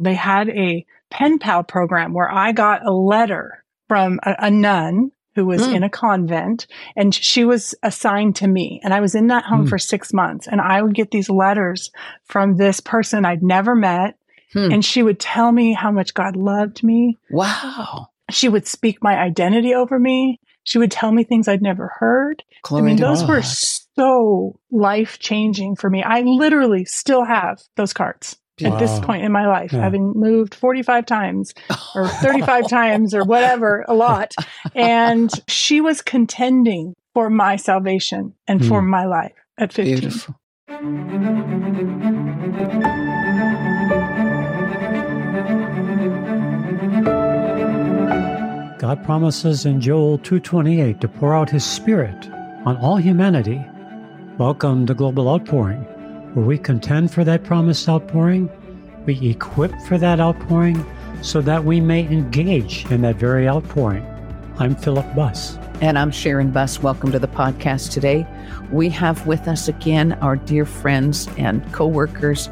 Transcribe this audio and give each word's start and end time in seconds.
They 0.00 0.14
had 0.14 0.48
a 0.48 0.84
pen 1.10 1.38
pal 1.38 1.62
program 1.62 2.12
where 2.12 2.30
I 2.30 2.52
got 2.52 2.86
a 2.86 2.92
letter 2.92 3.64
from 3.88 4.20
a, 4.22 4.36
a 4.38 4.50
nun 4.50 5.10
who 5.34 5.46
was 5.46 5.62
mm. 5.62 5.74
in 5.74 5.82
a 5.82 5.90
convent 5.90 6.66
and 6.96 7.14
she 7.14 7.44
was 7.44 7.74
assigned 7.82 8.36
to 8.36 8.48
me. 8.48 8.80
And 8.82 8.92
I 8.92 9.00
was 9.00 9.14
in 9.14 9.28
that 9.28 9.44
home 9.44 9.66
mm. 9.66 9.68
for 9.68 9.78
six 9.78 10.12
months 10.12 10.48
and 10.48 10.60
I 10.60 10.82
would 10.82 10.94
get 10.94 11.10
these 11.10 11.30
letters 11.30 11.90
from 12.24 12.56
this 12.56 12.80
person 12.80 13.24
I'd 13.24 13.42
never 13.42 13.74
met. 13.74 14.16
Hmm. 14.52 14.72
And 14.72 14.84
she 14.84 15.04
would 15.04 15.20
tell 15.20 15.52
me 15.52 15.72
how 15.72 15.92
much 15.92 16.12
God 16.12 16.34
loved 16.34 16.82
me. 16.82 17.18
Wow. 17.30 18.08
She 18.30 18.48
would 18.48 18.66
speak 18.66 18.98
my 19.00 19.16
identity 19.16 19.74
over 19.74 19.96
me. 19.96 20.40
She 20.64 20.78
would 20.78 20.90
tell 20.90 21.12
me 21.12 21.22
things 21.22 21.46
I'd 21.46 21.62
never 21.62 21.92
heard. 21.98 22.42
Glory 22.62 22.82
I 22.82 22.86
mean, 22.86 22.96
those 22.96 23.20
God. 23.20 23.28
were 23.28 23.42
so 23.42 24.58
life 24.72 25.20
changing 25.20 25.76
for 25.76 25.88
me. 25.88 26.02
I 26.02 26.22
literally 26.22 26.84
still 26.84 27.24
have 27.24 27.62
those 27.76 27.92
cards 27.92 28.39
at 28.62 28.78
this 28.78 28.98
point 29.00 29.24
in 29.24 29.32
my 29.32 29.46
life, 29.46 29.72
yeah. 29.72 29.80
having 29.80 30.12
moved 30.14 30.54
45 30.54 31.06
times 31.06 31.54
or 31.94 32.08
35 32.08 32.68
times 32.68 33.14
or 33.14 33.24
whatever, 33.24 33.84
a 33.88 33.94
lot. 33.94 34.34
And 34.74 35.30
she 35.48 35.80
was 35.80 36.02
contending 36.02 36.94
for 37.14 37.30
my 37.30 37.56
salvation 37.56 38.34
and 38.46 38.60
mm. 38.60 38.68
for 38.68 38.82
my 38.82 39.06
life 39.06 39.32
at 39.58 39.72
15. 39.72 39.98
Beautiful. 39.98 40.36
God 48.78 49.04
promises 49.04 49.66
in 49.66 49.80
Joel 49.80 50.18
2:28 50.20 51.00
to 51.00 51.08
pour 51.08 51.34
out 51.34 51.50
his 51.50 51.64
spirit 51.64 52.28
on 52.64 52.76
all 52.78 52.96
humanity. 52.96 53.64
Welcome 54.38 54.86
to 54.86 54.94
Global 54.94 55.28
Outpouring 55.28 55.86
where 56.34 56.46
we 56.46 56.58
contend 56.58 57.12
for 57.12 57.24
that 57.24 57.42
promised 57.42 57.88
outpouring, 57.88 58.48
we 59.04 59.30
equip 59.30 59.72
for 59.88 59.98
that 59.98 60.20
outpouring 60.20 60.84
so 61.22 61.40
that 61.40 61.64
we 61.64 61.80
may 61.80 62.06
engage 62.06 62.88
in 62.90 63.02
that 63.02 63.16
very 63.16 63.48
outpouring. 63.48 64.06
I'm 64.58 64.76
Philip 64.76 65.12
Buss. 65.16 65.58
And 65.80 65.98
I'm 65.98 66.12
Sharon 66.12 66.52
Buss. 66.52 66.80
Welcome 66.82 67.10
to 67.12 67.18
the 67.18 67.26
podcast 67.26 67.90
today. 67.90 68.26
We 68.70 68.88
have 68.90 69.26
with 69.26 69.48
us 69.48 69.66
again 69.66 70.12
our 70.20 70.36
dear 70.36 70.64
friends 70.64 71.28
and 71.36 71.72
co 71.72 71.88
workers, 71.88 72.48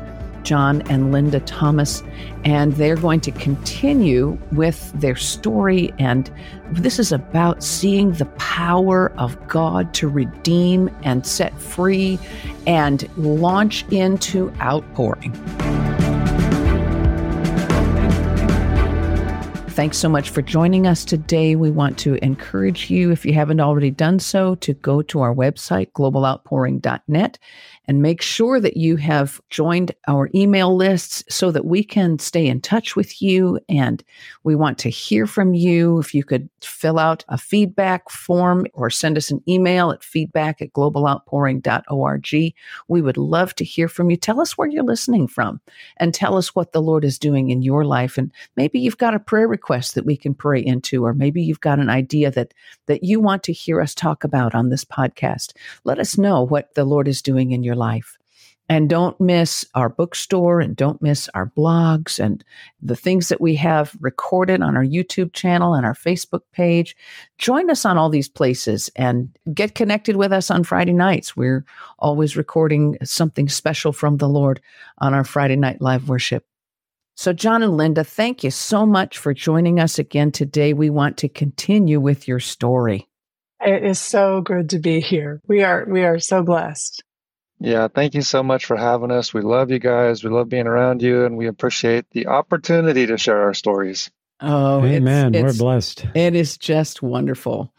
John 0.49 0.81
and 0.89 1.13
Linda 1.13 1.41
Thomas, 1.41 2.03
and 2.43 2.73
they're 2.73 2.97
going 2.97 3.21
to 3.21 3.31
continue 3.33 4.39
with 4.53 4.91
their 4.99 5.15
story. 5.15 5.93
And 5.99 6.31
this 6.73 6.99
is 6.99 7.13
about 7.13 7.63
seeing 7.63 8.13
the 8.13 8.25
power 8.39 9.13
of 9.19 9.37
God 9.47 9.93
to 9.95 10.09
redeem 10.09 10.91
and 11.03 11.27
set 11.27 11.53
free 11.61 12.19
and 12.67 13.07
launch 13.19 13.87
into 13.91 14.51
outpouring. 14.63 15.35
Thanks 19.79 19.99
so 19.99 20.09
much 20.09 20.31
for 20.31 20.43
joining 20.43 20.89
us 20.89 21.05
today. 21.05 21.55
We 21.55 21.71
want 21.71 21.99
to 21.99 22.15
encourage 22.25 22.91
you, 22.91 23.13
if 23.13 23.25
you 23.25 23.33
haven't 23.33 23.61
already 23.61 23.93
done 23.93 24.19
so, 24.19 24.57
to 24.57 24.75
go 24.75 25.03
to 25.03 25.21
our 25.21 25.33
website, 25.33 25.93
globaloutpouring.net, 25.93 27.39
and 27.89 28.03
make 28.03 28.21
sure 28.21 28.61
that 28.61 28.77
you 28.77 28.97
have 28.97 29.41
joined 29.49 29.93
our 30.07 30.29
email 30.35 30.77
lists 30.77 31.25
so 31.35 31.51
that 31.51 31.65
we 31.65 31.83
can 31.83 32.19
stay 32.19 32.47
in 32.47 32.61
touch 32.61 32.95
with 32.95 33.23
you. 33.23 33.59
And 33.67 34.05
we 34.45 34.55
want 34.55 34.77
to 34.81 34.91
hear 34.91 35.27
from 35.27 35.55
you. 35.55 35.99
If 35.99 36.15
you 36.15 36.23
could 36.23 36.51
fill 36.61 36.99
out 36.99 37.25
a 37.29 37.39
feedback 37.39 38.11
form 38.11 38.67
or 38.75 38.91
send 38.91 39.17
us 39.17 39.31
an 39.31 39.43
email 39.49 39.91
at 39.91 40.05
feedback 40.05 40.61
at 40.61 40.75
globaloutpouring.org, 40.75 42.55
we 42.89 43.03
would 43.03 43.17
love 43.17 43.55
to 43.55 43.65
hear 43.65 43.89
from 43.89 44.11
you. 44.11 44.19
Tell 44.19 44.41
us 44.43 44.59
where 44.59 44.69
you're 44.69 44.85
listening 44.85 45.27
from 45.27 45.59
and 45.97 46.13
tell 46.13 46.37
us 46.37 46.55
what 46.55 46.73
the 46.73 46.83
Lord 46.83 47.07
is 47.07 47.19
doing 47.19 47.49
in 47.49 47.63
your 47.63 47.87
life. 47.87 48.19
And 48.19 48.31
maybe 48.55 48.79
you've 48.79 48.99
got 48.99 49.15
a 49.15 49.19
prayer 49.19 49.49
request 49.49 49.95
that 49.95 50.05
we 50.05 50.17
can 50.17 50.35
pray 50.35 50.63
into, 50.63 51.07
or 51.07 51.15
maybe 51.15 51.41
you've 51.41 51.63
got 51.63 51.79
an 51.79 51.89
idea 51.89 52.31
that, 52.33 52.53
that 52.85 53.03
you 53.03 53.19
want 53.19 53.43
to 53.45 53.53
hear 53.55 53.81
us 53.81 53.95
talk 53.95 54.25
about 54.25 54.55
on 54.55 54.69
this 54.69 54.85
podcast. 54.85 55.55
Let 55.85 55.99
us 55.99 56.19
know 56.19 56.43
what 56.43 56.75
the 56.75 56.85
Lord 56.85 57.09
is 57.09 57.23
doing 57.23 57.53
in 57.53 57.63
your 57.63 57.78
life. 57.79 58.19
And 58.71 58.91
don't 58.91 59.19
miss 59.19 59.65
our 59.75 59.89
bookstore 59.89 60.61
and 60.61 60.77
don't 60.77 61.01
miss 61.01 61.31
our 61.33 61.51
blogs 61.57 62.19
and 62.23 62.45
the 62.83 62.97
things 62.97 63.31
that 63.31 63.41
we 63.41 63.55
have 63.55 63.97
recorded 63.99 64.61
on 64.61 64.77
our 64.77 64.85
YouTube 64.85 65.33
channel 65.33 65.73
and 65.73 65.87
our 65.87 65.95
Facebook 65.95 66.43
page. 66.53 66.95
Join 67.39 67.71
us 67.71 67.87
on 67.87 67.97
all 67.97 68.11
these 68.11 68.29
places 68.29 68.91
and 68.95 69.31
get 69.55 69.75
connected 69.75 70.17
with 70.17 70.35
us 70.35 70.51
on 70.51 70.65
Friday 70.65 70.93
nights. 70.93 71.35
We're 71.35 71.65
always 71.99 72.37
recording 72.37 72.99
something 73.03 73.49
special 73.49 73.93
from 73.93 74.19
the 74.19 74.29
Lord 74.29 74.61
on 74.99 75.15
our 75.15 75.25
Friday 75.25 75.57
night 75.57 75.81
live 75.81 76.11
worship. 76.11 76.45
So, 77.17 77.33
John 77.33 77.65
and 77.65 77.77
Linda, 77.77 78.05
thank 78.05 78.45
you 78.45 78.51
so 78.53 78.87
much 78.87 79.19
for 79.19 79.35
joining 79.35 79.81
us 79.81 79.99
again 79.99 80.31
today. 80.31 80.73
We 80.73 80.89
want 80.89 81.17
to 81.17 81.29
continue 81.29 81.99
with 81.99 82.29
your 82.29 82.39
story. 82.39 83.09
It 83.61 83.83
is 83.83 83.99
so 83.99 84.41
good 84.41 84.71
to 84.71 84.79
be 84.79 85.01
here. 85.01 85.41
We 85.49 85.65
are 85.65 85.85
we 85.89 86.05
are 86.05 86.21
so 86.21 86.45
blessed. 86.45 87.03
Yeah, 87.61 87.89
thank 87.89 88.15
you 88.15 88.23
so 88.23 88.43
much 88.43 88.67
for 88.67 88.77
having 88.77 89.11
us. 89.11 89.35
We 89.35 89.41
love 89.41 89.71
you 89.71 89.79
guys. 89.79 90.23
We 90.23 90.31
love 90.31 90.49
being 90.49 90.67
around 90.67 91.03
you, 91.03 91.25
and 91.25 91.37
we 91.37 91.49
appreciate 91.49 92.07
the 92.11 92.29
opportunity 92.29 93.07
to 93.07 93.19
share 93.19 93.43
our 93.43 93.55
stories. 93.55 94.11
Oh, 94.41 94.85
amen. 94.85 95.35
It's, 95.35 95.45
it's, 95.45 95.59
We're 95.59 95.65
blessed. 95.65 96.07
It 96.15 96.35
is 96.37 96.57
just 96.57 97.03
wonderful. 97.03 97.73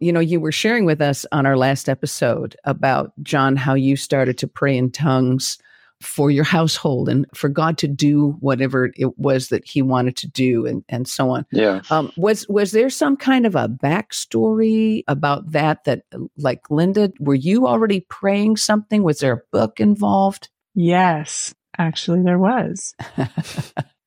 You 0.00 0.12
know, 0.12 0.20
you 0.20 0.38
were 0.38 0.52
sharing 0.52 0.84
with 0.84 1.00
us 1.00 1.26
on 1.32 1.46
our 1.46 1.56
last 1.56 1.88
episode 1.88 2.56
about 2.64 3.12
John 3.22 3.56
how 3.56 3.74
you 3.74 3.96
started 3.96 4.38
to 4.38 4.46
pray 4.46 4.76
in 4.76 4.90
tongues 4.90 5.58
for 6.04 6.30
your 6.30 6.44
household 6.44 7.08
and 7.08 7.26
for 7.34 7.48
God 7.48 7.78
to 7.78 7.88
do 7.88 8.36
whatever 8.40 8.90
it 8.96 9.18
was 9.18 9.48
that 9.48 9.66
He 9.66 9.82
wanted 9.82 10.16
to 10.18 10.28
do, 10.28 10.66
and 10.66 10.84
and 10.88 11.08
so 11.08 11.30
on. 11.30 11.46
Yeah. 11.50 11.82
Um, 11.90 12.12
was 12.16 12.46
was 12.48 12.72
there 12.72 12.90
some 12.90 13.16
kind 13.16 13.46
of 13.46 13.54
a 13.54 13.68
backstory 13.68 15.02
about 15.08 15.52
that? 15.52 15.84
That 15.84 16.02
like 16.36 16.70
Linda, 16.70 17.12
were 17.18 17.34
you 17.34 17.66
already 17.66 18.00
praying 18.08 18.56
something? 18.56 19.02
Was 19.02 19.20
there 19.20 19.32
a 19.32 19.42
book 19.50 19.80
involved? 19.80 20.48
Yes, 20.74 21.54
actually, 21.78 22.22
there 22.22 22.38
was. 22.38 22.94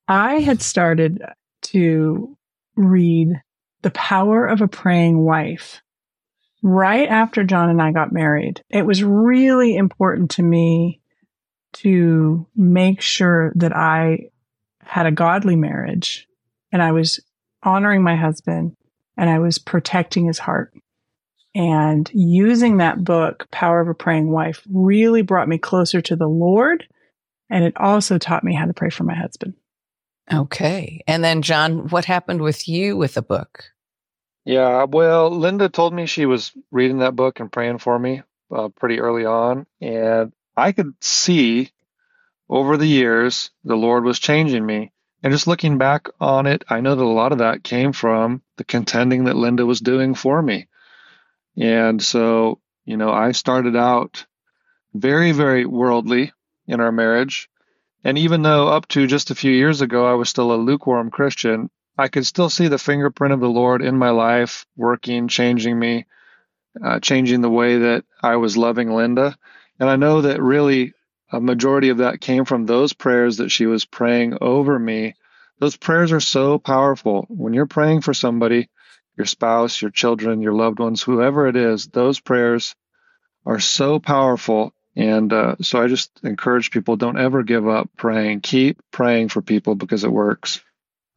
I 0.08 0.36
had 0.36 0.62
started 0.62 1.22
to 1.64 2.38
read 2.76 3.42
The 3.82 3.92
Power 3.92 4.46
of 4.46 4.62
a 4.62 4.68
Praying 4.68 5.20
Wife 5.20 5.82
right 6.64 7.10
after 7.10 7.44
John 7.44 7.70
and 7.70 7.82
I 7.82 7.92
got 7.92 8.12
married. 8.12 8.64
It 8.70 8.86
was 8.86 9.04
really 9.04 9.76
important 9.76 10.32
to 10.32 10.44
me 10.44 11.02
to 11.82 12.48
make 12.56 13.02
sure 13.02 13.52
that 13.56 13.76
I 13.76 14.30
had 14.82 15.06
a 15.06 15.12
godly 15.12 15.56
marriage 15.56 16.28
and 16.72 16.82
I 16.82 16.92
was 16.92 17.20
honoring 17.64 18.04
my 18.04 18.16
husband 18.16 18.76
and 19.18 19.30
I 19.30 19.40
was 19.40 19.58
protecting 19.58 20.26
his 20.26 20.40
heart. 20.40 20.74
And 21.56 22.10
using 22.14 22.78
that 22.78 23.04
book, 23.04 23.48
Power 23.52 23.82
of 23.82 23.88
a 23.88 23.94
Praying 23.94 24.32
Wife, 24.32 24.62
really 24.72 25.24
brought 25.24 25.48
me 25.48 25.58
closer 25.58 26.02
to 26.02 26.16
the 26.16 26.28
Lord. 26.28 26.88
And 27.50 27.64
it 27.64 27.76
also 27.78 28.18
taught 28.18 28.44
me 28.44 28.54
how 28.54 28.66
to 28.66 28.74
pray 28.74 28.90
for 28.90 29.04
my 29.04 29.16
husband. 29.16 29.56
Okay. 30.32 31.02
And 31.08 31.24
then, 31.24 31.42
John, 31.42 31.88
what 31.88 32.06
happened 32.06 32.42
with 32.42 32.68
you 32.68 32.96
with 32.98 33.16
the 33.16 33.22
book? 33.22 33.64
Yeah, 34.46 34.84
well, 34.84 35.30
Linda 35.30 35.68
told 35.68 35.94
me 35.94 36.06
she 36.06 36.26
was 36.26 36.52
reading 36.72 37.00
that 37.00 37.16
book 37.16 37.40
and 37.40 37.52
praying 37.52 37.80
for 37.80 37.98
me 37.98 38.22
uh, 38.56 38.70
pretty 38.70 39.00
early 39.00 39.26
on. 39.26 39.66
And 39.82 40.32
I 40.58 40.72
could 40.72 40.96
see 41.02 41.72
over 42.50 42.78
the 42.78 42.88
years 42.88 43.52
the 43.64 43.76
Lord 43.76 44.04
was 44.04 44.20
changing 44.20 44.66
me. 44.66 44.92
And 45.24 45.32
just 45.32 45.48
looking 45.48 45.78
back 45.78 46.08
on 46.20 46.48
it, 46.48 46.64
I 46.70 46.82
know 46.82 46.96
that 46.96 47.04
a 47.04 47.06
lot 47.06 47.32
of 47.32 47.40
that 47.40 47.64
came 47.64 47.94
from 47.94 48.42
the 48.58 48.64
contending 48.64 49.26
that 49.26 49.36
Linda 49.36 49.66
was 49.66 49.80
doing 49.80 50.16
for 50.16 50.42
me. 50.42 50.68
And 51.56 52.02
so, 52.02 52.60
you 52.86 52.98
know, 52.98 53.12
I 53.12 53.32
started 53.32 53.76
out 53.76 54.26
very, 54.94 55.32
very 55.32 55.66
worldly 55.66 56.34
in 56.68 56.80
our 56.80 56.92
marriage. 56.92 57.50
And 58.04 58.18
even 58.18 58.42
though 58.42 58.68
up 58.68 58.88
to 58.90 59.08
just 59.08 59.32
a 59.32 59.36
few 59.36 59.52
years 59.52 59.82
ago 59.82 60.06
I 60.06 60.14
was 60.14 60.30
still 60.30 60.52
a 60.52 60.56
lukewarm 60.56 61.12
Christian, 61.12 61.70
I 61.98 62.08
could 62.08 62.26
still 62.26 62.50
see 62.50 62.68
the 62.68 62.78
fingerprint 62.78 63.34
of 63.34 63.40
the 63.40 63.50
Lord 63.50 63.82
in 63.82 63.98
my 63.98 64.12
life, 64.12 64.66
working, 64.76 65.28
changing 65.28 65.78
me, 65.78 66.06
uh, 66.84 67.00
changing 67.00 67.42
the 67.42 67.50
way 67.50 67.78
that 67.80 68.06
I 68.22 68.36
was 68.36 68.56
loving 68.56 68.92
Linda. 68.92 69.36
And 69.80 69.90
I 69.90 69.96
know 69.96 70.22
that 70.22 70.42
really 70.42 70.94
a 71.32 71.40
majority 71.40 71.90
of 71.90 71.98
that 71.98 72.22
came 72.22 72.46
from 72.46 72.66
those 72.66 72.94
prayers 72.94 73.38
that 73.38 73.50
she 73.50 73.66
was 73.66 73.86
praying 73.86 74.38
over 74.42 74.78
me. 74.78 75.16
Those 75.60 75.76
prayers 75.76 76.12
are 76.12 76.20
so 76.20 76.58
powerful. 76.58 77.26
When 77.30 77.54
you're 77.54 77.66
praying 77.66 78.02
for 78.02 78.14
somebody, 78.14 78.70
your 79.18 79.26
spouse, 79.26 79.82
your 79.82 79.92
children, 79.92 80.42
your 80.42 80.54
loved 80.54 80.80
ones, 80.80 81.02
whoever 81.02 81.48
it 81.48 81.56
is, 81.56 81.88
those 81.88 82.20
prayers 82.20 82.76
are 83.46 83.60
so 83.60 84.00
powerful. 84.00 84.74
And 84.96 85.32
uh, 85.34 85.56
so 85.62 85.82
I 85.82 85.88
just 85.88 86.12
encourage 86.24 86.72
people 86.72 86.96
don't 86.96 87.20
ever 87.20 87.44
give 87.44 87.68
up 87.68 87.90
praying. 87.98 88.42
Keep 88.42 88.82
praying 88.92 89.30
for 89.30 89.42
people 89.42 89.76
because 89.76 90.04
it 90.04 90.12
works. 90.12 90.62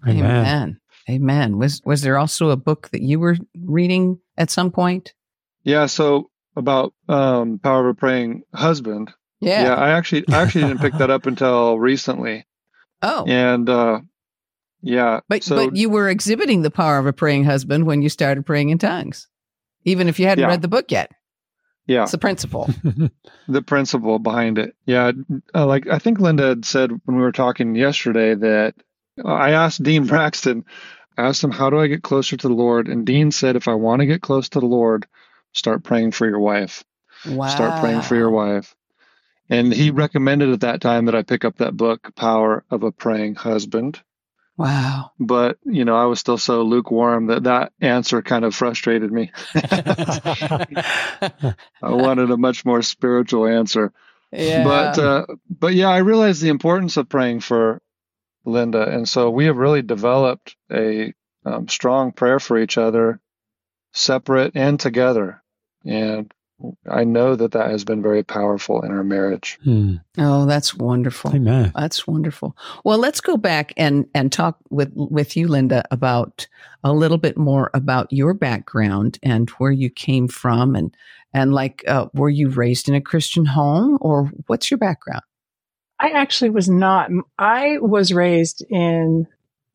Amen. 0.06 0.24
Amen. 0.24 0.80
Amen. 1.08 1.58
Was 1.58 1.82
was 1.84 2.02
there 2.02 2.18
also 2.18 2.50
a 2.50 2.56
book 2.56 2.90
that 2.90 3.02
you 3.02 3.18
were 3.18 3.36
reading 3.58 4.18
at 4.36 4.50
some 4.50 4.70
point? 4.70 5.14
Yeah. 5.64 5.86
So 5.86 6.29
about 6.56 6.92
um, 7.08 7.58
Power 7.58 7.88
of 7.88 7.96
a 7.96 7.98
Praying 7.98 8.42
Husband. 8.54 9.12
Yeah. 9.40 9.62
Yeah. 9.64 9.74
I 9.74 9.90
actually 9.90 10.24
I 10.28 10.42
actually 10.42 10.64
didn't 10.68 10.80
pick 10.80 10.94
that 10.94 11.10
up 11.10 11.26
until 11.26 11.78
recently. 11.78 12.46
Oh, 13.02 13.24
And 13.26 13.68
uh, 13.68 14.00
yeah, 14.82 15.20
but 15.28 15.42
so 15.42 15.56
but 15.68 15.76
you 15.76 15.88
were 15.90 16.08
exhibiting 16.08 16.62
the 16.62 16.70
power 16.70 16.98
of 16.98 17.06
a 17.06 17.12
praying 17.12 17.44
husband 17.44 17.86
when 17.86 18.02
you 18.02 18.08
started 18.10 18.44
praying 18.44 18.68
in 18.70 18.78
tongues, 18.78 19.28
even 19.84 20.08
if 20.08 20.18
you 20.20 20.26
hadn't 20.26 20.42
Yeah. 20.42 20.48
read 20.48 20.60
the 20.62 20.68
book 20.68 20.90
yet. 20.90 21.10
yeah, 21.86 22.02
It's 22.02 22.12
a 22.14 22.18
principle. 22.18 22.68
the 23.48 23.62
principle 23.62 24.18
behind 24.18 24.58
it. 24.58 24.74
Yeah, 24.86 25.12
uh, 25.54 25.66
like 25.66 25.86
I 25.86 25.98
think 25.98 26.20
Linda 26.20 26.48
had 26.48 26.64
said 26.66 26.90
when 27.04 27.16
we 27.16 27.22
were 27.22 27.32
talking 27.32 27.74
yesterday 27.74 28.34
that 28.34 28.74
uh, 29.24 29.28
I 29.28 29.50
asked 29.52 29.82
Dean 29.82 30.04
Braxton, 30.12 30.64
I 31.16 31.22
asked 31.28 31.42
him, 31.42 31.50
how 31.52 31.70
do 31.70 31.78
I 31.78 31.86
get 31.86 32.02
closer 32.02 32.36
to 32.36 32.48
the 32.48 32.54
Lord? 32.54 32.86
And 32.88 33.06
Dean 33.06 33.30
said, 33.30 33.56
if 33.56 33.66
I 33.68 33.74
want 33.74 34.00
to 34.00 34.06
get 34.06 34.20
close 34.22 34.48
to 34.50 34.60
the 34.60 34.66
Lord, 34.66 35.06
start 35.52 35.84
praying 35.84 36.12
for 36.12 36.28
your 36.28 36.40
wife. 36.40 36.84
Wow. 37.26 37.48
Start 37.48 37.80
praying 37.80 38.02
for 38.02 38.16
your 38.16 38.30
wife. 38.30 38.74
And 39.48 39.72
he 39.72 39.90
recommended 39.90 40.50
at 40.50 40.60
that 40.60 40.80
time 40.80 41.06
that 41.06 41.14
I 41.14 41.22
pick 41.22 41.44
up 41.44 41.58
that 41.58 41.76
book, 41.76 42.14
Power 42.14 42.64
of 42.70 42.84
a 42.84 42.92
Praying 42.92 43.34
Husband. 43.34 44.00
Wow. 44.56 45.12
But, 45.18 45.58
you 45.64 45.84
know, 45.84 45.96
I 45.96 46.04
was 46.04 46.20
still 46.20 46.38
so 46.38 46.62
lukewarm 46.62 47.26
that 47.26 47.44
that 47.44 47.72
answer 47.80 48.22
kind 48.22 48.44
of 48.44 48.54
frustrated 48.54 49.10
me. 49.10 49.32
I 49.54 50.66
wanted 51.82 52.30
a 52.30 52.36
much 52.36 52.64
more 52.64 52.82
spiritual 52.82 53.46
answer. 53.46 53.92
Yeah. 54.32 54.64
But 54.64 54.98
uh, 54.98 55.26
but 55.48 55.74
yeah, 55.74 55.88
I 55.88 55.98
realized 55.98 56.40
the 56.40 56.50
importance 56.50 56.96
of 56.96 57.08
praying 57.08 57.40
for 57.40 57.82
Linda, 58.44 58.88
and 58.88 59.08
so 59.08 59.30
we 59.30 59.46
have 59.46 59.56
really 59.56 59.82
developed 59.82 60.56
a 60.70 61.12
um, 61.44 61.68
strong 61.68 62.12
prayer 62.12 62.38
for 62.38 62.58
each 62.58 62.78
other, 62.78 63.20
separate 63.92 64.52
and 64.54 64.78
together. 64.78 65.42
And 65.84 66.32
I 66.90 67.04
know 67.04 67.36
that 67.36 67.52
that 67.52 67.70
has 67.70 67.84
been 67.84 68.02
very 68.02 68.22
powerful 68.22 68.82
in 68.82 68.90
our 68.90 69.02
marriage. 69.02 69.58
Hmm. 69.64 69.96
oh, 70.18 70.44
that's 70.44 70.74
wonderful. 70.74 71.34
Amen. 71.34 71.72
That's 71.74 72.06
wonderful. 72.06 72.56
Well, 72.84 72.98
let's 72.98 73.20
go 73.20 73.36
back 73.36 73.72
and 73.76 74.06
and 74.14 74.30
talk 74.30 74.58
with 74.68 74.92
with 74.94 75.36
you, 75.36 75.48
Linda, 75.48 75.84
about 75.90 76.46
a 76.84 76.92
little 76.92 77.18
bit 77.18 77.38
more 77.38 77.70
about 77.72 78.12
your 78.12 78.34
background 78.34 79.18
and 79.22 79.48
where 79.50 79.72
you 79.72 79.88
came 79.88 80.28
from, 80.28 80.76
and 80.76 80.94
and 81.32 81.54
like, 81.54 81.84
uh, 81.86 82.06
were 82.12 82.28
you 82.28 82.50
raised 82.50 82.88
in 82.88 82.94
a 82.94 83.00
Christian 83.00 83.46
home, 83.46 83.98
or 84.00 84.30
what's 84.46 84.70
your 84.70 84.78
background? 84.78 85.22
I 85.98 86.10
actually 86.10 86.50
was 86.50 86.68
not. 86.68 87.10
I 87.38 87.78
was 87.78 88.12
raised 88.12 88.64
in, 88.70 89.26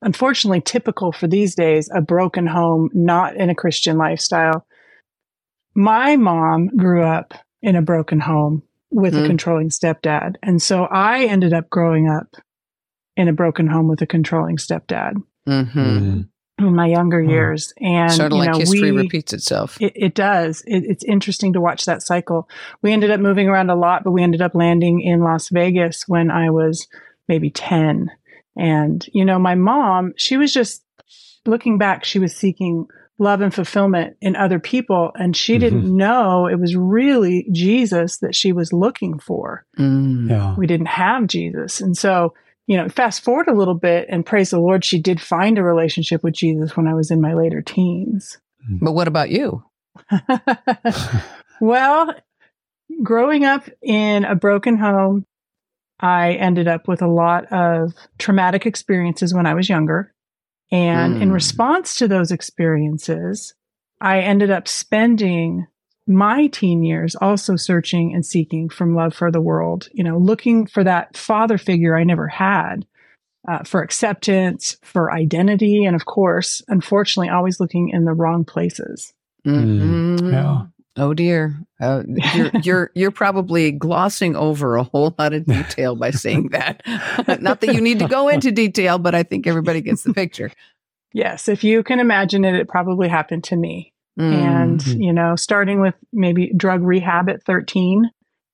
unfortunately, 0.02 0.62
typical 0.62 1.12
for 1.12 1.28
these 1.28 1.56
days, 1.56 1.90
a 1.94 2.02
broken 2.02 2.48
home, 2.48 2.90
not 2.94 3.36
in 3.36 3.50
a 3.50 3.56
Christian 3.56 3.98
lifestyle. 3.98 4.66
My 5.76 6.16
mom 6.16 6.68
grew 6.68 7.04
up 7.04 7.34
in 7.62 7.76
a 7.76 7.82
broken 7.82 8.20
home 8.20 8.64
with 8.92 9.14
Hmm. 9.14 9.24
a 9.24 9.28
controlling 9.28 9.70
stepdad. 9.70 10.36
And 10.44 10.62
so 10.62 10.86
I 10.86 11.26
ended 11.26 11.54
up 11.54 11.70
growing 11.70 12.08
up 12.10 12.36
in 13.18 13.28
a 13.28 13.34
broken 13.34 13.68
home 13.68 13.88
with 13.88 14.02
a 14.02 14.08
controlling 14.08 14.58
stepdad 14.58 15.16
Mm-hmm. 15.48 16.22
Hmm. 16.60 16.66
in 16.68 16.76
my 16.76 16.88
younger 16.88 17.22
Hmm. 17.24 17.30
years. 17.30 17.74
And, 17.82 18.12
sort 18.12 18.32
of 18.32 18.38
you 18.38 18.46
like 18.46 18.56
history 18.56 18.92
we, 18.92 19.02
repeats 19.04 19.34
itself. 19.34 19.78
It, 19.82 19.92
it 19.96 20.16
does. 20.16 20.64
It, 20.66 20.86
it's 20.88 21.04
interesting 21.04 21.54
to 21.54 21.62
watch 21.62 21.86
that 21.86 22.02
cycle. 22.04 22.48
We 22.82 22.94
ended 22.94 23.12
up 23.12 23.20
moving 23.20 23.50
around 23.50 23.70
a 23.70 23.76
lot, 23.76 24.04
but 24.06 24.12
we 24.12 24.24
ended 24.24 24.42
up 24.42 24.56
landing 24.56 25.02
in 25.02 25.20
Las 25.22 25.50
Vegas 25.50 26.04
when 26.08 26.32
I 26.32 26.50
was 26.52 26.88
maybe 27.28 27.50
10. 27.50 28.10
And, 28.58 29.06
you 29.14 29.26
know, 29.26 29.40
my 29.40 29.56
mom, 29.56 30.14
she 30.18 30.38
was 30.38 30.54
just 30.54 30.84
looking 31.46 31.78
back, 31.78 32.06
she 32.06 32.20
was 32.20 32.36
seeking 32.36 32.88
love 33.18 33.42
and 33.42 33.54
fulfillment 33.54 34.18
in 34.22 34.36
other 34.36 34.60
people. 34.60 35.12
And 35.16 35.36
she 35.36 35.58
didn't 35.58 35.86
know 35.96 36.48
it 36.48 36.60
was 36.60 36.76
really 36.76 37.48
Jesus 37.52 38.18
that 38.18 38.36
she 38.36 38.52
was 38.52 38.74
looking 38.74 39.20
for. 39.20 39.66
Mm. 39.80 40.30
Yeah. 40.30 40.56
We 40.58 40.68
didn't 40.68 40.88
have 40.88 41.28
Jesus. 41.28 41.80
And 41.80 41.98
so, 41.98 42.34
you 42.68 42.78
know, 42.78 42.90
fast 42.90 43.24
forward 43.24 43.48
a 43.48 43.54
little 43.54 43.76
bit 43.76 44.08
and 44.10 44.26
praise 44.26 44.50
the 44.50 44.60
Lord, 44.60 44.84
she 44.84 45.00
did 45.00 45.22
find 45.22 45.58
a 45.58 45.64
relationship 45.64 46.24
with 46.24 46.34
Jesus 46.34 46.76
when 46.76 46.88
I 46.88 46.94
was 46.94 47.12
in 47.12 47.22
my 47.22 47.34
later 47.34 47.62
teens. 47.62 48.38
But 48.82 48.94
what 48.94 49.08
about 49.08 49.30
you? 49.30 49.64
well, 51.62 52.14
growing 53.04 53.46
up 53.46 53.70
in 53.82 54.26
a 54.26 54.36
broken 54.36 54.78
home, 54.78 55.26
I 56.00 56.34
ended 56.34 56.68
up 56.68 56.88
with 56.88 57.02
a 57.02 57.08
lot 57.08 57.46
of 57.52 57.94
traumatic 58.18 58.66
experiences 58.66 59.34
when 59.34 59.46
I 59.46 59.54
was 59.54 59.70
younger. 59.70 60.14
And 60.72 61.16
in 61.18 61.30
Mm. 61.30 61.34
response 61.34 61.96
to 61.96 62.08
those 62.08 62.32
experiences, 62.32 63.54
I 64.02 64.20
ended 64.20 64.52
up 64.52 64.68
spending 64.68 65.68
my 66.08 66.48
teen 66.48 66.84
years 66.84 67.16
also 67.16 67.56
searching 67.56 68.14
and 68.14 68.26
seeking 68.26 68.70
from 68.70 68.94
love 68.96 69.14
for 69.14 69.32
the 69.32 69.42
world, 69.42 69.90
you 69.94 70.04
know, 70.04 70.18
looking 70.18 70.68
for 70.68 70.84
that 70.84 71.16
father 71.18 71.58
figure 71.58 71.96
I 71.98 72.04
never 72.04 72.28
had, 72.28 72.86
uh, 73.48 73.64
for 73.64 73.82
acceptance, 73.82 74.78
for 74.84 75.12
identity, 75.12 75.86
and 75.86 75.96
of 75.96 76.06
course, 76.06 76.62
unfortunately, 76.68 77.30
always 77.30 77.60
looking 77.60 77.90
in 77.90 78.06
the 78.06 78.14
wrong 78.14 78.44
places. 78.44 79.14
Mhm. 79.46 80.32
Yeah. 80.32 80.66
Oh 80.98 81.14
dear, 81.14 81.58
uh, 81.82 82.04
you're 82.36 82.52
you're 82.64 82.92
you're 82.96 83.12
probably 83.12 83.72
glossing 83.72 84.36
over 84.36 84.76
a 84.78 84.84
whole 84.84 85.14
lot 85.20 85.34
of 85.34 85.46
detail 85.46 85.96
by 85.96 86.12
saying 86.12 86.50
that. 86.50 86.82
Not 87.42 87.62
that 87.62 87.74
you 87.74 87.82
need 87.82 88.00
to 88.00 88.08
go 88.08 88.28
into 88.30 88.52
detail, 88.52 88.98
but 88.98 89.14
I 89.16 89.24
think 89.24 89.46
everybody 89.48 89.82
gets 89.82 90.04
the 90.04 90.14
picture. 90.14 90.52
Yes, 91.14 91.48
if 91.48 91.64
you 91.64 91.84
can 91.84 92.00
imagine 92.00 92.44
it, 92.46 92.56
it 92.56 92.68
probably 92.68 93.08
happened 93.08 93.44
to 93.46 93.56
me. 93.56 93.94
Mm. 94.20 94.34
And, 94.34 94.80
Mhm. 94.80 95.04
you 95.04 95.14
know, 95.14 95.36
starting 95.36 95.82
with 95.82 95.96
maybe 96.14 96.52
drug 96.56 96.84
rehab 96.84 97.30
at 97.30 97.44
13. 97.44 98.10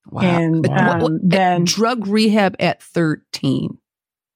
wow. 0.10 0.22
And 0.22 0.68
um, 0.70 1.20
then, 1.24 1.64
drug 1.66 2.08
rehab 2.08 2.56
at 2.60 2.82
thirteen. 2.82 3.78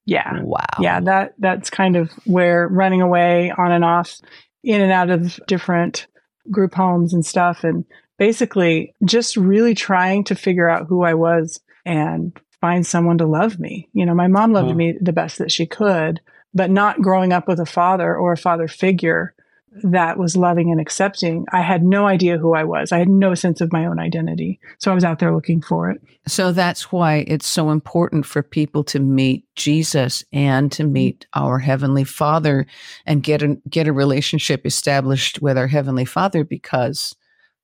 yeah, 0.05 0.41
Wow. 0.43 0.59
yeah, 0.79 0.99
that 1.01 1.33
that's 1.39 1.71
kind 1.71 1.95
of 1.95 2.11
where 2.25 2.67
running 2.67 3.01
away 3.01 3.51
on 3.57 3.71
and 3.71 3.83
off, 3.83 4.17
in 4.63 4.81
and 4.81 4.91
out 4.91 5.09
of 5.09 5.39
different 5.47 6.05
group 6.49 6.73
homes 6.73 7.13
and 7.13 7.25
stuff, 7.25 7.63
and 7.63 7.85
basically 8.17 8.93
just 9.03 9.35
really 9.37 9.75
trying 9.75 10.23
to 10.25 10.35
figure 10.35 10.69
out 10.69 10.87
who 10.87 11.03
I 11.03 11.13
was 11.13 11.59
and 11.85 12.37
find 12.61 12.85
someone 12.85 13.17
to 13.19 13.25
love 13.25 13.59
me. 13.59 13.89
You 13.93 14.05
know, 14.05 14.15
my 14.15 14.27
mom 14.27 14.53
loved 14.53 14.69
Wow. 14.69 14.75
me 14.75 14.97
the 14.99 15.13
best 15.13 15.37
that 15.37 15.51
she 15.51 15.65
could, 15.65 16.21
but 16.53 16.71
not 16.71 17.01
growing 17.01 17.33
up 17.33 17.47
with 17.47 17.59
a 17.59 17.65
father 17.65 18.15
or 18.15 18.31
a 18.31 18.37
father 18.37 18.67
figure 18.67 19.34
that 19.83 20.17
was 20.17 20.37
loving 20.37 20.71
and 20.71 20.79
accepting. 20.79 21.45
I 21.51 21.61
had 21.61 21.83
no 21.83 22.07
idea 22.07 22.37
who 22.37 22.55
I 22.55 22.63
was. 22.63 22.91
I 22.91 22.99
had 22.99 23.09
no 23.09 23.33
sense 23.35 23.61
of 23.61 23.73
my 23.73 23.85
own 23.85 23.99
identity. 23.99 24.59
So 24.79 24.91
I 24.91 24.95
was 24.95 25.03
out 25.03 25.19
there 25.19 25.33
looking 25.33 25.61
for 25.61 25.91
it. 25.91 26.01
So 26.27 26.51
that's 26.51 26.91
why 26.91 27.25
it's 27.27 27.47
so 27.47 27.69
important 27.69 28.25
for 28.25 28.41
people 28.41 28.83
to 28.85 28.99
meet 28.99 29.45
Jesus 29.55 30.23
and 30.31 30.71
to 30.73 30.83
mm-hmm. 30.83 30.93
meet 30.93 31.27
our 31.33 31.59
heavenly 31.59 32.03
Father 32.03 32.65
and 33.05 33.23
get 33.23 33.41
a 33.41 33.57
get 33.69 33.87
a 33.87 33.93
relationship 33.93 34.65
established 34.65 35.41
with 35.41 35.57
our 35.57 35.67
heavenly 35.67 36.05
Father 36.05 36.43
because 36.43 37.15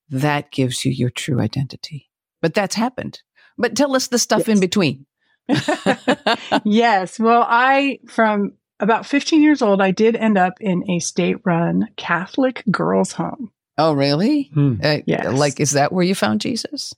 that 0.10 0.52
gives 0.52 0.84
you 0.84 0.92
your 0.92 1.10
true 1.10 1.40
identity. 1.40 2.10
But 2.42 2.54
that's 2.54 2.76
happened. 2.76 3.22
But 3.58 3.76
tell 3.76 3.96
us 3.96 4.08
the 4.08 4.20
stuff 4.20 4.50
in 4.50 4.60
between. 4.60 5.06
yes. 6.64 7.20
Well, 7.20 7.46
I, 7.48 8.00
from 8.08 8.54
about 8.82 9.06
15 9.06 9.42
years 9.42 9.62
old, 9.62 9.82
I 9.82 9.92
did 9.92 10.16
end 10.16 10.38
up 10.38 10.54
in 10.60 10.90
a 10.90 11.00
state 11.00 11.38
run 11.46 11.88
Catholic 11.96 12.64
girls' 12.70 13.14
home. 13.14 13.52
oh, 13.78 13.94
really? 13.94 14.50
Hmm. 14.54 14.76
Uh, 14.84 14.98
Yes. 15.06 15.34
Like, 15.34 15.60
is 15.60 15.72
that 15.72 15.92
where 15.94 16.04
you 16.04 16.16
found 16.16 16.42
Jesus? 16.42 16.94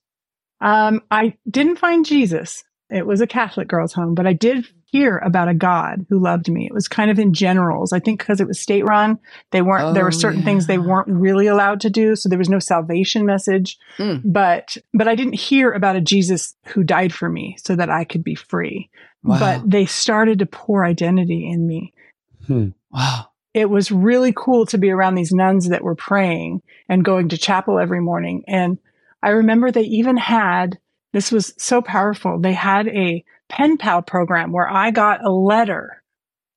Um, 0.62 1.02
I 1.12 1.36
didn't 1.50 1.78
find 1.78 2.06
Jesus. 2.06 2.64
It 2.90 3.06
was 3.06 3.22
a 3.22 3.28
Catholic 3.28 3.68
girls' 3.68 3.94
home, 3.94 4.16
but 4.16 4.26
I 4.28 4.34
did 4.34 4.66
hear 4.94 5.18
about 5.18 5.48
a 5.48 5.56
God 5.56 6.06
who 6.08 6.20
loved 6.20 6.52
me. 6.52 6.68
It 6.68 6.74
was 6.74 6.88
kind 6.88 7.10
of 7.10 7.18
in 7.18 7.34
generals. 7.34 7.92
I 7.92 8.00
think 8.00 8.20
because 8.20 8.40
it 8.40 8.46
was 8.46 8.60
state 8.60 8.86
run, 8.86 9.18
they 9.50 9.64
weren't, 9.64 9.96
there 9.96 10.04
Oh, 10.04 10.06
were 10.06 10.12
certain 10.12 10.44
things 10.44 10.68
they 10.68 10.78
weren't 10.78 11.08
really 11.08 11.48
allowed 11.48 11.82
to 11.82 11.90
do. 11.90 12.16
So 12.16 12.30
there 12.30 12.38
was 12.38 12.48
no 12.48 12.60
salvation 12.60 13.26
message. 13.26 13.80
Mm. 13.98 14.22
But, 14.24 14.78
but 14.94 15.08
I 15.08 15.16
didn't 15.16 15.34
hear 15.34 15.72
about 15.72 15.96
a 15.96 16.02
Jesus 16.02 16.56
who 16.68 16.84
died 16.84 17.12
for 17.12 17.28
me 17.28 17.58
so 17.58 17.76
that 17.76 17.90
I 17.90 18.04
could 18.04 18.24
be 18.24 18.36
free. 18.36 18.92
Wow. 19.24 19.40
But 19.40 19.68
they 19.68 19.88
started 19.88 20.38
to 20.40 20.46
pour 20.46 20.86
identity 20.86 21.50
in 21.50 21.66
me. 21.66 21.92
Hmm. 22.46 22.70
wow. 22.92 23.30
it 23.56 23.70
was 23.72 23.90
really 23.90 24.34
cool 24.36 24.68
to 24.68 24.78
be 24.78 24.92
around 24.92 25.16
these 25.16 25.32
nuns 25.32 25.70
that 25.70 25.84
were 25.84 25.96
praying 25.96 26.62
and 26.88 27.04
going 27.04 27.30
to 27.30 27.38
chapel 27.38 27.80
every 27.80 28.02
morning. 28.02 28.44
And 28.48 28.78
I 29.24 29.30
remember 29.30 29.72
they 29.72 29.82
even 29.82 30.18
had, 30.18 30.78
this 31.14 31.32
was 31.32 31.54
so 31.58 31.82
powerful. 31.82 32.40
They 32.40 32.54
had 32.54 32.88
a 32.90 33.24
pen 33.56 33.78
pal 33.78 34.02
program 34.02 34.52
where 34.52 34.68
I 34.70 34.92
got 34.92 35.24
a 35.24 35.32
letter 35.32 36.04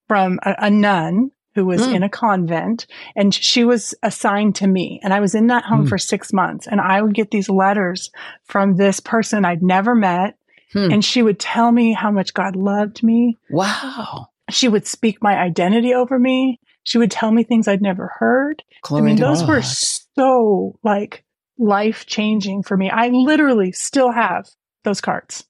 from 0.09 0.39
a, 0.43 0.55
a 0.67 0.71
nun 0.71 1.31
who 1.55 1.65
was 1.65 1.81
Mm. 1.87 1.95
in 1.97 2.03
a 2.03 2.09
convent 2.09 2.87
and 3.15 3.33
she 3.35 3.65
was 3.65 3.95
assigned 4.03 4.55
to 4.57 4.67
me. 4.67 5.01
And 5.03 5.13
I 5.15 5.21
was 5.21 5.35
in 5.35 5.47
that 5.49 5.65
home 5.65 5.87
Mm. 5.87 5.89
for 5.89 5.99
six 5.99 6.33
months 6.33 6.67
and 6.67 6.81
I 6.81 7.01
would 7.03 7.15
get 7.15 7.31
these 7.31 7.49
letters 7.49 8.11
from 8.45 8.77
this 8.77 9.01
person 9.01 9.45
I'd 9.45 9.63
never 9.63 9.95
met. 9.95 10.35
Hmm. 10.73 10.91
And 10.93 11.05
she 11.05 11.23
would 11.23 11.39
tell 11.39 11.71
me 11.73 11.93
how 11.93 12.11
much 12.11 12.35
God 12.35 12.57
loved 12.57 13.03
me 13.03 13.39
Wow. 13.51 14.29
she 14.51 14.69
would 14.69 14.87
speak 14.87 15.23
my 15.23 15.35
identity 15.37 15.95
over 15.95 16.19
me. 16.19 16.61
She 16.83 16.99
would 16.99 17.11
tell 17.11 17.33
me 17.33 17.43
things 17.43 17.67
I'd 17.69 17.83
never 17.83 18.13
heard. 18.19 18.63
Glory 18.83 19.03
I 19.03 19.07
mean, 19.07 19.17
those 19.17 19.45
were 19.45 19.63
so 19.63 20.79
like 20.85 21.25
life 21.59 22.05
changing 22.07 22.63
for 22.65 22.77
me. 22.77 22.91
I 22.91 23.09
literally 23.09 23.73
still 23.73 24.13
have 24.13 24.47
those 24.85 25.01
cards. 25.01 25.45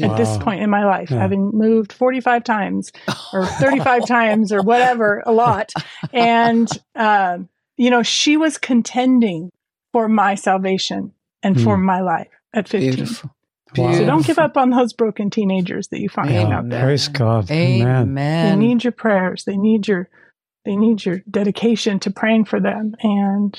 At 0.00 0.16
this 0.16 0.38
point 0.38 0.62
in 0.62 0.70
my 0.70 0.84
life, 0.84 1.10
Yeah. 1.10 1.18
having 1.18 1.50
moved 1.52 1.92
45 1.92 2.44
times 2.44 2.92
or 3.32 3.46
35 3.60 4.06
times 4.06 4.52
or 4.52 4.62
whatever, 4.62 5.22
a 5.26 5.32
lot. 5.32 5.72
And, 6.12 6.68
um, 6.94 7.48
you 7.76 7.90
know, 7.90 8.02
she 8.02 8.36
was 8.36 8.58
contending 8.58 9.50
for 9.92 10.08
my 10.08 10.34
salvation 10.34 11.12
and 11.42 11.60
for 11.60 11.76
Hmm. 11.76 11.84
my 11.84 12.00
life 12.00 12.28
at 12.54 12.68
15. 12.68 12.94
Beautiful. 12.94 13.30
Wow. 13.76 13.92
So 13.94 14.04
don't 14.06 14.26
give 14.26 14.38
up 14.38 14.56
on 14.58 14.70
those 14.70 14.92
broken 14.92 15.30
teenagers 15.30 15.88
that 15.88 16.00
you 16.00 16.08
find 16.10 16.30
Amen. 16.30 16.52
out 16.52 16.68
there. 16.68 16.84
Praise 16.84 17.08
God. 17.08 17.50
Amen. 17.50 17.86
Amen. 17.96 18.58
They 18.60 18.66
need 18.66 18.84
your 18.84 18.92
prayers. 18.92 19.44
They 19.44 19.56
need 19.56 19.88
your 19.88 20.08
they 20.64 20.76
need 20.76 21.04
your 21.04 21.22
dedication 21.28 21.98
to 22.00 22.10
praying 22.10 22.44
for 22.44 22.60
them 22.60 22.94
and 23.02 23.58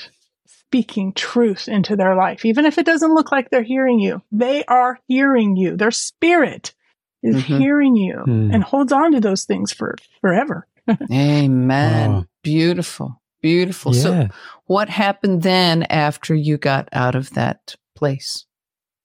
speaking 0.73 1.13
truth 1.13 1.67
into 1.67 1.95
their 1.95 2.15
life. 2.15 2.43
Even 2.45 2.65
if 2.65 2.79
it 2.79 2.85
doesn't 2.87 3.13
look 3.13 3.31
like 3.31 3.51
they're 3.51 3.61
hearing 3.61 3.99
you, 3.99 4.23
they 4.31 4.63
are 4.65 4.97
hearing 5.07 5.55
you. 5.55 5.77
Their 5.77 5.91
spirit 5.91 6.73
is 7.21 7.35
Mhm. 7.43 7.57
hearing 7.59 7.95
you 7.95 8.15
Hmm. 8.25 8.49
and 8.51 8.63
holds 8.63 8.91
on 8.91 9.11
to 9.11 9.19
those 9.19 9.45
things 9.45 9.71
for 9.71 9.95
forever. 10.19 10.65
Amen. 11.11 12.11
Wow. 12.11 12.25
Beautiful. 12.41 13.21
Beautiful. 13.39 13.93
So 13.93 14.29
what 14.65 14.89
happened 14.89 15.43
then 15.43 15.83
after 15.83 16.33
you 16.33 16.57
got 16.57 16.89
out 16.91 17.13
of 17.13 17.29
that 17.35 17.75
place? 17.95 18.45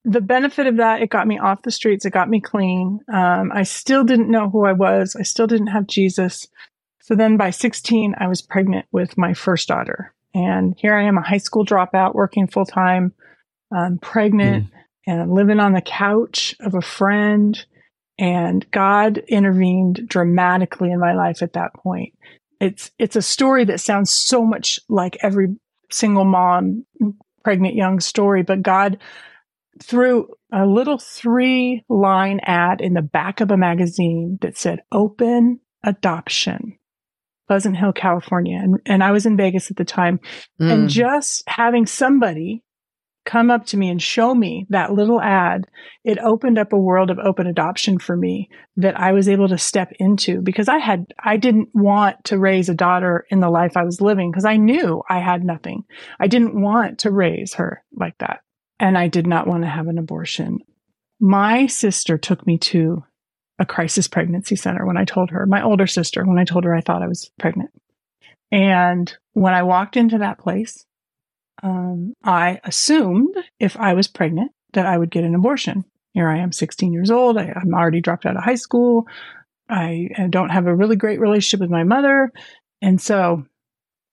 the 0.05 0.21
benefit 0.23 0.67
of 0.67 0.77
that, 0.79 1.03
it 1.03 1.11
got 1.11 1.27
me 1.27 1.39
off 1.39 1.61
the 1.63 1.71
streets. 1.71 2.07
It 2.07 2.13
got 2.15 2.31
me 2.31 2.41
clean. 2.41 3.01
Um, 3.13 3.53
I 3.53 3.65
still 3.65 4.05
didn't 4.05 4.31
know 4.31 4.49
who 4.49 4.65
I 4.65 4.73
was. 4.73 5.15
I 5.15 5.23
still 5.23 5.47
didn't 5.47 5.67
have 5.67 5.87
Jesus. 5.87 6.47
So 7.03 7.15
then 7.15 7.37
by 7.37 7.51
16, 7.51 8.15
I 8.17 8.27
was 8.27 8.41
pregnant 8.41 8.87
with 8.91 9.19
my 9.19 9.35
first 9.35 9.69
daughter. 9.69 10.15
And 10.39 10.77
here 10.79 10.95
I 10.95 11.03
am, 11.03 11.19
a 11.19 11.23
high 11.23 11.39
school 11.39 11.67
dropout, 11.67 12.15
working 12.15 12.47
full 12.47 12.65
time, 12.65 13.13
um, 13.77 13.99
pregnant, 13.99 14.69
and 15.05 15.35
living 15.35 15.59
on 15.59 15.73
the 15.73 15.81
couch 15.81 16.55
of 16.61 16.75
a 16.75 16.81
friend. 16.81 17.59
And 18.21 18.65
God 18.71 19.19
intervened 19.27 20.07
dramatically 20.07 20.93
in 20.93 21.01
my 21.01 21.13
life 21.13 21.43
at 21.43 21.55
that 21.55 21.75
point. 21.75 22.15
It's 22.61 22.93
it's 23.01 23.17
a 23.17 23.23
story 23.23 23.65
that 23.65 23.81
sounds 23.81 24.13
so 24.13 24.45
much 24.45 24.79
like 24.89 25.19
every 25.23 25.57
single 25.91 26.25
mom 26.25 26.85
pregnant 27.43 27.75
young 27.75 27.99
story, 27.99 28.45
but 28.45 28.63
God 28.63 28.99
through 29.83 30.35
a 30.53 30.67
little 30.67 30.99
three 30.99 31.85
line 31.89 32.41
ad 32.45 32.81
in 32.81 32.95
the 32.95 33.03
back 33.03 33.41
of 33.41 33.51
a 33.51 33.57
magazine 33.57 34.39
that 34.41 34.57
said 34.57 34.83
open 34.93 35.61
adoption, 35.83 36.79
Pleasant 37.49 37.77
Hill, 37.77 37.93
California. 37.93 38.61
And, 38.63 38.79
and 38.87 39.03
I 39.03 39.11
was 39.11 39.27
in 39.27 39.37
Vegas 39.37 39.71
at 39.71 39.77
the 39.77 39.85
time. 39.85 40.21
And 40.59 40.87
Mm. 40.87 40.89
just 40.89 41.43
having 41.49 41.87
somebody 41.87 42.63
come 43.25 43.51
up 43.51 43.67
to 43.67 43.77
me 43.77 43.91
and 43.91 44.01
show 44.01 44.35
me 44.35 44.67
that 44.71 44.93
little 44.93 45.21
ad, 45.21 45.67
it 46.03 46.19
opened 46.19 46.57
up 46.59 46.73
a 46.73 46.79
world 46.79 47.11
of 47.11 47.19
open 47.19 47.47
adoption 47.47 47.99
for 47.99 48.17
me 48.17 48.49
that 48.77 48.99
I 48.99 49.13
was 49.13 49.29
able 49.29 49.49
to 49.49 49.59
step 49.59 49.93
into 49.99 50.41
because 50.41 50.69
I 50.69 50.79
had, 50.79 51.07
I 51.23 51.37
didn't 51.37 51.69
want 51.75 52.25
to 52.25 52.39
raise 52.39 52.69
a 52.71 52.75
daughter 52.75 53.27
in 53.31 53.41
the 53.41 53.51
life 53.51 53.77
I 53.77 53.85
was 53.85 54.01
living 54.01 54.31
because 54.31 54.47
I 54.47 54.57
knew 54.57 55.03
I 55.11 55.19
had 55.19 55.45
nothing. 55.45 55.85
I 56.19 56.27
didn't 56.27 56.59
want 56.59 57.01
to 57.01 57.11
raise 57.11 57.55
her 57.55 57.83
like 57.95 58.17
that. 58.19 58.41
And 58.81 58.97
I 58.97 59.09
did 59.09 59.27
not 59.27 59.47
want 59.47 59.63
to 59.63 59.69
have 59.69 59.89
an 59.89 59.99
abortion. 59.99 60.61
My 61.21 61.67
sister 61.67 62.17
took 62.17 62.47
me 62.47 62.59
to 62.59 63.05
a 63.59 63.67
crisis 63.67 64.09
pregnancy 64.09 64.57
center 64.57 64.87
when 64.87 64.97
I 64.97 65.05
told 65.05 65.31
her, 65.31 65.45
my 65.47 65.63
older 65.63 65.87
sister, 65.87 66.25
when 66.25 66.39
I 66.39 66.45
told 66.45 66.65
her 66.65 66.75
I 66.75 66.81
thought 66.81 67.03
I 67.03 67.09
was 67.09 67.31
pregnant. 67.39 67.71
And 68.51 69.15
when 69.33 69.55
I 69.55 69.63
walked 69.63 69.97
into 69.97 70.19
that 70.19 70.39
place, 70.39 70.85
um, 71.63 72.15
I 72.23 72.61
assumed 72.65 73.35
if 73.59 73.77
I 73.77 73.95
was 73.95 74.07
pregnant 74.07 74.53
that 74.73 74.87
I 74.87 74.97
would 74.97 75.11
get 75.11 75.25
an 75.25 75.35
abortion. 75.35 75.85
Here 76.15 76.29
I 76.29 76.39
am, 76.39 76.53
16 76.53 76.93
years 76.93 77.11
old. 77.11 77.37
I, 77.37 77.53
I'm 77.55 77.75
already 77.75 78.01
dropped 78.01 78.27
out 78.27 78.37
of 78.37 78.45
high 78.45 78.55
school. 78.55 79.07
I, 79.69 80.09
I 80.17 80.29
don't 80.29 80.51
have 80.51 80.67
a 80.67 80.75
really 80.75 80.97
great 80.97 81.21
relationship 81.21 81.61
with 81.61 81.71
my 81.71 81.85
mother. 81.85 82.33
And 82.81 83.01
so 83.01 83.45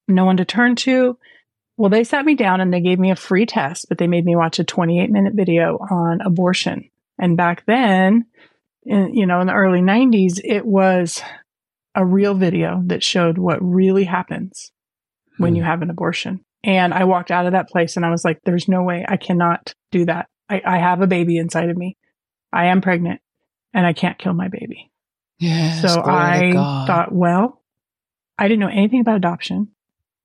no 0.08 0.26
one 0.26 0.38
to 0.38 0.46
turn 0.46 0.76
to. 0.78 1.18
Well, 1.78 1.90
they 1.90 2.04
sat 2.04 2.26
me 2.26 2.36
down 2.36 2.62
and 2.62 2.74
they 2.74 2.82
gave 2.82 3.00
me 3.00 3.12
a 3.12 3.16
free 3.16 3.46
test, 3.46 3.88
but 3.90 3.98
they 3.98 4.08
made 4.08 4.26
me 4.26 4.36
watch 4.36 4.60
a 4.60 4.64
28 4.64 5.10
minute 5.10 5.34
video 5.34 5.78
on 5.78 6.22
abortion. 6.22 6.90
And 7.20 7.38
back 7.38 7.66
then, 7.66 8.26
you 8.86 9.26
know, 9.26 9.42
in 9.42 9.48
the 9.48 9.54
early 9.54 9.82
90s, 9.82 10.40
it 10.44 10.66
was 10.66 11.22
a 11.96 12.06
real 12.06 12.34
video 12.36 12.82
that 12.88 13.04
showed 13.04 13.38
what 13.38 13.58
really 13.62 14.04
happens 14.04 14.72
when 15.38 15.54
Hmm. 15.54 15.58
you 15.58 15.64
have 15.64 15.82
an 15.82 15.90
abortion. 15.90 16.42
And 16.64 16.94
I 16.94 17.04
walked 17.04 17.32
out 17.32 17.46
of 17.46 17.52
that 17.54 17.70
place 17.70 17.96
and 17.96 18.06
I 18.06 18.10
was 18.10 18.26
like, 18.26 18.40
there's 18.44 18.68
no 18.68 18.84
way 18.84 19.06
I 19.08 19.18
cannot 19.18 19.74
do 19.92 20.06
that. 20.06 20.28
I, 20.50 20.62
I 20.66 20.78
have 20.78 21.02
a 21.02 21.08
baby 21.08 21.38
inside 21.38 21.70
of 21.70 21.78
me. 21.78 21.98
I 22.52 22.66
am 22.68 22.82
pregnant 22.82 23.22
and 23.74 23.86
I 23.86 23.94
can't 23.94 24.18
kill 24.18 24.34
my 24.34 24.48
baby. 24.48 24.92
Yes, 25.40 25.82
so 25.82 26.02
I 26.04 26.54
thought, 26.88 27.12
well, 27.12 27.62
I 28.38 28.48
didn't 28.48 28.62
know 28.62 28.68
anything 28.70 29.02
about 29.02 29.18
adoption 29.18 29.70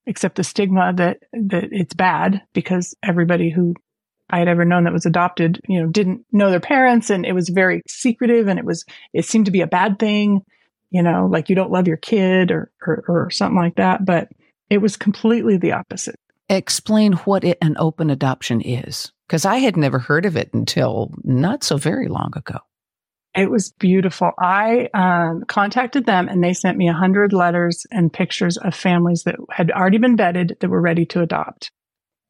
except 0.07 0.37
the 0.37 0.45
stigma 0.45 0.93
that, 0.95 1.19
that 1.33 1.69
it's 1.73 1.95
bad 1.95 2.43
because 2.55 2.95
everybody 3.03 3.51
who 3.51 3.75
I 4.31 4.39
had 4.39 4.49
ever 4.49 4.65
known 4.65 4.85
that 4.85 4.93
was 4.93 5.07
adopted, 5.07 5.61
you 5.69 5.81
know, 5.81 5.89
didn't 5.89 6.25
know 6.33 6.51
their 6.51 6.61
parents 6.61 7.11
and 7.11 7.27
it 7.27 7.33
was 7.33 7.49
very 7.49 7.83
secretive 7.89 8.49
and 8.49 8.59
it 8.59 8.65
was, 8.65 8.85
it 9.13 9.25
seemed 9.25 9.47
to 9.47 9.53
be 9.53 9.61
a 9.61 9.67
bad 9.67 9.99
thing, 9.99 10.41
you 10.91 11.03
know, 11.03 11.29
like 11.31 11.49
you 11.49 11.57
don't 11.57 11.73
love 11.73 11.89
your 11.89 11.97
kid 11.97 12.51
or, 12.51 12.71
or, 12.87 13.05
or 13.09 13.31
something 13.31 13.59
like 13.59 13.77
that. 13.77 14.05
But 14.05 14.29
it 14.69 14.79
was 14.79 14.97
completely 14.97 15.57
the 15.57 15.73
opposite. 15.73 16.17
Explain 16.49 17.13
what 17.13 17.45
it, 17.45 17.59
an 17.61 17.77
open 17.79 18.11
adoption 18.11 18.61
is, 18.61 19.13
because 19.29 19.45
I 19.45 19.57
had 19.57 19.77
never 19.77 19.99
heard 19.99 20.27
of 20.27 20.37
it 20.37 20.53
until 20.53 21.13
not 21.23 21.63
so 21.63 21.77
very 21.77 22.09
long 22.09 22.33
ago. 22.35 22.59
It 23.37 23.49
was 23.49 23.71
beautiful. 23.79 24.33
I 24.41 24.89
um, 24.93 25.45
contacted 25.47 26.05
them 26.05 26.29
and 26.29 26.43
they 26.43 26.53
sent 26.53 26.77
me 26.77 26.89
a 26.89 26.93
hundred 26.93 27.33
letters 27.33 27.87
and 27.93 28.13
pictures 28.13 28.57
of 28.57 28.75
families 28.75 29.23
that 29.23 29.37
had 29.51 29.71
already 29.71 29.99
been 29.99 30.17
vetted 30.17 30.59
that 30.59 30.69
were 30.69 30.81
ready 30.81 31.07
to 31.07 31.21
adopt. 31.21 31.71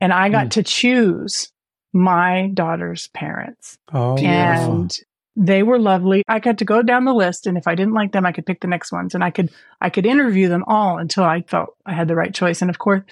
And 0.02 0.12
I 0.12 0.28
got 0.28 0.44
Hmm. 0.44 0.48
to 0.50 0.62
choose 0.62 1.50
my 1.92 2.50
daughter's 2.54 3.08
parents 3.08 3.78
Oh, 3.92 4.16
Beautiful. 4.16 4.72
and 4.82 4.98
they 5.36 5.62
were 5.62 5.78
lovely. 5.78 6.22
I 6.28 6.38
got 6.40 6.58
to 6.58 6.64
go 6.64 6.82
down 6.82 7.04
the 7.04 7.14
list 7.14 7.46
and 7.46 7.56
if 7.56 7.66
I 7.66 7.74
didn't 7.74 7.94
like 7.94 8.12
them, 8.12 8.26
I 8.26 8.32
could 8.32 8.46
pick 8.46 8.60
the 8.60 8.66
next 8.68 8.92
ones 8.92 9.14
and 9.14 9.24
I 9.24 9.30
could, 9.30 9.50
I 9.80 9.88
could 9.90 10.04
interview 10.06 10.48
them 10.48 10.64
all 10.66 10.98
until 10.98 11.24
I 11.24 11.42
felt 11.42 11.76
I 11.86 11.94
had 11.94 12.08
the 12.08 12.16
right 12.16 12.34
choice. 12.34 12.60
And 12.60 12.70
of 12.70 12.78
course, 12.78 13.02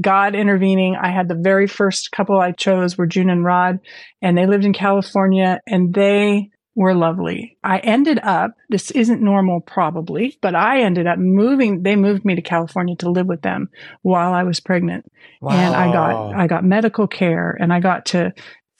God 0.00 0.34
intervening. 0.34 0.96
I 0.96 1.10
had 1.10 1.28
the 1.28 1.34
very 1.34 1.66
first 1.66 2.12
couple 2.12 2.38
I 2.40 2.52
chose 2.52 2.96
were 2.96 3.06
June 3.06 3.30
and 3.30 3.44
Rod 3.44 3.80
and 4.20 4.36
they 4.36 4.46
lived 4.46 4.64
in 4.64 4.72
California 4.72 5.60
and 5.66 5.92
they 5.92 6.50
were 6.74 6.94
lovely. 6.94 7.58
I 7.62 7.78
ended 7.78 8.18
up, 8.22 8.52
this 8.70 8.90
isn't 8.92 9.20
normal 9.20 9.60
probably, 9.60 10.38
but 10.40 10.54
I 10.54 10.82
ended 10.82 11.06
up 11.06 11.18
moving, 11.18 11.82
they 11.82 11.96
moved 11.96 12.24
me 12.24 12.34
to 12.34 12.42
California 12.42 12.96
to 12.96 13.10
live 13.10 13.26
with 13.26 13.42
them 13.42 13.68
while 14.02 14.32
I 14.32 14.42
was 14.44 14.60
pregnant. 14.60 15.04
And 15.42 15.74
I 15.74 15.92
got, 15.92 16.34
I 16.34 16.46
got 16.46 16.64
medical 16.64 17.06
care 17.06 17.56
and 17.60 17.72
I 17.72 17.80
got 17.80 18.06
to, 18.06 18.32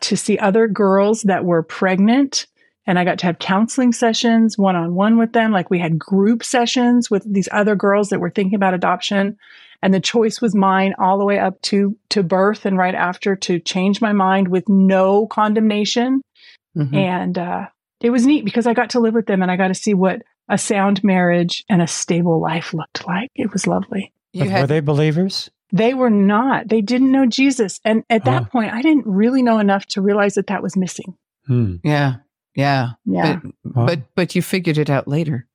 to 0.03 0.17
see 0.17 0.39
other 0.39 0.69
girls 0.69 1.23
that 1.23 1.45
were 1.45 1.63
pregnant 1.63 2.47
and 2.87 2.99
I 2.99 3.05
got 3.05 3.19
to 3.21 3.27
have 3.27 3.39
counseling 3.39 3.93
sessions 3.93 4.59
one 4.59 4.75
on 4.75 4.95
one 4.95 5.19
with 5.19 5.33
them. 5.33 5.53
Like 5.53 5.71
we 5.71 5.79
had 5.79 5.99
group 5.99 6.43
sessions 6.43 7.11
with 7.11 7.31
these 7.31 7.49
other 7.53 7.77
girls 7.77 8.09
that 8.09 8.21
were 8.21 8.31
thinking 8.31 8.57
about 8.57 8.75
adoption. 8.75 9.37
And 9.83 9.93
the 9.93 10.01
choice 10.01 10.41
was 10.41 10.55
mine 10.55 10.95
all 10.99 11.19
the 11.19 11.25
way 11.25 11.39
up 11.39 11.61
to, 11.63 11.97
to 12.11 12.23
birth 12.23 12.65
and 12.65 12.79
right 12.79 12.95
after 12.95 13.37
to 13.37 13.59
change 13.59 14.01
my 14.01 14.13
mind 14.13 14.49
with 14.49 14.69
no 14.69 15.27
condemnation. 15.27 16.23
Mhm. 16.77 16.95
And, 16.95 17.39
uh, 17.39 17.67
it 18.03 18.11
was 18.11 18.27
neat 18.27 18.45
because 18.45 18.67
I 18.67 18.75
got 18.75 18.91
to 18.91 19.01
live 19.01 19.15
with 19.15 19.27
them 19.27 19.43
and 19.43 19.51
I 19.51 19.57
got 19.57 19.69
to 19.69 19.75
see 19.75 19.95
what 19.95 20.23
a 20.49 20.59
sound 20.59 21.03
marriage 21.05 21.65
and 21.69 21.81
a 21.81 21.87
stable 21.87 22.41
life 22.41 22.75
looked 22.75 23.07
like. 23.07 23.31
It 23.35 23.53
was 23.53 23.67
lovely. 23.67 24.13
You 24.33 24.45
But 24.51 24.61
were 24.63 24.67
they 24.67 24.81
believers? 24.81 25.51
They 25.73 25.95
were 25.95 26.11
not. 26.11 26.69
They 26.69 26.81
didn't 26.83 27.13
know 27.13 27.27
Jesus. 27.27 27.81
And 27.85 28.03
at 28.11 28.25
that 28.27 28.43
Huh. 28.45 28.49
point, 28.51 28.73
I 28.75 28.83
didn't 28.83 29.07
really 29.07 29.43
know 29.43 29.59
enough 29.59 29.87
to 29.89 30.03
realize 30.03 30.35
that 30.35 30.49
that 30.49 30.63
was 30.63 30.77
missing. 30.77 31.17
Hmm. 31.47 31.77
yeah, 31.83 32.17
yeah, 32.55 32.91
Yeah, 33.07 33.37
But, 33.65 33.75
Wow. 33.77 33.87
but 33.87 34.01
but 34.15 34.35
you 34.35 34.43
figured 34.43 34.79
it 34.79 34.91
out 34.91 35.09
later. 35.09 35.47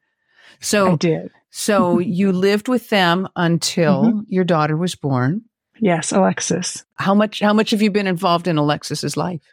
So 0.59 0.93
I 0.93 0.95
did. 0.95 1.31
so 1.51 1.99
you 2.19 2.31
lived 2.31 2.67
with 2.67 2.89
them 2.89 3.27
until 3.35 4.03
Mm-hmm. 4.05 4.19
your 4.27 4.43
daughter 4.43 4.75
was 4.75 4.95
born. 4.95 5.43
Yes, 5.79 6.11
Alexis. 6.11 6.83
How 6.95 7.13
much 7.13 7.39
how 7.39 7.53
much 7.53 7.69
have 7.71 7.81
you 7.83 7.91
been 7.91 8.07
involved 8.07 8.47
in 8.47 8.57
Alexis's 8.57 9.15
life? 9.15 9.43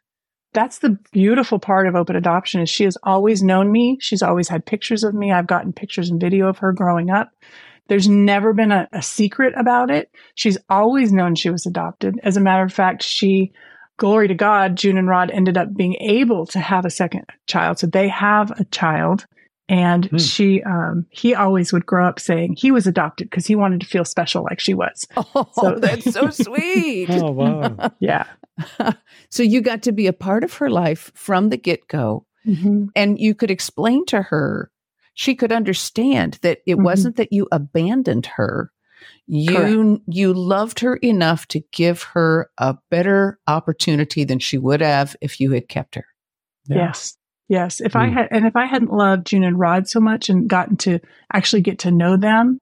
That's 0.54 0.78
the 0.78 0.98
beautiful 1.12 1.58
part 1.58 1.88
of 1.88 1.96
open 1.96 2.16
adoption 2.16 2.62
is 2.62 2.70
she 2.70 2.84
has 2.84 2.96
always 3.02 3.42
known 3.42 3.70
me. 3.72 3.98
She's 4.00 4.22
always 4.22 4.48
had 4.48 4.64
pictures 4.64 5.02
of 5.02 5.12
me. 5.12 5.32
I've 5.32 5.48
gotten 5.48 5.72
pictures 5.72 6.10
and 6.10 6.20
video 6.20 6.48
of 6.48 6.58
her 6.58 6.72
growing 6.72 7.10
up. 7.10 7.30
There's 7.88 8.08
never 8.08 8.54
been 8.54 8.72
a, 8.72 8.88
a 8.92 9.02
secret 9.02 9.52
about 9.56 9.90
it. 9.90 10.10
She's 10.36 10.56
always 10.70 11.12
known 11.12 11.34
she 11.34 11.50
was 11.50 11.66
adopted. 11.66 12.18
As 12.22 12.36
a 12.36 12.40
matter 12.40 12.62
of 12.62 12.72
fact, 12.72 13.02
she, 13.02 13.52
glory 13.96 14.28
to 14.28 14.34
God, 14.34 14.76
June 14.76 14.96
and 14.96 15.08
Rod 15.08 15.30
ended 15.32 15.58
up 15.58 15.74
being 15.74 15.96
able 16.00 16.46
to 16.46 16.60
have 16.60 16.86
a 16.86 16.90
second 16.90 17.24
child. 17.46 17.80
So 17.80 17.86
they 17.88 18.08
have 18.08 18.52
a 18.52 18.64
child. 18.66 19.26
And 19.68 20.06
Hmm. 20.06 20.16
she, 20.18 20.62
um, 20.62 21.06
he 21.10 21.34
always 21.34 21.72
would 21.72 21.86
grow 21.86 22.06
up 22.06 22.20
saying 22.20 22.56
he 22.58 22.70
was 22.70 22.86
adopted 22.86 23.30
because 23.30 23.46
he 23.46 23.54
wanted 23.56 23.80
to 23.80 23.86
feel 23.86 24.04
special 24.04 24.42
like 24.44 24.60
she 24.60 24.74
was. 24.74 25.06
Oh, 25.16 25.48
So- 25.54 25.78
that's 25.80 26.12
so 26.12 26.28
sweet. 26.30 27.08
Oh, 27.10 27.30
wow. 27.30 27.90
Yeah. 28.00 28.26
so 29.30 29.42
you 29.42 29.60
got 29.62 29.82
to 29.82 29.92
be 29.92 30.06
a 30.06 30.12
part 30.12 30.44
of 30.44 30.54
her 30.54 30.70
life 30.70 31.10
from 31.14 31.48
the 31.48 31.56
get 31.56 31.88
go. 31.88 32.26
Mhm. 32.46 32.88
and 32.94 33.18
you 33.18 33.34
could 33.34 33.50
explain 33.50 34.04
to 34.06 34.20
her, 34.20 34.70
she 35.14 35.34
could 35.34 35.50
understand 35.50 36.38
that 36.42 36.58
it 36.66 36.76
Mhm. 36.76 36.82
wasn't 36.84 37.16
that 37.16 37.32
you 37.32 37.48
abandoned 37.50 38.26
her. 38.36 38.70
You 39.26 40.02
you 40.06 40.34
loved 40.34 40.80
her 40.80 40.96
enough 40.96 41.46
to 41.48 41.60
give 41.72 42.02
her 42.12 42.50
a 42.58 42.76
better 42.90 43.38
opportunity 43.46 44.24
than 44.24 44.38
she 44.40 44.58
would 44.58 44.82
have 44.82 45.16
if 45.22 45.40
you 45.40 45.52
had 45.52 45.68
kept 45.68 45.94
her. 45.94 46.04
Yeah. 46.66 46.76
Yes. 46.76 47.16
Yes. 47.48 47.80
If 47.80 47.94
I 47.96 48.08
Mm. 48.08 48.12
had, 48.12 48.28
and 48.30 48.46
if 48.46 48.56
I 48.56 48.66
hadn't 48.66 48.92
loved 48.92 49.26
June 49.26 49.44
and 49.44 49.58
Rod 49.58 49.88
so 49.88 50.00
much 50.00 50.28
and 50.28 50.48
gotten 50.48 50.76
to 50.78 50.98
actually 51.32 51.62
get 51.62 51.80
to 51.80 51.90
know 51.90 52.16
them, 52.16 52.58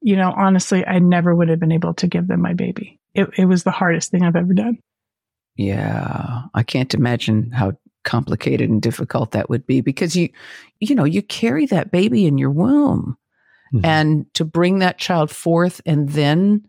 you 0.00 0.16
know, 0.16 0.32
honestly, 0.34 0.86
I 0.86 0.98
never 0.98 1.34
would 1.34 1.48
have 1.48 1.60
been 1.60 1.72
able 1.72 1.94
to 1.94 2.06
give 2.06 2.26
them 2.26 2.40
my 2.40 2.54
baby. 2.54 2.98
It, 3.14 3.28
it 3.36 3.44
was 3.46 3.64
the 3.64 3.70
hardest 3.70 4.10
thing 4.10 4.22
I've 4.22 4.36
ever 4.36 4.54
done. 4.54 4.78
Yeah, 5.56 6.42
I 6.54 6.62
can't 6.62 6.94
imagine 6.94 7.50
how 7.50 7.72
complicated 8.04 8.70
and 8.70 8.80
difficult 8.80 9.32
that 9.32 9.50
would 9.50 9.66
be 9.66 9.80
because 9.80 10.16
you 10.16 10.30
you 10.80 10.94
know, 10.94 11.04
you 11.04 11.20
carry 11.20 11.66
that 11.66 11.90
baby 11.90 12.26
in 12.26 12.38
your 12.38 12.50
womb 12.52 13.16
Mhm. 13.74 13.84
and 13.84 14.34
to 14.34 14.44
bring 14.44 14.78
that 14.78 14.98
child 14.98 15.30
forth 15.30 15.80
and 15.84 16.08
then 16.10 16.62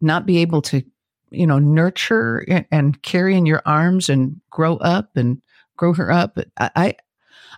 not 0.00 0.26
be 0.26 0.38
able 0.38 0.60
to 0.62 0.82
you 1.30 1.46
know 1.46 1.58
nurture 1.58 2.44
and 2.70 3.00
carry 3.02 3.34
in 3.36 3.46
your 3.46 3.62
arms 3.64 4.08
and 4.10 4.40
grow 4.50 4.76
up 4.78 5.16
and 5.16 5.40
grow 5.76 5.92
her 5.94 6.10
up 6.10 6.38
I, 6.58 6.70
I 6.76 6.94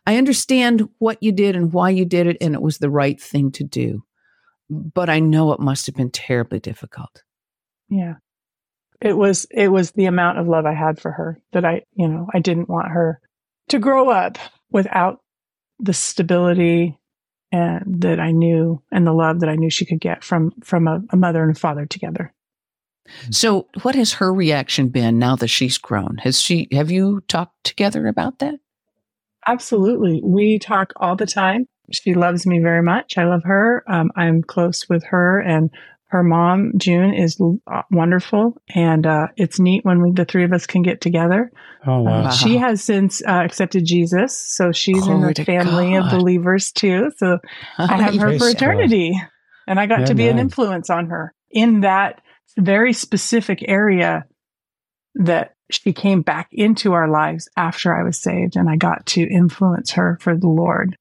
i 0.07 0.17
understand 0.17 0.89
what 0.99 1.23
you 1.23 1.33
did 1.33 1.57
and 1.57 1.73
why 1.73 1.91
you 1.91 2.05
did 2.05 2.27
it 2.27 2.37
and 2.41 2.55
it 2.55 2.63
was 2.63 2.79
the 2.79 2.91
right 2.91 3.21
thing 3.21 3.51
to 3.53 3.65
do 3.65 4.05
but 4.71 5.09
i 5.09 5.21
know 5.21 5.53
it 5.53 5.61
must 5.61 5.87
have 5.87 5.95
been 5.95 6.11
terribly 6.11 6.59
difficult 6.59 7.23
Yeah. 7.89 8.15
It 9.01 9.17
was, 9.17 9.47
it 9.51 9.69
was 9.69 9.93
the 9.93 10.07
amount 10.07 10.39
of 10.39 10.49
love 10.49 10.65
I 10.65 10.73
had 10.73 10.99
for 10.99 11.13
her 11.13 11.39
that 11.53 11.65
I, 11.65 11.83
you 11.95 12.09
know, 12.09 12.29
I 12.33 12.39
didn't 12.39 12.69
want 12.69 12.89
her 12.89 13.21
to 13.69 13.79
grow 13.79 14.09
up 14.09 14.39
without 14.71 15.21
the 15.79 15.93
stability 15.93 16.99
and 17.53 18.03
that 18.03 18.19
I 18.19 18.33
knew 18.33 18.83
and 18.91 19.07
the 19.07 19.13
love 19.13 19.41
that 19.41 19.49
I 19.49 19.57
knew 19.57 19.71
she 19.71 19.85
could 19.85 20.01
get 20.01 20.25
from, 20.25 20.53
from 20.65 20.89
a, 20.89 21.03
a 21.11 21.17
mother 21.17 21.43
and 21.43 21.55
a 21.55 21.61
father 21.61 21.87
together. 21.87 22.33
So 23.31 23.67
what 23.83 23.95
has 23.95 24.15
her 24.15 24.33
reaction 24.33 24.89
been 24.89 25.19
now 25.19 25.37
that 25.37 25.49
she's 25.49 25.79
grown 25.79 26.17
has 26.19 26.41
she 26.41 26.69
have 26.73 26.91
you 26.91 27.23
talked 27.29 27.65
together 27.65 28.07
about 28.07 28.39
that 28.39 28.55
Absolutely. 29.47 30.21
We 30.25 30.59
talk 30.59 30.93
all 30.97 31.17
the 31.17 31.27
time. 31.27 31.67
She 31.93 32.15
loves 32.15 32.47
me 32.47 32.59
very 32.59 32.83
much. 32.83 33.17
I 33.17 33.25
love 33.25 33.45
her. 33.45 33.85
Um, 33.87 34.11
I'm 34.17 34.43
close 34.43 34.89
with 34.89 35.05
her 35.05 35.41
and 35.41 35.71
her 36.09 36.23
mom, 36.23 36.73
June, 36.77 37.15
is 37.15 37.41
uh, 37.67 37.83
wonderful. 37.91 38.57
And 38.75 39.07
uh, 39.07 39.29
it's 39.37 39.61
neat 39.61 39.85
when 39.85 40.03
we, 40.03 40.13
the 40.13 40.25
three 40.25 40.45
of 40.45 40.53
us 40.53 40.67
can 40.67 40.83
get 40.83 41.01
together. 41.01 41.51
Oh, 41.87 42.01
wow. 42.03 42.25
Wow. 42.25 42.31
She 42.31 42.57
has 42.59 42.83
since 42.83 43.23
uh, 43.23 43.43
accepted 43.45 43.85
Jesus. 43.85 44.37
So 44.37 44.73
she's 44.73 45.07
in 45.07 45.19
Glory 45.19 45.31
a 45.31 45.35
to 45.35 45.45
family 45.45 45.95
of 45.95 46.11
believers 46.11 46.73
too. 46.73 47.13
So 47.17 47.39
I 47.79 48.03
have 48.03 48.15
her 48.15 48.29
Praise 48.29 48.39
for 48.39 48.47
God. 48.47 48.57
eternity. 48.57 49.21
And 49.69 49.81
I 49.81 49.87
got 49.87 50.07
to 50.07 50.15
be 50.15 50.29
an 50.29 50.39
influence 50.39 50.91
on 50.91 51.07
her 51.09 51.35
in 51.51 51.81
that 51.81 52.21
very 52.59 52.93
specific 52.93 53.65
area 53.67 54.25
that 55.15 55.55
she 55.71 55.93
came 55.93 56.23
back 56.23 56.49
into 56.53 56.93
our 56.93 57.09
lives 57.09 57.49
after 57.57 57.95
I 57.95 58.03
was 58.05 58.19
saved 58.19 58.57
and 58.57 58.69
I 58.71 58.77
got 58.77 59.05
to 59.07 59.23
influence 59.23 59.93
her 59.93 60.19
for 60.21 60.37
the 60.37 60.47
Lord. 60.49 60.97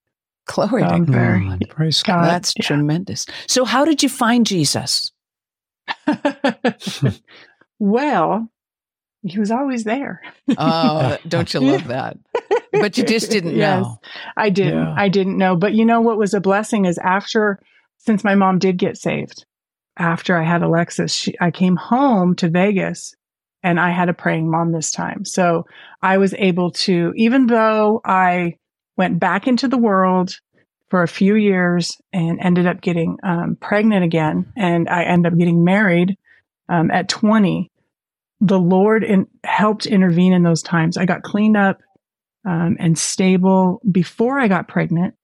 glory 0.47 0.83
to 0.83 0.93
Um, 0.93 1.05
God. 1.05 1.15
Mm, 1.15 1.69
Praise 1.69 2.01
God. 2.03 2.13
God, 2.21 2.25
that's 2.29 2.53
yeah. 2.57 2.63
tremendous 2.65 3.25
so 3.47 3.65
how 3.65 3.83
did 3.85 4.01
you 4.03 4.09
find 4.09 4.45
jesus 4.45 5.11
well, 7.79 8.49
he 9.21 9.39
was 9.39 9.51
always 9.51 9.83
there. 9.83 10.21
oh 10.57 11.17
don't 11.27 11.53
you 11.53 11.59
love 11.59 11.87
that 11.87 12.17
but 12.71 12.97
you 12.97 13.03
just 13.03 13.31
didn't 13.31 13.55
Yes. 13.55 13.83
know 13.83 13.99
I 14.37 14.49
didn't. 14.49 14.81
Yeah. 14.81 14.93
I 14.97 15.09
didn't 15.09 15.37
know. 15.37 15.55
But 15.55 15.73
you 15.73 15.85
know 15.85 16.01
what 16.01 16.17
was 16.17 16.33
a 16.33 16.41
blessing 16.41 16.85
is 16.85 16.97
after, 16.97 17.59
since 17.99 18.23
my 18.23 18.35
mom 18.35 18.59
did 18.59 18.77
get 18.77 18.97
saved, 18.97 19.45
after 19.97 20.37
I 20.37 20.43
had 20.43 20.61
Alexis, 20.61 21.13
she, 21.13 21.35
I 21.39 21.51
came 21.51 21.75
home 21.75 22.35
to 22.37 22.49
Vegas 22.49 23.15
and 23.63 23.79
I 23.79 23.91
had 23.91 24.09
a 24.09 24.13
praying 24.13 24.49
mom 24.49 24.71
this 24.71 24.91
time. 24.91 25.25
So 25.25 25.65
I 26.01 26.17
was 26.17 26.33
able 26.35 26.71
to, 26.71 27.13
even 27.15 27.47
though 27.47 28.01
I 28.05 28.57
went 28.97 29.19
back 29.19 29.47
into 29.47 29.67
the 29.67 29.77
world 29.77 30.35
for 30.89 31.01
a 31.01 31.07
few 31.07 31.35
years 31.35 31.97
and 32.13 32.39
ended 32.39 32.67
up 32.67 32.81
getting 32.81 33.17
um, 33.23 33.57
pregnant 33.59 34.05
again, 34.05 34.51
and 34.55 34.87
I 34.87 35.03
ended 35.03 35.33
up 35.33 35.39
getting 35.39 35.63
married 35.63 36.15
um, 36.69 36.91
at 36.91 37.09
20, 37.09 37.71
the 38.41 38.59
Lord 38.59 39.03
in, 39.03 39.27
helped 39.43 39.85
intervene 39.85 40.33
in 40.33 40.43
those 40.43 40.61
times. 40.61 40.97
I 40.97 41.05
got 41.05 41.23
cleaned 41.23 41.57
up 41.57 41.79
um, 42.45 42.77
and 42.79 42.97
stable 42.97 43.81
before 43.91 44.39
I 44.39 44.47
got 44.47 44.67
pregnant, 44.67 45.15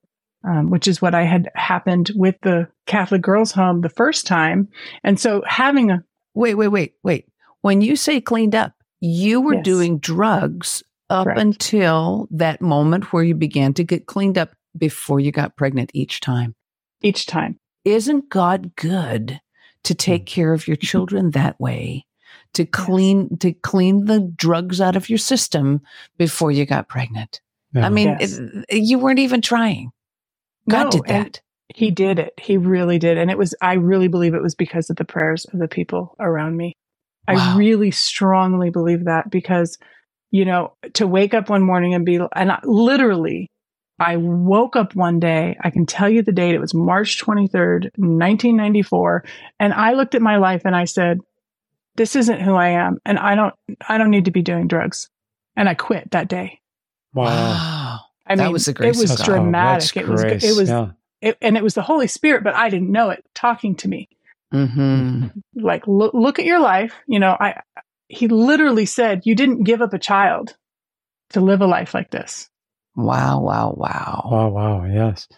um, 0.43 0.69
which 0.69 0.87
is 0.87 1.01
what 1.01 1.13
I 1.15 1.23
had 1.23 1.49
happened 1.55 2.11
with 2.15 2.35
the 2.41 2.67
Catholic 2.85 3.21
girls' 3.21 3.51
home 3.51 3.81
the 3.81 3.89
first 3.89 4.25
time. 4.27 4.67
And 5.03 5.19
so 5.19 5.43
having 5.47 5.91
a 5.91 6.03
Wait, 6.33 6.55
wait, 6.55 6.69
wait, 6.69 6.93
wait. 7.03 7.27
When 7.61 7.81
you 7.81 7.97
say 7.97 8.21
cleaned 8.21 8.55
up, 8.55 8.71
you 9.01 9.41
were 9.41 9.55
Yes. 9.55 9.65
doing 9.65 9.99
drugs 9.99 10.81
up 11.09 11.25
Correct. 11.25 11.39
until 11.41 12.27
that 12.31 12.61
moment 12.61 13.11
where 13.11 13.23
you 13.23 13.35
began 13.35 13.73
to 13.73 13.83
get 13.83 14.05
cleaned 14.05 14.37
up 14.37 14.51
before 14.77 15.19
you 15.19 15.33
got 15.33 15.57
pregnant 15.57 15.91
each 15.93 16.21
time. 16.21 16.55
each 17.03 17.25
time, 17.25 17.59
Isn't 17.83 18.29
God 18.29 18.75
good 18.77 19.41
to 19.83 19.93
take 19.95 20.25
care 20.25 20.53
of 20.53 20.67
your 20.67 20.77
children 20.89 21.31
that 21.31 21.59
way? 21.59 22.05
To 22.53 22.65
clean 22.65 23.37
to 23.39 23.51
clean 23.51 24.05
the 24.05 24.19
drugs 24.21 24.79
out 24.79 24.95
of 24.95 25.09
your 25.09 25.17
system 25.17 25.81
before 26.17 26.51
you 26.51 26.65
got 26.65 26.87
pregnant. 26.87 27.41
Yeah. 27.73 27.85
I 27.85 27.89
mean, 27.89 28.15
Yes. 28.19 28.39
it- 28.69 28.83
you 28.83 28.99
weren't 28.99 29.19
even 29.19 29.41
trying. 29.41 29.91
God 30.71 30.83
No, 30.85 30.89
did 30.91 31.03
that. 31.07 31.41
he 31.75 31.91
did 31.91 32.19
it. 32.19 32.33
He 32.39 32.57
really 32.57 32.99
did. 32.99 33.17
And 33.17 33.29
it 33.31 33.37
was, 33.37 33.53
I 33.61 33.73
really 33.73 34.07
believe 34.07 34.33
it 34.33 34.41
was 34.41 34.55
because 34.55 34.89
of 34.89 34.95
the 34.97 35.05
prayers 35.05 35.45
of 35.53 35.59
the 35.59 35.67
people 35.67 36.15
around 36.19 36.57
me. 36.57 36.73
Wow. 37.27 37.35
I 37.37 37.57
really 37.57 37.91
strongly 37.91 38.69
believe 38.71 39.05
that 39.05 39.29
because, 39.29 39.77
you 40.31 40.43
know, 40.45 40.73
to 40.93 41.07
wake 41.07 41.33
up 41.33 41.49
one 41.49 41.61
morning 41.63 41.93
and 41.93 42.05
be, 42.05 42.19
and 42.35 42.51
I, 42.51 42.59
literally, 42.63 43.49
I 43.99 44.17
woke 44.17 44.75
up 44.75 44.95
one 44.95 45.19
day, 45.19 45.55
I 45.61 45.69
can 45.69 45.85
tell 45.85 46.09
you 46.09 46.23
the 46.23 46.31
date, 46.31 46.55
it 46.55 46.59
was 46.61 46.73
March 46.73 47.21
23rd, 47.23 47.89
1994. 47.97 49.23
And 49.59 49.73
I 49.73 49.93
looked 49.93 50.15
at 50.15 50.21
my 50.21 50.37
life 50.37 50.63
and 50.65 50.75
I 50.75 50.85
said, 50.85 51.19
this 51.95 52.15
isn't 52.15 52.41
who 52.41 52.55
I 52.55 52.69
am. 52.69 52.97
And 53.05 53.19
I 53.19 53.35
don't, 53.35 53.53
I 53.87 53.97
don't 53.97 54.09
need 54.09 54.25
to 54.25 54.31
be 54.31 54.41
doing 54.41 54.67
drugs. 54.67 55.09
And 55.55 55.69
I 55.69 55.73
quit 55.75 56.11
that 56.11 56.27
day. 56.27 56.59
wow. 57.13 57.80
Wow. 58.27 58.33
I 58.33 58.35
That 58.35 58.43
mean, 58.45 58.53
was 58.53 58.65
the 58.65 58.73
grace 58.73 58.95
it 58.95 58.99
was 58.99 59.11
of 59.11 59.17
God. 59.19 59.25
dramatic. 59.25 59.97
Oh, 59.97 59.99
it 60.01 60.07
was, 60.07 60.21
that's 60.23 60.43
it 60.45 60.55
was. 60.55 60.69
Yeah. 60.69 60.91
it, 61.21 61.37
and 61.41 61.57
it 61.57 61.63
was 61.63 61.73
the 61.73 61.81
Holy 61.81 62.07
Spirit, 62.07 62.43
but 62.43 62.55
I 62.55 62.69
didn't 62.69 62.91
know 62.91 63.09
it 63.09 63.23
talking 63.33 63.75
to 63.77 63.87
me. 63.87 64.07
hmm 64.51 65.27
Like, 65.55 65.87
look, 65.87 66.13
look 66.13 66.39
at 66.39 66.45
your 66.45 66.59
life. 66.59 66.93
You 67.07 67.19
know, 67.19 67.35
I, 67.39 67.61
he 68.07 68.27
literally 68.27 68.85
said, 68.85 69.21
you 69.25 69.35
didn't 69.35 69.63
give 69.63 69.81
up 69.81 69.93
a 69.93 69.99
child 69.99 70.55
to 71.31 71.41
live 71.41 71.61
a 71.61 71.67
life 71.67 71.93
like 71.93 72.11
this. 72.11 72.49
Wow, 72.95 73.41
wow, 73.41 73.73
wow. 73.75 74.27
Wow, 74.29 74.49
wow, 74.49 74.85
yes. 74.85 75.27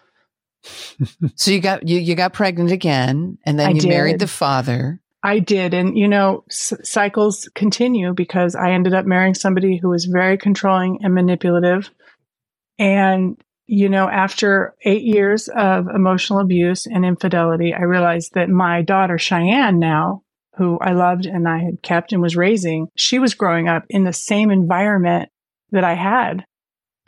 So 1.36 1.52
you 1.52 1.60
got 1.60 1.86
you 1.88 2.00
you 2.00 2.15
got 2.15 2.32
pregnant 2.32 2.72
again, 2.72 3.38
and 3.46 3.60
then 3.60 3.72
I 3.72 3.74
you 3.74 3.88
married 3.89 4.19
the 4.19 4.28
father. 4.28 5.02
I 5.24 5.39
did. 5.39 5.74
And, 5.74 5.98
you 5.98 6.08
know, 6.08 6.43
s- 6.50 6.74
cycles 6.84 7.50
continue 7.56 8.13
because 8.13 8.56
I 8.56 8.72
ended 8.72 8.93
up 8.93 9.06
marrying 9.06 9.34
somebody 9.34 9.78
who 9.78 9.89
was 9.89 10.06
very 10.06 10.38
controlling 10.38 11.00
and 11.02 11.13
manipulative. 11.13 11.89
And, 12.79 13.38
you 13.67 13.89
know, 13.89 14.09
after 14.09 14.75
eight 14.83 15.03
years 15.03 15.47
of 15.47 15.88
emotional 15.88 16.39
abuse 16.39 16.86
and 16.86 17.05
infidelity, 17.05 17.73
I 17.73 17.83
realized 17.83 18.33
that 18.33 18.49
my 18.49 18.81
daughter, 18.81 19.17
Cheyenne, 19.17 19.79
now, 19.79 20.23
who 20.57 20.77
I 20.79 20.93
loved 20.93 21.25
and 21.25 21.47
I 21.47 21.59
had 21.59 21.81
kept 21.81 22.13
and 22.13 22.21
was 22.21 22.36
raising, 22.36 22.88
she 22.95 23.19
was 23.19 23.33
growing 23.33 23.67
up 23.67 23.86
in 23.89 24.03
the 24.03 24.13
same 24.13 24.51
environment 24.51 25.29
that 25.71 25.83
I 25.83 25.93
had, 25.93 26.45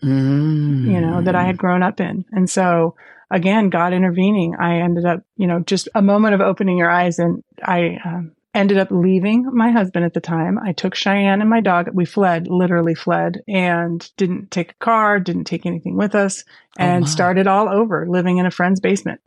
Mm. 0.04 0.91
you 0.91 1.01
know, 1.01 1.21
that 1.21 1.36
I 1.36 1.45
had 1.45 1.58
grown 1.58 1.82
up 1.82 1.99
in. 1.99 2.25
And 2.32 2.49
so, 2.49 2.95
again, 3.32 3.69
God 3.69 3.93
intervening, 3.93 4.56
I 4.60 4.80
ended 4.80 5.06
up, 5.06 5.21
you 5.38 5.47
know, 5.47 5.60
just 5.60 5.88
a 5.95 6.01
moment 6.01 6.36
of 6.36 6.41
opening 6.41 6.78
your 6.78 6.89
eyes 6.91 7.17
and 7.17 7.43
I 7.63 7.97
um, 8.04 8.35
ended 8.56 8.78
up 8.78 8.88
leaving 8.89 9.46
my 9.54 9.72
husband 9.72 10.06
at 10.06 10.13
the 10.13 10.22
time. 10.22 10.58
I 10.58 10.72
took 10.72 10.96
Cheyenne 10.96 11.41
and 11.41 11.50
my 11.50 11.62
dog. 11.62 11.89
We 11.94 12.06
fled, 12.06 12.48
literally 12.48 12.96
fled 12.96 13.41
and 13.48 14.10
didn't 14.18 14.50
take 14.50 14.72
a 14.72 14.84
car, 14.86 15.20
didn't 15.20 15.44
take 15.44 15.65
anything 15.65 15.96
with 15.98 16.15
us 16.15 16.44
Oh, 16.80 16.84
and 16.84 17.02
my. 17.04 17.08
started 17.08 17.48
all 17.48 17.70
over 17.70 18.08
living 18.08 18.38
in 18.38 18.46
a 18.46 18.52
friend's 18.52 18.80
basement. 18.80 19.22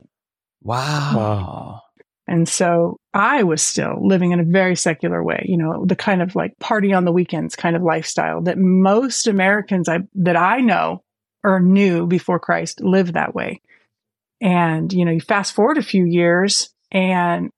Wow. 0.62 1.12
Wow. 1.17 1.83
And 2.27 2.49
so 2.49 2.99
I 3.14 3.43
was 3.43 3.62
still 3.62 4.07
living 4.07 4.33
in 4.33 4.41
a 4.41 4.45
very 4.45 4.77
secular 4.77 5.23
way, 5.23 5.47
you 5.49 5.57
know, 5.57 5.85
the 5.87 5.97
kind 5.97 6.21
of 6.21 6.35
like 6.35 6.59
party 6.59 6.93
on 6.93 7.05
the 7.05 7.12
weekends 7.12 7.57
kind 7.57 7.75
of 7.75 7.83
lifestyle 7.83 8.43
that 8.43 8.59
most 8.59 9.27
Americans 9.27 9.88
I, 9.88 10.01
that 10.14 10.37
I 10.37 10.61
know 10.61 11.03
or 11.43 11.61
knew 11.61 12.07
before 12.07 12.38
Christ 12.38 12.83
lived 12.83 13.14
that 13.14 13.35
way. 13.35 13.62
And, 14.41 14.93
you 14.93 15.05
know, 15.05 15.12
you 15.12 15.21
fast 15.21 15.55
forward 15.55 15.79
a 15.79 15.83
few 15.83 16.05
years 16.05 16.69
and 16.91 17.51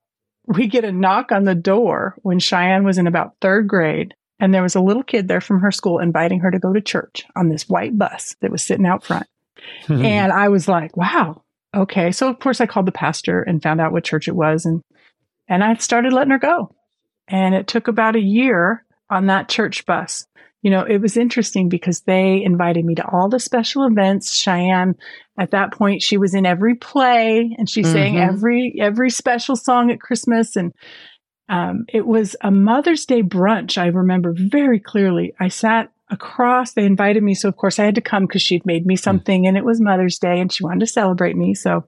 we 0.47 0.67
get 0.67 0.85
a 0.85 0.93
knock 0.93 1.33
on 1.33 1.45
the 1.45 1.55
door 1.55 2.17
when 2.23 2.39
Cheyenne 2.39 2.85
was 2.85 2.99
in 2.99 3.07
about 3.07 3.35
third 3.41 3.69
grade. 3.69 4.15
and 4.39 4.55
there 4.55 4.63
was 4.63 4.75
a 4.75 4.81
little 4.81 5.03
kid 5.03 5.29
there 5.29 5.41
from 5.41 5.61
her 5.61 5.71
school 5.71 5.99
inviting 5.99 6.41
her 6.41 6.51
to 6.51 6.59
go 6.59 6.73
to 6.73 6.81
church 6.81 7.25
on 7.37 7.49
this 7.49 7.69
white 7.69 7.99
bus 7.99 8.37
that 8.41 8.51
was 8.51 8.63
sitting 8.63 8.87
out 8.87 9.05
front. 9.05 9.27
Hmm. 9.87 10.05
and 10.05 10.33
I 10.33 10.49
was 10.49 10.67
like, 10.67 10.97
wow, 10.97 11.43
okay. 11.75 12.13
So 12.13 12.29
of 12.29 12.39
course 12.39 12.61
I 12.61 12.67
called 12.67 12.87
the 12.87 12.93
pastor 12.93 13.43
and 13.43 13.63
found 13.63 13.81
out 13.81 13.93
what 13.93 14.05
church 14.05 14.29
it 14.29 14.35
was 14.35 14.65
and 14.65 14.83
and 15.47 15.63
I 15.65 15.75
started 15.75 16.13
letting 16.13 16.31
her 16.31 16.39
go. 16.39 16.75
And 17.29 17.55
it 17.55 17.67
took 17.67 17.89
about 17.89 18.17
a 18.17 18.21
year 18.21 18.85
on 19.11 19.27
that 19.27 19.49
church 19.49 19.85
bus. 19.85 20.27
You 20.63 20.71
know, 20.71 20.83
it 20.83 20.99
was 20.99 21.17
interesting 21.17 21.69
because 21.69 22.01
they 22.03 22.43
invited 22.45 22.85
me 22.85 22.95
to 22.97 23.07
all 23.07 23.29
the 23.29 23.41
special 23.41 23.87
events. 23.87 24.35
Cheyenne, 24.35 24.95
at 25.39 25.53
that 25.53 25.73
point, 25.73 26.03
she 26.03 26.19
was 26.19 26.35
in 26.35 26.45
every 26.45 26.75
play 26.75 27.55
and 27.57 27.69
she 27.69 27.83
mm-hmm. 27.83 27.93
sang 27.93 28.19
every 28.19 28.75
every 28.79 29.11
special 29.11 29.57
song 29.57 29.91
at 29.91 30.01
Christmas. 30.01 30.57
And 30.57 30.73
um, 31.49 31.85
it 31.89 32.07
was 32.07 32.37
a 32.43 32.51
Mother's 32.51 33.07
Day 33.07 33.23
brunch. 33.23 33.79
I 33.79 33.87
remember 33.87 34.35
very 34.37 34.81
clearly. 34.81 35.35
I 35.41 35.49
sat 35.49 35.91
across. 36.11 36.73
They 36.73 36.85
invited 36.85 37.23
me, 37.23 37.35
so 37.35 37.49
of 37.49 37.57
course 37.57 37.79
I 37.79 37.85
had 37.85 37.95
to 37.95 38.01
come 38.01 38.27
because 38.27 38.43
she'd 38.43 38.67
made 38.67 38.85
me 38.85 38.97
hmm. 38.97 39.03
something, 39.03 39.47
and 39.47 39.57
it 39.57 39.65
was 39.65 39.81
Mother's 39.81 40.19
Day, 40.19 40.41
and 40.41 40.53
she 40.53 40.65
wanted 40.65 40.81
to 40.81 40.87
celebrate 40.87 41.37
me. 41.37 41.55
So 41.55 41.85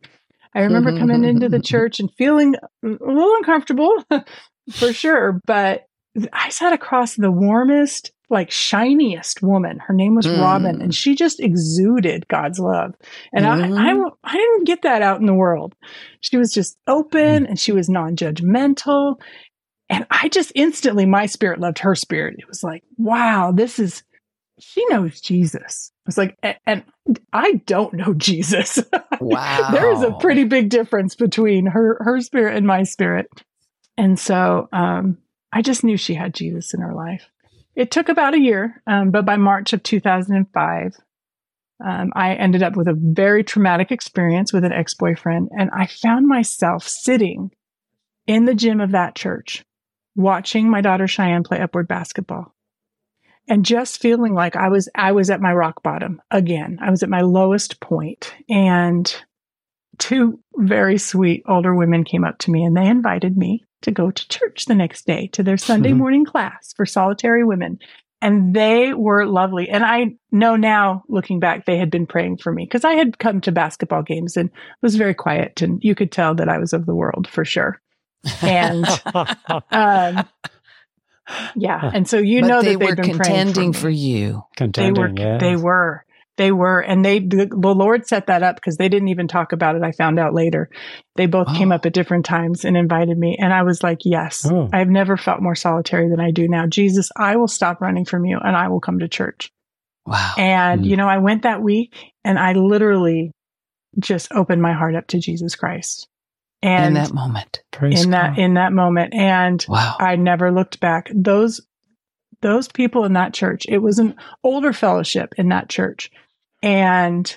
I 0.54 0.62
remember 0.62 0.98
coming 0.98 1.24
into 1.24 1.48
the 1.48 1.60
church 1.60 1.98
and 1.98 2.12
feeling 2.12 2.54
a 2.84 2.86
little 2.86 3.34
uncomfortable 3.36 4.04
for 4.72 4.92
sure, 4.92 5.40
but 5.46 5.86
I 6.32 6.50
sat 6.50 6.74
across 6.74 7.16
the 7.16 7.30
warmest, 7.30 8.12
like 8.32 8.50
shiniest 8.50 9.42
woman. 9.42 9.78
Her 9.78 9.94
name 9.94 10.14
was 10.14 10.26
mm. 10.26 10.40
Robin, 10.40 10.80
and 10.80 10.94
she 10.94 11.14
just 11.14 11.38
exuded 11.38 12.26
God's 12.28 12.58
love. 12.58 12.94
And 13.32 13.44
mm. 13.44 13.48
I, 13.48 13.60
I, 13.60 13.92
mm-hmm. 13.92 14.08
I, 14.24 14.32
didn't 14.32 14.64
get 14.64 14.82
that 14.82 15.02
out 15.02 15.20
in 15.20 15.26
the 15.26 15.34
world. 15.34 15.74
She 16.20 16.36
was 16.36 16.52
just 16.52 16.76
open 16.86 17.44
mm. 17.44 17.48
and 17.48 17.60
she 17.60 17.72
was 17.72 17.88
non 17.88 18.16
judgmental. 18.16 19.20
And 19.88 20.06
I 20.10 20.28
just 20.28 20.52
instantly, 20.54 21.04
my 21.04 21.26
spirit 21.26 21.60
loved 21.60 21.80
her 21.80 21.94
spirit. 21.94 22.36
It 22.38 22.48
was 22.48 22.64
like, 22.64 22.82
wow, 22.96 23.52
this 23.52 23.78
is, 23.78 24.02
she 24.58 24.84
knows 24.86 25.20
Jesus. 25.20 25.92
It's 26.06 26.16
like, 26.16 26.38
and 26.66 26.82
I 27.32 27.60
don't 27.66 27.92
know 27.92 28.14
Jesus. 28.14 28.82
Wow. 29.20 29.68
there 29.72 29.92
is 29.92 30.02
a 30.02 30.12
pretty 30.12 30.44
big 30.44 30.70
difference 30.70 31.14
between 31.14 31.66
her, 31.66 31.98
her 32.00 32.20
spirit 32.20 32.56
and 32.56 32.66
my 32.66 32.84
spirit. 32.84 33.28
And 33.98 34.18
so, 34.18 34.68
um, 34.72 35.18
I 35.52 35.60
just 35.60 35.84
knew 35.84 35.98
she 35.98 36.14
had 36.14 36.34
Jesus 36.34 36.72
in 36.72 36.80
her 36.80 36.94
life. 36.94 37.28
It 37.74 37.90
took 37.90 38.08
about 38.08 38.34
a 38.34 38.40
year, 38.40 38.82
um, 38.86 39.10
but 39.10 39.24
by 39.24 39.36
March 39.36 39.72
of 39.72 39.82
2005, 39.82 40.96
um, 41.84 42.12
I 42.14 42.34
ended 42.34 42.62
up 42.62 42.76
with 42.76 42.86
a 42.86 42.96
very 42.96 43.42
traumatic 43.42 43.90
experience 43.90 44.52
with 44.52 44.64
an 44.64 44.72
ex 44.72 44.94
boyfriend. 44.94 45.48
And 45.58 45.70
I 45.74 45.86
found 45.86 46.28
myself 46.28 46.86
sitting 46.86 47.50
in 48.26 48.44
the 48.44 48.54
gym 48.54 48.80
of 48.80 48.92
that 48.92 49.14
church, 49.14 49.64
watching 50.14 50.70
my 50.70 50.80
daughter 50.80 51.08
Cheyenne 51.08 51.42
play 51.42 51.60
upward 51.60 51.88
basketball 51.88 52.54
and 53.48 53.64
just 53.64 54.00
feeling 54.00 54.34
like 54.34 54.56
I 54.56 54.68
was 54.68 54.88
I 54.94 55.12
was 55.12 55.30
at 55.30 55.40
my 55.40 55.52
rock 55.52 55.82
bottom 55.82 56.20
again. 56.30 56.78
I 56.80 56.90
was 56.90 57.02
at 57.02 57.08
my 57.08 57.22
lowest 57.22 57.80
point 57.80 58.34
and 58.48 59.14
two 59.98 60.40
very 60.56 60.98
sweet 60.98 61.42
older 61.46 61.74
women 61.74 62.04
came 62.04 62.24
up 62.24 62.38
to 62.38 62.50
me 62.50 62.64
and 62.64 62.76
they 62.76 62.86
invited 62.86 63.36
me 63.36 63.64
to 63.82 63.90
go 63.90 64.10
to 64.10 64.28
church 64.28 64.66
the 64.66 64.74
next 64.74 65.06
day 65.06 65.28
to 65.32 65.42
their 65.42 65.56
Sunday 65.56 65.90
mm-hmm. 65.90 65.98
morning 65.98 66.24
class 66.24 66.72
for 66.74 66.86
solitary 66.86 67.44
women. 67.44 67.78
And 68.20 68.54
they 68.54 68.94
were 68.94 69.26
lovely. 69.26 69.68
And 69.68 69.84
I 69.84 70.14
know 70.30 70.54
now, 70.54 71.02
looking 71.08 71.40
back, 71.40 71.66
they 71.66 71.76
had 71.76 71.90
been 71.90 72.06
praying 72.06 72.36
for 72.38 72.52
me 72.52 72.64
because 72.64 72.84
I 72.84 72.92
had 72.92 73.18
come 73.18 73.40
to 73.42 73.52
basketball 73.52 74.02
games 74.02 74.36
and 74.36 74.50
was 74.80 74.94
very 74.94 75.14
quiet. 75.14 75.60
And 75.60 75.82
you 75.82 75.96
could 75.96 76.12
tell 76.12 76.36
that 76.36 76.48
I 76.48 76.58
was 76.58 76.72
of 76.72 76.86
the 76.86 76.94
world 76.94 77.26
for 77.26 77.44
sure. 77.44 77.80
And 78.40 78.86
um, 79.72 80.28
yeah, 81.56 81.90
and 81.92 82.08
so 82.08 82.18
you 82.18 82.42
but 82.42 82.46
know 82.48 82.62
they 82.62 82.74
that 82.74 82.78
they 82.78 82.86
were 82.86 82.96
contending 82.96 83.72
for, 83.72 83.80
for, 83.80 83.90
you. 83.90 84.44
Contending, 84.56 84.94
they 84.94 85.00
were. 85.00 85.12
Yes. 85.16 85.40
They 85.40 85.56
were. 85.56 86.04
They 86.42 86.50
were, 86.50 86.80
and 86.80 87.04
they 87.04 87.20
the, 87.20 87.46
Lord 87.52 88.04
set 88.04 88.26
that 88.26 88.42
up 88.42 88.56
because 88.56 88.76
they 88.76 88.88
didn't 88.88 89.08
even 89.08 89.28
talk 89.28 89.52
about 89.52 89.76
it. 89.76 89.84
I 89.84 89.92
found 89.92 90.18
out 90.18 90.34
later. 90.34 90.68
They 91.14 91.26
both 91.26 91.46
oh. 91.48 91.54
came 91.56 91.70
up 91.70 91.86
at 91.86 91.92
different 91.92 92.24
times 92.24 92.64
and 92.64 92.76
invited 92.76 93.16
me, 93.16 93.36
and 93.40 93.52
I 93.52 93.62
was 93.62 93.84
like, 93.84 93.98
"Yes, 94.04 94.44
oh. 94.50 94.68
I've 94.72 94.88
never 94.88 95.16
felt 95.16 95.40
more 95.40 95.54
solitary 95.54 96.08
than 96.08 96.18
I 96.18 96.32
do 96.32 96.48
now." 96.48 96.66
Jesus, 96.66 97.10
I 97.16 97.36
will 97.36 97.46
stop 97.46 97.80
running 97.80 98.04
from 98.04 98.24
you, 98.24 98.40
and 98.42 98.56
I 98.56 98.66
will 98.66 98.80
come 98.80 98.98
to 98.98 99.08
church. 99.08 99.52
Wow! 100.04 100.34
And 100.36 100.80
mm. 100.80 100.86
you 100.86 100.96
know, 100.96 101.08
I 101.08 101.18
went 101.18 101.42
that 101.42 101.62
week, 101.62 101.94
and 102.24 102.40
I 102.40 102.54
literally 102.54 103.30
just 104.00 104.32
opened 104.32 104.62
my 104.62 104.72
heart 104.72 104.96
up 104.96 105.06
to 105.08 105.20
Jesus 105.20 105.54
Christ 105.54 106.08
and 106.60 106.96
in 106.96 107.02
that 107.02 107.12
moment 107.12 107.62
Praise 107.70 108.04
in 108.04 108.10
God. 108.10 108.34
that 108.34 108.38
in 108.38 108.54
that 108.54 108.72
moment 108.72 109.14
and 109.14 109.64
wow. 109.68 109.96
i 109.98 110.16
never 110.16 110.52
looked 110.52 110.80
back 110.80 111.08
those 111.14 111.60
those 112.40 112.68
people 112.68 113.04
in 113.04 113.12
that 113.12 113.32
church 113.32 113.64
it 113.68 113.78
was 113.78 113.98
an 113.98 114.14
older 114.42 114.72
fellowship 114.72 115.34
in 115.36 115.48
that 115.48 115.68
church 115.68 116.10
and 116.62 117.36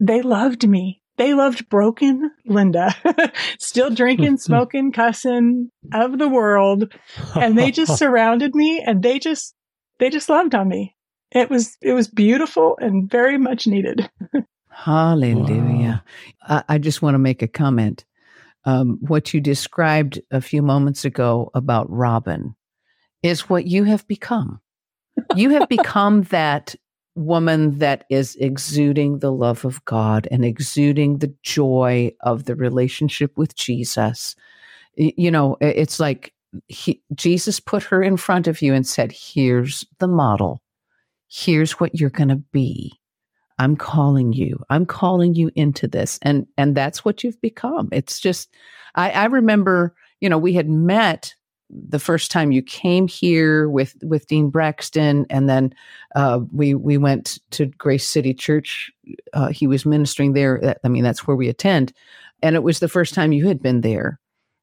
they 0.00 0.22
loved 0.22 0.66
me. 0.66 1.02
They 1.18 1.34
loved 1.34 1.68
broken 1.68 2.30
linda 2.46 2.94
still 3.60 3.90
drinking 3.90 4.36
smoking 4.38 4.92
cussing 4.92 5.70
of 5.92 6.18
the 6.18 6.28
world. 6.28 6.92
And 7.34 7.56
they 7.56 7.70
just 7.70 7.98
surrounded 7.98 8.54
me 8.54 8.82
and 8.84 9.02
they 9.02 9.18
just 9.18 9.54
they 9.98 10.10
just 10.10 10.28
loved 10.28 10.54
on 10.54 10.68
me. 10.68 10.96
It 11.30 11.50
was 11.50 11.76
it 11.82 11.92
was 11.92 12.08
beautiful 12.08 12.78
and 12.80 13.10
very 13.10 13.38
much 13.38 13.66
needed. 13.66 14.10
Hallelujah. 14.70 16.02
Wow. 16.48 16.64
I, 16.68 16.74
I 16.74 16.78
just 16.78 17.02
want 17.02 17.14
to 17.14 17.18
make 17.18 17.42
a 17.42 17.48
comment. 17.48 18.04
Um, 18.64 18.98
what 19.00 19.34
you 19.34 19.40
described 19.40 20.20
a 20.30 20.40
few 20.40 20.62
moments 20.62 21.04
ago 21.04 21.50
about 21.52 21.90
Robin 21.90 22.54
is 23.22 23.48
what 23.48 23.66
you 23.66 23.84
have 23.84 24.06
become. 24.06 24.60
You 25.34 25.50
have 25.50 25.68
become 25.68 26.22
that 26.24 26.74
woman 27.14 27.78
that 27.78 28.04
is 28.08 28.36
exuding 28.36 29.18
the 29.18 29.32
love 29.32 29.64
of 29.64 29.84
God 29.84 30.26
and 30.30 30.44
exuding 30.44 31.18
the 31.18 31.34
joy 31.42 32.12
of 32.20 32.44
the 32.44 32.56
relationship 32.56 33.36
with 33.36 33.54
Jesus. 33.54 34.34
You 34.96 35.30
know, 35.30 35.56
it's 35.60 36.00
like 36.00 36.32
he, 36.68 37.02
Jesus 37.14 37.60
put 37.60 37.82
her 37.84 38.02
in 38.02 38.16
front 38.16 38.46
of 38.46 38.62
you 38.62 38.74
and 38.74 38.86
said, 38.86 39.12
Here's 39.12 39.86
the 39.98 40.08
model. 40.08 40.62
Here's 41.28 41.72
what 41.72 41.98
you're 41.98 42.10
going 42.10 42.28
to 42.28 42.42
be. 42.52 42.92
I'm 43.58 43.76
calling 43.76 44.32
you. 44.32 44.58
I'm 44.70 44.86
calling 44.86 45.34
you 45.34 45.50
into 45.54 45.86
this. 45.86 46.18
And 46.22 46.46
and 46.56 46.74
that's 46.74 47.04
what 47.04 47.22
you've 47.22 47.40
become. 47.40 47.88
It's 47.92 48.18
just 48.20 48.54
I, 48.94 49.10
I 49.10 49.24
remember, 49.26 49.94
you 50.20 50.28
know, 50.28 50.38
we 50.38 50.52
had 50.52 50.68
met 50.68 51.34
the 51.72 51.98
first 51.98 52.30
time 52.30 52.52
you 52.52 52.62
came 52.62 53.08
here 53.08 53.68
with 53.68 53.94
with 54.02 54.26
Dean 54.26 54.50
Braxton, 54.50 55.26
and 55.30 55.48
then 55.48 55.74
uh, 56.14 56.40
we 56.52 56.74
we 56.74 56.98
went 56.98 57.38
to 57.52 57.66
Grace 57.66 58.06
City 58.06 58.34
Church. 58.34 58.90
Uh, 59.32 59.48
he 59.48 59.66
was 59.66 59.86
ministering 59.86 60.34
there. 60.34 60.76
I 60.84 60.88
mean, 60.88 61.02
that's 61.02 61.26
where 61.26 61.36
we 61.36 61.48
attend, 61.48 61.92
and 62.42 62.54
it 62.56 62.62
was 62.62 62.80
the 62.80 62.88
first 62.88 63.14
time 63.14 63.32
you 63.32 63.48
had 63.48 63.62
been 63.62 63.80
there 63.80 64.20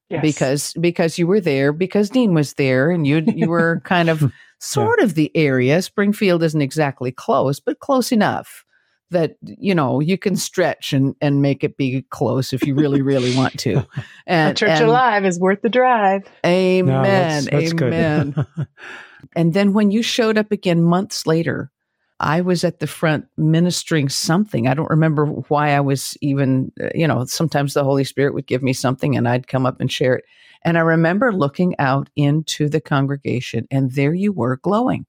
yes. 0.08 0.22
because 0.22 0.72
because 0.74 1.18
you 1.18 1.26
were 1.26 1.40
there 1.40 1.72
because 1.72 2.10
Dean 2.10 2.34
was 2.34 2.54
there, 2.54 2.90
and 2.90 3.06
you 3.06 3.24
you 3.26 3.48
were 3.48 3.80
kind 3.84 4.08
of 4.08 4.32
sort 4.58 5.00
of 5.00 5.14
the 5.14 5.30
area. 5.34 5.82
Springfield 5.82 6.42
isn't 6.42 6.62
exactly 6.62 7.10
close, 7.10 7.60
but 7.60 7.80
close 7.80 8.12
enough 8.12 8.64
that 9.10 9.36
you 9.42 9.74
know 9.74 10.00
you 10.00 10.16
can 10.16 10.36
stretch 10.36 10.92
and 10.92 11.14
and 11.20 11.42
make 11.42 11.62
it 11.64 11.76
be 11.76 12.02
close 12.10 12.52
if 12.52 12.66
you 12.66 12.74
really 12.74 13.02
really 13.02 13.34
want 13.36 13.58
to. 13.60 13.86
And, 14.26 14.52
a 14.52 14.54
church 14.54 14.70
and, 14.70 14.88
alive 14.88 15.24
is 15.24 15.40
worth 15.40 15.60
the 15.62 15.68
drive. 15.68 16.22
Amen. 16.46 16.86
No, 16.86 17.02
that's, 17.02 17.50
that's 17.50 17.72
amen. 17.72 18.46
and 19.36 19.54
then 19.54 19.72
when 19.72 19.90
you 19.90 20.02
showed 20.02 20.38
up 20.38 20.52
again 20.52 20.84
months 20.84 21.26
later, 21.26 21.72
I 22.20 22.42
was 22.42 22.64
at 22.64 22.78
the 22.78 22.86
front 22.86 23.26
ministering 23.38 24.08
something. 24.10 24.68
I 24.68 24.74
don't 24.74 24.90
remember 24.90 25.24
why 25.24 25.70
I 25.70 25.80
was 25.80 26.16
even, 26.20 26.70
uh, 26.80 26.90
you 26.94 27.08
know, 27.08 27.24
sometimes 27.24 27.74
the 27.74 27.82
Holy 27.82 28.04
Spirit 28.04 28.34
would 28.34 28.46
give 28.46 28.62
me 28.62 28.74
something 28.74 29.16
and 29.16 29.26
I'd 29.26 29.48
come 29.48 29.64
up 29.66 29.80
and 29.80 29.90
share 29.90 30.16
it. 30.16 30.24
And 30.62 30.76
I 30.76 30.82
remember 30.82 31.32
looking 31.32 31.74
out 31.78 32.10
into 32.16 32.68
the 32.68 32.80
congregation 32.80 33.66
and 33.70 33.92
there 33.92 34.12
you 34.12 34.32
were 34.32 34.58
glowing. 34.58 35.06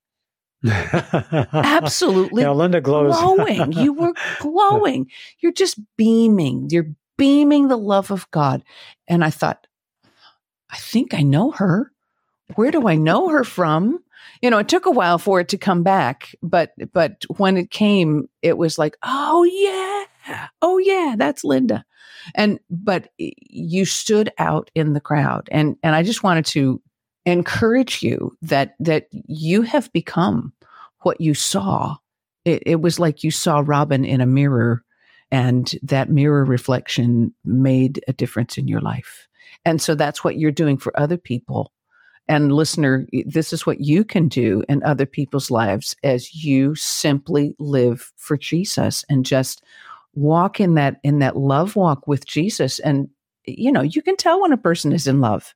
Absolutely. 0.67 2.43
Yeah, 2.43 2.52
Linda 2.52 2.82
glows. 2.82 3.17
glowing. 3.17 3.71
You 3.74 3.93
were 3.93 4.13
glowing. 4.39 5.10
You're 5.39 5.52
just 5.52 5.80
beaming. 5.97 6.67
You're 6.69 6.93
beaming 7.17 7.67
the 7.67 7.78
love 7.78 8.12
of 8.12 8.30
God. 8.32 8.63
And 9.08 9.24
I 9.24 9.30
thought, 9.30 9.67
I 10.69 10.78
think 10.78 11.13
I 11.13 11.21
know 11.21 11.52
her. 11.52 11.91
Where 12.56 12.71
do 12.71 12.88
I 12.88 12.95
know 12.95 13.30
her 13.30 13.43
from? 13.43 14.04
You 14.41 14.50
know, 14.50 14.58
it 14.60 14.67
took 14.67 14.86
a 14.86 14.91
while 14.91 15.17
for 15.17 15.39
it 15.39 15.50
to 15.50 15.58
come 15.58 15.84
back, 15.84 16.36
but 16.41 16.71
but 16.93 17.24
when 17.38 17.58
it 17.58 17.69
came, 17.71 18.28
it 18.41 18.58
was 18.58 18.78
like, 18.78 18.97
oh 19.04 19.43
yeah, 19.43 20.47
oh 20.62 20.78
yeah, 20.78 21.15
that's 21.17 21.43
Linda. 21.43 21.86
And 22.36 22.60
but 22.69 23.10
you 23.17 23.86
stood 23.86 24.32
out 24.38 24.69
in 24.76 24.93
the 24.93 25.02
crowd, 25.02 25.47
and 25.52 25.76
and 25.84 25.95
I 25.95 26.04
just 26.04 26.24
wanted 26.24 26.45
to 26.47 26.82
encourage 27.26 28.04
you 28.04 28.36
that 28.42 28.76
that 28.80 29.08
you 29.12 29.62
have 29.64 29.92
become 29.94 30.54
what 31.02 31.22
you 31.22 31.34
saw. 31.34 31.98
It, 32.46 32.64
it 32.66 32.82
was 32.82 33.00
like 33.00 33.24
you 33.24 33.32
saw 33.32 33.64
Robin 33.66 34.06
in 34.06 34.22
a 34.22 34.26
mirror, 34.26 34.84
and 35.32 35.74
that 35.84 36.10
mirror 36.10 36.46
reflection 36.46 37.34
made 37.46 38.04
a 38.08 38.14
difference 38.14 38.58
in 38.58 38.68
your 38.68 38.82
life. 38.82 39.28
And 39.66 39.82
so 39.82 39.96
that's 39.96 40.24
what 40.24 40.38
you're 40.38 40.52
doing 40.52 40.78
for 40.78 40.98
other 41.00 41.18
people. 41.18 41.72
and 42.28 42.54
listener, 42.54 43.06
this 43.26 43.52
is 43.54 43.66
what 43.66 43.82
you 43.82 44.04
can 44.06 44.28
do 44.28 44.64
in 44.70 44.84
other 44.84 45.06
people's 45.06 45.52
lives 45.52 45.96
as 46.04 46.34
you 46.36 46.76
simply 46.76 47.56
live 47.60 48.12
for 48.18 48.38
Jesus 48.38 49.04
and 49.10 49.26
just 49.26 49.64
walk 50.16 50.60
in 50.60 50.76
that 50.76 50.98
in 51.04 51.20
that 51.20 51.38
love 51.38 51.76
walk 51.76 52.08
with 52.08 52.26
Jesus 52.26 52.80
and 52.80 53.10
you 53.46 53.72
know, 53.72 53.82
you 53.82 54.02
can 54.02 54.16
tell 54.18 54.42
when 54.42 54.52
a 54.54 54.58
person 54.58 54.92
is 54.94 55.08
in 55.08 55.20
love. 55.20 55.54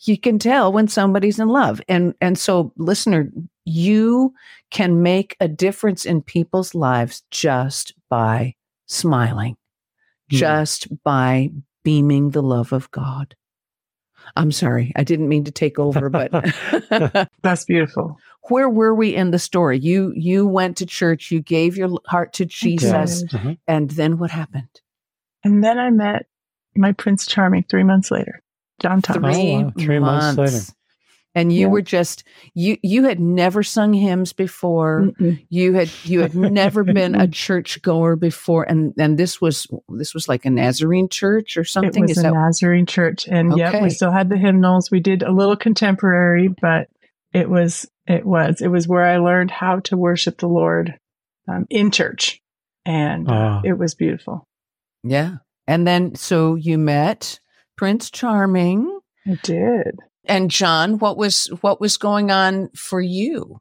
You 0.00 0.18
can 0.18 0.38
tell 0.38 0.72
when 0.72 0.88
somebody's 0.88 1.38
in 1.38 1.48
love. 1.48 1.80
And 1.88 2.14
and 2.20 2.38
so 2.38 2.72
listener, 2.76 3.30
you 3.64 4.34
can 4.70 5.02
make 5.02 5.36
a 5.40 5.48
difference 5.48 6.04
in 6.04 6.22
people's 6.22 6.74
lives 6.74 7.22
just 7.30 7.94
by 8.08 8.54
smiling. 8.86 9.56
Mm. 10.32 10.36
Just 10.36 11.02
by 11.02 11.50
beaming 11.82 12.30
the 12.30 12.42
love 12.42 12.72
of 12.72 12.90
God. 12.90 13.36
I'm 14.36 14.52
sorry, 14.52 14.92
I 14.96 15.04
didn't 15.04 15.28
mean 15.28 15.44
to 15.44 15.50
take 15.50 15.78
over, 15.78 16.08
but 16.08 16.30
that's 17.42 17.64
beautiful. 17.64 18.18
Where 18.48 18.68
were 18.68 18.94
we 18.94 19.14
in 19.14 19.30
the 19.30 19.38
story? 19.38 19.78
You 19.78 20.12
you 20.16 20.46
went 20.46 20.78
to 20.78 20.86
church, 20.86 21.30
you 21.30 21.40
gave 21.40 21.76
your 21.76 21.90
heart 22.06 22.32
to 22.34 22.46
Jesus, 22.46 23.22
mm-hmm. 23.24 23.52
and 23.68 23.90
then 23.90 24.18
what 24.18 24.30
happened? 24.30 24.80
And 25.44 25.62
then 25.62 25.78
I 25.78 25.90
met 25.90 26.26
my 26.74 26.92
Prince 26.92 27.26
Charming 27.26 27.64
three 27.68 27.84
months 27.84 28.10
later, 28.10 28.42
John 28.80 29.02
Thomas. 29.02 29.36
Three, 29.36 29.54
oh, 29.54 29.62
wow. 29.62 29.72
three 29.78 29.98
months. 29.98 30.36
months 30.36 30.52
later 30.52 30.74
and 31.34 31.52
you 31.52 31.62
yeah. 31.62 31.66
were 31.66 31.82
just 31.82 32.24
you 32.54 32.78
you 32.82 33.04
had 33.04 33.18
never 33.18 33.62
sung 33.62 33.92
hymns 33.92 34.32
before 34.32 35.12
Mm-mm. 35.20 35.44
you 35.48 35.74
had 35.74 35.90
you 36.04 36.20
had 36.20 36.34
never 36.34 36.84
been 36.84 37.14
a 37.14 37.28
church 37.28 37.82
goer 37.82 38.16
before 38.16 38.64
and 38.64 38.94
and 38.98 39.18
this 39.18 39.40
was 39.40 39.66
this 39.88 40.14
was 40.14 40.28
like 40.28 40.44
a 40.44 40.50
nazarene 40.50 41.08
church 41.08 41.56
or 41.56 41.64
something 41.64 42.04
it 42.04 42.08
was 42.08 42.10
Is 42.12 42.18
a 42.18 42.22
that... 42.22 42.34
nazarene 42.34 42.86
church 42.86 43.26
and 43.26 43.52
okay. 43.52 43.60
yeah 43.60 43.82
we 43.82 43.90
still 43.90 44.12
had 44.12 44.28
the 44.28 44.36
hymnals 44.36 44.90
we 44.90 45.00
did 45.00 45.22
a 45.22 45.32
little 45.32 45.56
contemporary 45.56 46.48
but 46.48 46.88
it 47.32 47.50
was 47.50 47.88
it 48.06 48.24
was 48.24 48.60
it 48.60 48.68
was 48.68 48.86
where 48.86 49.04
i 49.04 49.18
learned 49.18 49.50
how 49.50 49.80
to 49.80 49.96
worship 49.96 50.38
the 50.38 50.48
lord 50.48 50.94
um, 51.48 51.66
in 51.68 51.90
church 51.90 52.40
and 52.86 53.28
uh, 53.30 53.60
it 53.64 53.78
was 53.78 53.94
beautiful 53.94 54.46
yeah 55.02 55.36
and 55.66 55.86
then 55.86 56.14
so 56.14 56.54
you 56.54 56.78
met 56.78 57.40
prince 57.76 58.10
charming 58.10 59.00
i 59.26 59.38
did 59.42 59.98
and 60.26 60.50
John, 60.50 60.98
what 60.98 61.16
was 61.16 61.46
what 61.60 61.80
was 61.80 61.96
going 61.96 62.30
on 62.30 62.70
for 62.74 63.00
you? 63.00 63.60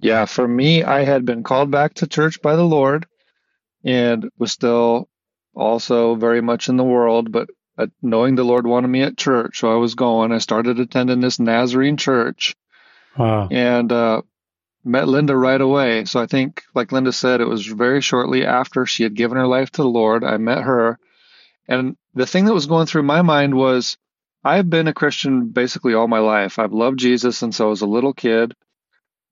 Yeah, 0.00 0.24
for 0.24 0.46
me, 0.46 0.82
I 0.82 1.04
had 1.04 1.24
been 1.24 1.42
called 1.42 1.70
back 1.70 1.94
to 1.94 2.06
church 2.06 2.40
by 2.40 2.56
the 2.56 2.64
Lord 2.64 3.06
and 3.84 4.30
was 4.38 4.52
still 4.52 5.08
also 5.54 6.14
very 6.14 6.40
much 6.40 6.68
in 6.68 6.76
the 6.76 6.84
world, 6.84 7.32
but 7.32 7.48
uh, 7.76 7.88
knowing 8.00 8.36
the 8.36 8.44
Lord 8.44 8.66
wanted 8.66 8.88
me 8.88 9.02
at 9.02 9.18
church, 9.18 9.58
so 9.58 9.72
I 9.72 9.76
was 9.76 9.94
going. 9.94 10.32
I 10.32 10.38
started 10.38 10.80
attending 10.80 11.20
this 11.20 11.38
Nazarene 11.38 11.96
church. 11.96 12.54
Wow. 13.16 13.48
And 13.50 13.90
uh, 13.92 14.22
met 14.84 15.08
Linda 15.08 15.36
right 15.36 15.60
away. 15.60 16.04
So 16.04 16.20
I 16.20 16.26
think, 16.26 16.62
like 16.74 16.92
Linda 16.92 17.12
said, 17.12 17.40
it 17.40 17.48
was 17.48 17.66
very 17.66 18.00
shortly 18.00 18.46
after 18.46 18.86
she 18.86 19.02
had 19.02 19.14
given 19.14 19.36
her 19.36 19.46
life 19.46 19.70
to 19.72 19.82
the 19.82 19.88
Lord. 19.88 20.24
I 20.24 20.36
met 20.38 20.62
her. 20.62 20.98
And 21.68 21.96
the 22.14 22.26
thing 22.26 22.46
that 22.46 22.54
was 22.54 22.66
going 22.66 22.86
through 22.86 23.02
my 23.02 23.22
mind 23.22 23.54
was, 23.54 23.96
I've 24.42 24.70
been 24.70 24.88
a 24.88 24.94
Christian 24.94 25.48
basically 25.48 25.94
all 25.94 26.08
my 26.08 26.20
life. 26.20 26.58
I've 26.58 26.72
loved 26.72 26.98
Jesus 26.98 27.36
since 27.36 27.60
I 27.60 27.64
was 27.64 27.82
a 27.82 27.86
little 27.86 28.14
kid. 28.14 28.54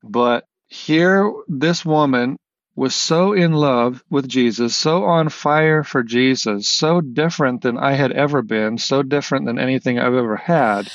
But 0.02 0.44
here, 0.66 1.32
this 1.48 1.84
woman 1.84 2.36
was 2.74 2.94
so 2.94 3.32
in 3.32 3.52
love 3.52 4.04
with 4.10 4.28
Jesus, 4.28 4.76
so 4.76 5.04
on 5.04 5.30
fire 5.30 5.82
for 5.82 6.02
Jesus, 6.02 6.68
so 6.68 7.00
different 7.00 7.62
than 7.62 7.78
I 7.78 7.92
had 7.92 8.12
ever 8.12 8.42
been, 8.42 8.76
so 8.76 9.02
different 9.02 9.46
than 9.46 9.58
anything 9.58 9.98
I've 9.98 10.14
ever 10.14 10.36
had. 10.36 10.92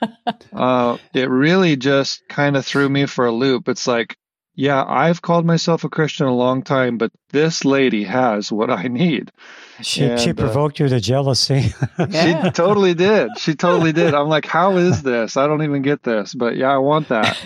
uh, 0.52 0.96
it 1.14 1.30
really 1.30 1.76
just 1.76 2.26
kind 2.28 2.56
of 2.56 2.66
threw 2.66 2.88
me 2.88 3.06
for 3.06 3.26
a 3.26 3.32
loop. 3.32 3.68
It's 3.68 3.86
like, 3.86 4.16
yeah, 4.54 4.84
I've 4.86 5.22
called 5.22 5.46
myself 5.46 5.84
a 5.84 5.88
Christian 5.88 6.26
a 6.26 6.34
long 6.34 6.62
time, 6.62 6.98
but 6.98 7.10
this 7.30 7.64
lady 7.64 8.04
has 8.04 8.52
what 8.52 8.70
I 8.70 8.84
need. 8.84 9.32
She 9.80 10.04
and, 10.04 10.20
she 10.20 10.30
uh, 10.30 10.34
provoked 10.34 10.80
uh, 10.80 10.84
you 10.84 10.90
to 10.90 11.00
jealousy. 11.00 11.62
she 12.10 12.34
totally 12.54 12.94
did. 12.94 13.30
She 13.38 13.54
totally 13.54 13.92
did. 13.92 14.14
I'm 14.14 14.28
like, 14.28 14.46
how 14.46 14.76
is 14.76 15.02
this? 15.02 15.36
I 15.36 15.46
don't 15.46 15.62
even 15.62 15.82
get 15.82 16.02
this, 16.02 16.34
but 16.34 16.56
yeah, 16.56 16.70
I 16.70 16.78
want 16.78 17.08
that 17.08 17.38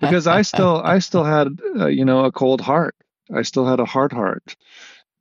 because 0.00 0.26
I 0.26 0.42
still 0.42 0.80
I 0.82 1.00
still 1.00 1.24
had 1.24 1.48
uh, 1.78 1.86
you 1.86 2.04
know 2.04 2.24
a 2.24 2.32
cold 2.32 2.62
heart. 2.62 2.96
I 3.32 3.42
still 3.42 3.66
had 3.66 3.78
a 3.78 3.84
hard 3.84 4.12
heart, 4.12 4.56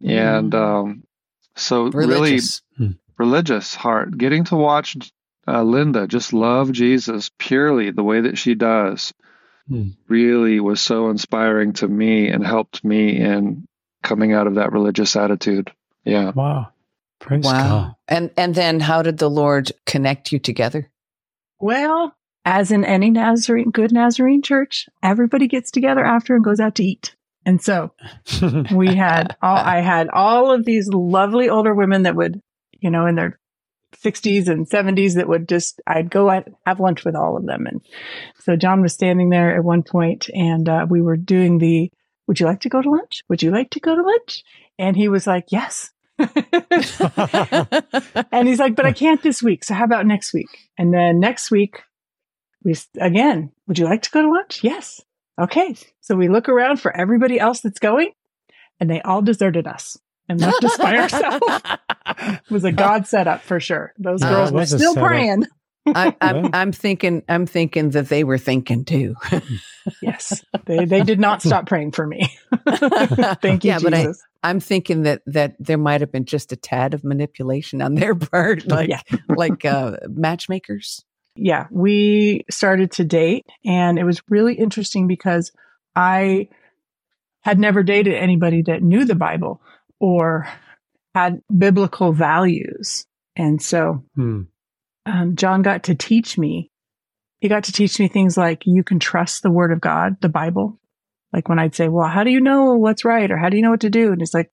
and 0.01 0.53
mm. 0.53 0.55
um, 0.55 1.03
so 1.55 1.87
religious. 1.87 2.61
really 2.79 2.91
hmm. 2.91 2.97
religious 3.17 3.75
heart. 3.75 4.17
Getting 4.17 4.45
to 4.45 4.55
watch 4.55 4.95
uh, 5.45 5.61
Linda 5.61 6.07
just 6.07 6.31
love 6.31 6.71
Jesus 6.71 7.31
purely 7.37 7.91
the 7.91 8.03
way 8.03 8.21
that 8.21 8.37
she 8.37 8.55
does 8.55 9.13
Hmm. 9.67 9.89
really 10.07 10.59
was 10.59 10.79
so 10.79 11.09
inspiring 11.09 11.73
to 11.73 11.87
me 11.87 12.29
and 12.29 12.45
helped 12.45 12.83
me 12.83 13.17
in 13.17 13.67
coming 14.01 14.33
out 14.33 14.47
of 14.47 14.55
that 14.55 14.71
religious 14.71 15.15
attitude. 15.15 15.71
Yeah. 16.05 16.31
Wow. 16.31 16.71
Praise 17.19 17.43
wow. 17.43 17.69
God. 17.69 17.95
And 18.07 18.31
and 18.37 18.55
then 18.55 18.79
how 18.79 19.01
did 19.01 19.17
the 19.17 19.29
Lord 19.29 19.71
connect 19.85 20.31
you 20.31 20.39
together? 20.39 20.89
Well, 21.59 22.15
as 22.45 22.71
in 22.71 22.85
any 22.85 23.09
Nazarene 23.09 23.71
good 23.71 23.91
Nazarene 23.91 24.41
church, 24.41 24.87
everybody 25.03 25.47
gets 25.47 25.71
together 25.71 26.05
after 26.05 26.35
and 26.35 26.43
goes 26.43 26.59
out 26.59 26.75
to 26.75 26.83
eat. 26.83 27.15
And 27.45 27.61
so 27.61 27.91
we 28.73 28.95
had 28.95 29.35
all 29.41 29.57
I 29.57 29.81
had 29.81 30.09
all 30.09 30.51
of 30.51 30.65
these 30.65 30.87
lovely 30.87 31.49
older 31.49 31.73
women 31.73 32.03
that 32.03 32.15
would, 32.15 32.41
you 32.79 32.89
know, 32.89 33.05
in 33.05 33.15
their 33.15 33.39
60s 34.03 34.47
and 34.47 34.69
70s 34.69 35.15
that 35.15 35.27
would 35.27 35.47
just, 35.47 35.81
I'd 35.87 36.09
go 36.09 36.29
out, 36.29 36.47
have 36.65 36.79
lunch 36.79 37.05
with 37.05 37.15
all 37.15 37.37
of 37.37 37.45
them. 37.45 37.65
And 37.65 37.81
so 38.39 38.55
John 38.55 38.81
was 38.81 38.93
standing 38.93 39.29
there 39.29 39.55
at 39.55 39.63
one 39.63 39.83
point 39.83 40.29
and 40.33 40.67
uh, 40.67 40.85
we 40.89 41.01
were 41.01 41.17
doing 41.17 41.57
the, 41.57 41.91
would 42.27 42.39
you 42.39 42.45
like 42.45 42.61
to 42.61 42.69
go 42.69 42.81
to 42.81 42.89
lunch? 42.89 43.23
Would 43.29 43.41
you 43.41 43.51
like 43.51 43.69
to 43.71 43.79
go 43.79 43.95
to 43.95 44.01
lunch? 44.01 44.43
And 44.77 44.95
he 44.95 45.07
was 45.07 45.25
like, 45.25 45.45
yes. 45.49 45.91
and 46.19 46.29
he's 48.47 48.59
like, 48.59 48.75
but 48.75 48.85
I 48.85 48.91
can't 48.91 49.21
this 49.21 49.41
week. 49.41 49.63
So 49.63 49.73
how 49.73 49.83
about 49.83 50.05
next 50.05 50.33
week? 50.33 50.69
And 50.77 50.93
then 50.93 51.19
next 51.19 51.51
week, 51.51 51.81
we 52.63 52.75
again, 52.99 53.51
would 53.67 53.79
you 53.79 53.85
like 53.85 54.01
to 54.03 54.11
go 54.11 54.21
to 54.21 54.29
lunch? 54.29 54.63
Yes. 54.63 55.01
Okay. 55.39 55.75
So 56.01 56.15
we 56.15 56.27
look 56.27 56.49
around 56.49 56.81
for 56.81 56.95
everybody 56.95 57.39
else 57.39 57.61
that's 57.61 57.79
going 57.79 58.11
and 58.79 58.89
they 58.89 59.01
all 59.01 59.21
deserted 59.21 59.67
us 59.67 59.97
and 60.29 60.39
left 60.39 60.63
us 60.63 60.77
by 60.77 60.97
ourselves. 60.97 61.45
it 62.17 62.51
was 62.51 62.63
a 62.63 62.71
God 62.71 63.07
setup 63.07 63.41
for 63.41 63.59
sure. 63.59 63.93
Those 63.97 64.21
uh, 64.21 64.29
girls 64.29 64.51
were 64.51 64.65
still 64.65 64.95
praying. 64.95 65.45
I, 65.95 66.15
I'm, 66.19 66.49
I'm 66.53 66.71
thinking. 66.71 67.23
I'm 67.29 67.45
thinking 67.45 67.91
that 67.91 68.09
they 68.09 68.23
were 68.23 68.37
thinking 68.37 68.85
too. 68.85 69.15
yes, 70.01 70.43
they 70.65 70.85
they 70.85 71.01
did 71.01 71.19
not 71.19 71.41
stop 71.41 71.67
praying 71.67 71.91
for 71.91 72.05
me. 72.05 72.29
Thank 73.41 73.63
you, 73.63 73.69
yeah, 73.69 73.79
Jesus. 73.79 73.83
But 73.83 73.93
I, 73.93 74.49
I'm 74.49 74.59
thinking 74.59 75.03
that 75.03 75.21
that 75.27 75.55
there 75.59 75.77
might 75.77 76.01
have 76.01 76.11
been 76.11 76.25
just 76.25 76.51
a 76.51 76.55
tad 76.55 76.93
of 76.93 77.03
manipulation 77.03 77.81
on 77.81 77.95
their 77.95 78.15
part, 78.15 78.67
like 78.67 78.89
yeah. 78.89 79.01
like 79.29 79.65
uh, 79.65 79.97
matchmakers. 80.09 81.03
Yeah, 81.35 81.67
we 81.71 82.45
started 82.49 82.91
to 82.93 83.05
date, 83.05 83.45
and 83.63 83.99
it 83.99 84.03
was 84.03 84.21
really 84.27 84.55
interesting 84.55 85.07
because 85.07 85.51
I 85.95 86.49
had 87.41 87.59
never 87.59 87.83
dated 87.83 88.15
anybody 88.15 88.63
that 88.63 88.83
knew 88.83 89.05
the 89.05 89.15
Bible 89.15 89.61
or 89.99 90.47
had 91.15 91.41
biblical 91.55 92.13
values. 92.13 93.05
And 93.35 93.61
so 93.61 94.03
hmm. 94.15 94.43
um, 95.05 95.35
John 95.35 95.61
got 95.61 95.83
to 95.83 95.95
teach 95.95 96.37
me. 96.37 96.71
He 97.39 97.49
got 97.49 97.65
to 97.65 97.71
teach 97.71 97.99
me 97.99 98.07
things 98.07 98.37
like 98.37 98.63
you 98.65 98.83
can 98.83 98.99
trust 98.99 99.43
the 99.43 99.51
word 99.51 99.71
of 99.71 99.81
God, 99.81 100.17
the 100.21 100.29
Bible. 100.29 100.79
Like 101.33 101.49
when 101.49 101.59
I'd 101.59 101.75
say, 101.75 101.87
well, 101.87 102.07
how 102.07 102.23
do 102.23 102.31
you 102.31 102.41
know 102.41 102.75
what's 102.75 103.05
right? 103.05 103.29
Or 103.29 103.37
how 103.37 103.49
do 103.49 103.57
you 103.57 103.63
know 103.63 103.69
what 103.69 103.81
to 103.81 103.89
do? 103.89 104.11
And 104.11 104.21
it's 104.21 104.33
like, 104.33 104.51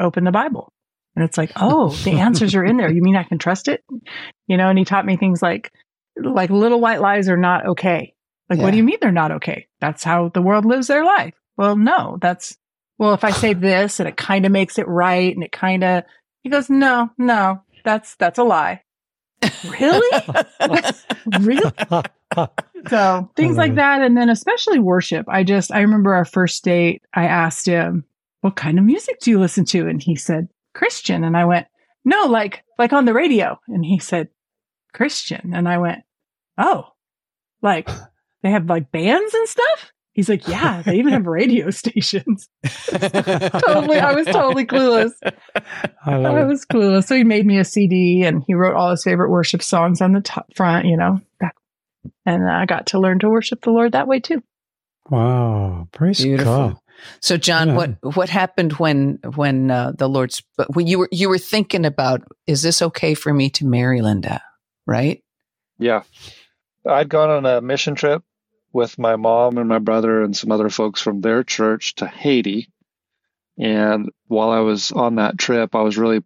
open 0.00 0.24
the 0.24 0.30
Bible. 0.30 0.72
And 1.14 1.24
it's 1.24 1.38
like, 1.38 1.52
oh, 1.56 1.90
the 2.04 2.12
answers 2.20 2.54
are 2.54 2.64
in 2.64 2.76
there. 2.76 2.90
You 2.90 3.02
mean 3.02 3.16
I 3.16 3.22
can 3.22 3.38
trust 3.38 3.68
it? 3.68 3.82
You 4.46 4.56
know, 4.56 4.68
and 4.68 4.78
he 4.78 4.84
taught 4.84 5.06
me 5.06 5.16
things 5.16 5.42
like, 5.42 5.72
like 6.16 6.50
little 6.50 6.80
white 6.80 7.00
lies 7.00 7.28
are 7.28 7.36
not 7.36 7.66
okay. 7.66 8.14
Like, 8.50 8.58
yeah. 8.58 8.64
what 8.64 8.70
do 8.72 8.76
you 8.76 8.82
mean 8.82 8.98
they're 9.00 9.12
not 9.12 9.32
okay? 9.32 9.68
That's 9.80 10.04
how 10.04 10.28
the 10.28 10.42
world 10.42 10.64
lives 10.64 10.86
their 10.86 11.04
life. 11.04 11.34
Well, 11.56 11.76
no, 11.76 12.18
that's 12.20 12.56
well, 12.98 13.14
if 13.14 13.24
I 13.24 13.30
say 13.30 13.54
this 13.54 14.00
and 14.00 14.08
it 14.08 14.16
kind 14.16 14.46
of 14.46 14.52
makes 14.52 14.78
it 14.78 14.88
right 14.88 15.34
and 15.34 15.44
it 15.44 15.52
kind 15.52 15.84
of, 15.84 16.04
he 16.42 16.50
goes, 16.50 16.68
no, 16.68 17.10
no, 17.18 17.62
that's, 17.84 18.16
that's 18.16 18.38
a 18.38 18.44
lie. 18.44 18.82
really? 19.68 20.24
really? 21.40 21.72
so 22.88 23.30
things 23.36 23.56
like 23.56 23.74
that. 23.76 24.02
And 24.02 24.16
then 24.16 24.28
especially 24.28 24.78
worship. 24.78 25.26
I 25.28 25.44
just, 25.44 25.72
I 25.72 25.80
remember 25.80 26.14
our 26.14 26.24
first 26.24 26.62
date, 26.64 27.02
I 27.14 27.26
asked 27.26 27.66
him, 27.66 28.04
what 28.40 28.56
kind 28.56 28.78
of 28.78 28.84
music 28.84 29.20
do 29.20 29.30
you 29.30 29.40
listen 29.40 29.64
to? 29.66 29.88
And 29.88 30.02
he 30.02 30.16
said, 30.16 30.48
Christian. 30.74 31.22
And 31.24 31.36
I 31.36 31.44
went, 31.44 31.66
no, 32.04 32.26
like, 32.26 32.64
like 32.78 32.92
on 32.92 33.04
the 33.04 33.14
radio. 33.14 33.58
And 33.68 33.84
he 33.84 33.98
said, 33.98 34.28
Christian. 34.92 35.52
And 35.54 35.68
I 35.68 35.78
went, 35.78 36.02
oh, 36.58 36.88
like 37.62 37.88
they 38.42 38.50
have 38.50 38.66
like 38.66 38.90
bands 38.90 39.34
and 39.34 39.48
stuff? 39.48 39.91
He's 40.14 40.28
like, 40.28 40.46
yeah, 40.46 40.82
they 40.82 40.96
even 40.98 41.12
have 41.14 41.26
radio 41.26 41.70
stations. 41.70 42.48
totally, 42.90 43.98
I 43.98 44.12
was 44.12 44.26
totally 44.26 44.66
clueless. 44.66 45.12
I, 46.04 46.12
I 46.16 46.44
was 46.44 46.66
clueless. 46.66 47.06
So 47.06 47.16
he 47.16 47.24
made 47.24 47.46
me 47.46 47.58
a 47.58 47.64
CD 47.64 48.22
and 48.24 48.42
he 48.46 48.54
wrote 48.54 48.74
all 48.76 48.90
his 48.90 49.02
favorite 49.04 49.30
worship 49.30 49.62
songs 49.62 50.00
on 50.02 50.12
the 50.12 50.20
top 50.20 50.54
front, 50.54 50.86
you 50.86 50.96
know, 50.98 51.20
back 51.40 51.54
And 52.26 52.48
I 52.50 52.66
got 52.66 52.86
to 52.88 53.00
learn 53.00 53.20
to 53.20 53.30
worship 53.30 53.62
the 53.62 53.70
Lord 53.70 53.92
that 53.92 54.06
way 54.06 54.20
too. 54.20 54.42
Wow. 55.08 55.88
Praise 55.92 56.22
Beautiful. 56.22 56.52
God. 56.70 56.76
So, 57.20 57.36
John, 57.36 57.68
Yeah. 57.68 57.74
what 57.74 58.14
what 58.14 58.28
happened 58.28 58.74
when 58.74 59.18
when 59.34 59.70
uh, 59.70 59.92
the 59.96 60.08
Lord's 60.08 60.36
sp- 60.38 60.68
When 60.74 60.86
you 60.86 61.00
were 61.00 61.08
you 61.10 61.28
were 61.28 61.38
thinking 61.38 61.84
about, 61.84 62.20
is 62.46 62.62
this 62.62 62.80
okay 62.82 63.14
for 63.14 63.32
me 63.34 63.50
to 63.50 63.66
marry 63.66 64.02
Linda? 64.02 64.40
Right? 64.86 65.22
Yeah. 65.78 66.02
I'd 66.86 67.08
gone 67.08 67.30
on 67.30 67.46
a 67.46 67.60
mission 67.60 67.94
trip 67.94 68.22
with 68.72 68.98
my 68.98 69.16
mom 69.16 69.58
and 69.58 69.68
my 69.68 69.78
brother 69.78 70.22
and 70.22 70.36
some 70.36 70.50
other 70.50 70.70
folks 70.70 71.00
from 71.00 71.20
their 71.20 71.42
church 71.44 71.94
to 71.96 72.06
Haiti. 72.06 72.68
And 73.58 74.10
while 74.28 74.50
I 74.50 74.60
was 74.60 74.92
on 74.92 75.16
that 75.16 75.38
trip, 75.38 75.74
I 75.74 75.82
was 75.82 75.98
really 75.98 76.24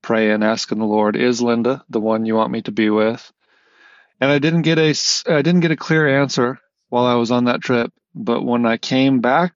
praying, 0.00 0.42
asking 0.42 0.78
the 0.78 0.84
Lord, 0.84 1.16
is 1.16 1.42
Linda 1.42 1.84
the 1.88 2.00
one 2.00 2.26
you 2.26 2.34
want 2.34 2.50
me 2.50 2.62
to 2.62 2.72
be 2.72 2.90
with? 2.90 3.32
And 4.20 4.30
I 4.30 4.38
didn't 4.38 4.62
get 4.62 4.78
a 4.78 4.94
I 5.28 5.42
didn't 5.42 5.60
get 5.60 5.70
a 5.70 5.76
clear 5.76 6.20
answer 6.20 6.60
while 6.88 7.06
I 7.06 7.14
was 7.14 7.30
on 7.30 7.44
that 7.44 7.60
trip, 7.60 7.92
but 8.14 8.42
when 8.42 8.66
I 8.66 8.76
came 8.76 9.20
back 9.20 9.54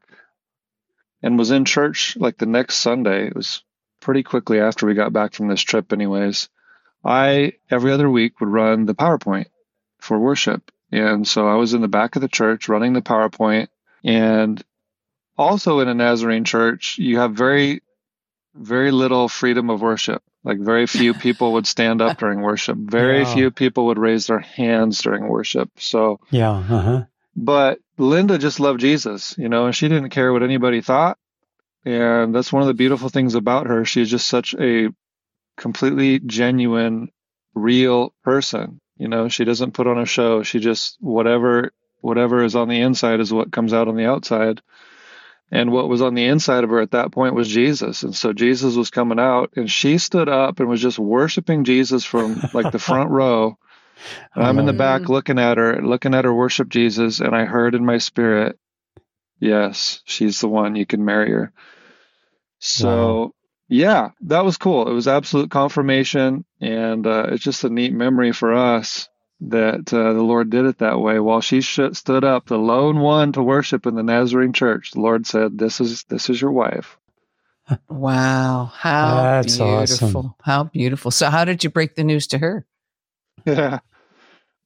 and 1.22 1.38
was 1.38 1.50
in 1.50 1.64
church 1.64 2.16
like 2.16 2.38
the 2.38 2.46
next 2.46 2.76
Sunday, 2.76 3.28
it 3.28 3.36
was 3.36 3.62
pretty 4.00 4.22
quickly 4.22 4.60
after 4.60 4.86
we 4.86 4.94
got 4.94 5.12
back 5.12 5.34
from 5.34 5.48
this 5.48 5.62
trip 5.62 5.92
anyways. 5.92 6.48
I 7.04 7.52
every 7.70 7.92
other 7.92 8.10
week 8.10 8.40
would 8.40 8.48
run 8.48 8.86
the 8.86 8.94
PowerPoint 8.94 9.46
for 10.00 10.18
worship. 10.18 10.70
And 10.92 11.26
so 11.26 11.48
I 11.48 11.54
was 11.54 11.74
in 11.74 11.80
the 11.80 11.88
back 11.88 12.16
of 12.16 12.22
the 12.22 12.28
church 12.28 12.68
running 12.68 12.92
the 12.92 13.02
PowerPoint. 13.02 13.68
And 14.04 14.62
also 15.36 15.80
in 15.80 15.88
a 15.88 15.94
Nazarene 15.94 16.44
church, 16.44 16.98
you 16.98 17.18
have 17.18 17.32
very, 17.32 17.82
very 18.54 18.90
little 18.90 19.28
freedom 19.28 19.68
of 19.70 19.82
worship. 19.82 20.22
Like 20.44 20.58
very 20.60 20.86
few 20.86 21.12
people 21.26 21.54
would 21.54 21.66
stand 21.66 22.00
up 22.00 22.18
during 22.18 22.40
worship. 22.40 22.76
Very 22.78 23.20
Yeah. 23.20 23.34
few 23.34 23.50
people 23.50 23.86
would 23.86 23.98
raise 23.98 24.26
their 24.28 24.38
hands 24.38 25.00
during 25.02 25.28
worship. 25.28 25.70
So, 25.78 26.20
Yeah. 26.30 26.52
Uh 26.52 26.62
huh. 26.62 27.04
but 27.34 27.80
Linda 27.98 28.38
just 28.38 28.60
loved 28.60 28.80
Jesus, 28.80 29.34
you 29.38 29.48
know, 29.48 29.66
and 29.66 29.74
she 29.74 29.88
didn't 29.88 30.10
care 30.10 30.32
what 30.32 30.42
anybody 30.42 30.80
thought. 30.82 31.18
And 31.84 32.34
that's 32.34 32.52
one 32.52 32.62
of 32.62 32.68
the 32.68 32.74
beautiful 32.74 33.08
things 33.08 33.34
about 33.34 33.66
her. 33.68 33.84
She's 33.84 34.10
just 34.10 34.26
such 34.26 34.54
a 34.54 34.88
completely 35.56 36.18
genuine, 36.18 37.10
real 37.54 38.12
person. 38.24 38.80
You 38.96 39.08
know, 39.08 39.28
she 39.28 39.44
doesn't 39.44 39.72
put 39.72 39.86
on 39.86 39.98
a 39.98 40.06
show. 40.06 40.42
She 40.42 40.58
just 40.60 40.96
whatever 41.00 41.72
whatever 42.00 42.44
is 42.44 42.56
on 42.56 42.68
the 42.68 42.80
inside 42.80 43.20
is 43.20 43.32
what 43.32 43.52
comes 43.52 43.72
out 43.72 43.88
on 43.88 43.96
the 43.96 44.06
outside. 44.06 44.62
And 45.50 45.70
what 45.70 45.88
was 45.88 46.02
on 46.02 46.14
the 46.14 46.24
inside 46.26 46.64
of 46.64 46.70
her 46.70 46.80
at 46.80 46.90
that 46.92 47.12
point 47.12 47.34
was 47.34 47.48
Jesus. 47.48 48.02
And 48.02 48.14
so 48.14 48.32
Jesus 48.32 48.74
was 48.74 48.90
coming 48.90 49.20
out 49.20 49.52
and 49.56 49.70
she 49.70 49.98
stood 49.98 50.28
up 50.28 50.58
and 50.60 50.68
was 50.68 50.82
just 50.82 50.98
worshiping 50.98 51.64
Jesus 51.64 52.04
from 52.04 52.42
like 52.52 52.70
the 52.70 52.80
front 52.80 53.10
row. 53.12 53.56
And 54.34 54.44
I'm 54.44 54.58
in 54.58 54.66
the 54.66 54.72
back 54.72 55.02
Mm. 55.02 55.08
looking 55.08 55.38
at 55.38 55.56
her, 55.58 55.80
looking 55.82 56.14
at 56.14 56.24
her 56.24 56.34
worship 56.34 56.68
Jesus, 56.68 57.20
and 57.20 57.34
I 57.34 57.44
heard 57.44 57.74
in 57.74 57.84
my 57.84 57.98
spirit, 57.98 58.58
yes, 59.40 60.02
she's 60.04 60.40
the 60.40 60.48
one. 60.48 60.76
You 60.76 60.86
can 60.86 61.04
marry 61.04 61.30
her. 61.30 61.52
So, 62.58 62.86
Wow. 62.88 63.32
Yeah, 63.68 64.10
that 64.22 64.44
was 64.44 64.56
cool. 64.56 64.88
It 64.88 64.92
was 64.94 65.08
absolute 65.08 65.50
confirmation, 65.50 66.44
and 66.60 67.06
uh, 67.06 67.26
it's 67.30 67.42
just 67.44 67.64
a 67.64 67.70
neat 67.70 67.92
memory 67.92 68.32
for 68.32 68.54
us 68.54 69.08
that 69.40 69.92
uh, 69.92 70.12
the 70.14 70.22
Lord 70.22 70.50
did 70.50 70.64
it 70.66 70.78
that 70.78 70.98
way. 71.00 71.18
While 71.18 71.40
she 71.40 71.60
sh- 71.60 71.80
stood 71.92 72.24
up, 72.24 72.46
the 72.46 72.56
lone 72.58 73.00
one 73.00 73.32
to 73.32 73.42
worship 73.42 73.86
in 73.86 73.94
the 73.94 74.02
Nazarene 74.02 74.52
church, 74.52 74.92
the 74.92 75.00
Lord 75.00 75.26
said, 75.26 75.58
"This 75.58 75.80
is 75.80 76.04
this 76.04 76.30
is 76.30 76.40
your 76.40 76.52
wife." 76.52 76.98
Wow, 77.88 78.70
how 78.72 79.22
That's 79.22 79.56
beautiful! 79.56 79.66
awesome. 80.20 80.34
How 80.42 80.64
beautiful! 80.64 81.10
So, 81.10 81.30
how 81.30 81.44
did 81.44 81.64
you 81.64 81.70
break 81.70 81.96
the 81.96 82.04
news 82.04 82.26
to 82.28 82.38
her? 82.38 82.66
Yeah. 83.46 83.80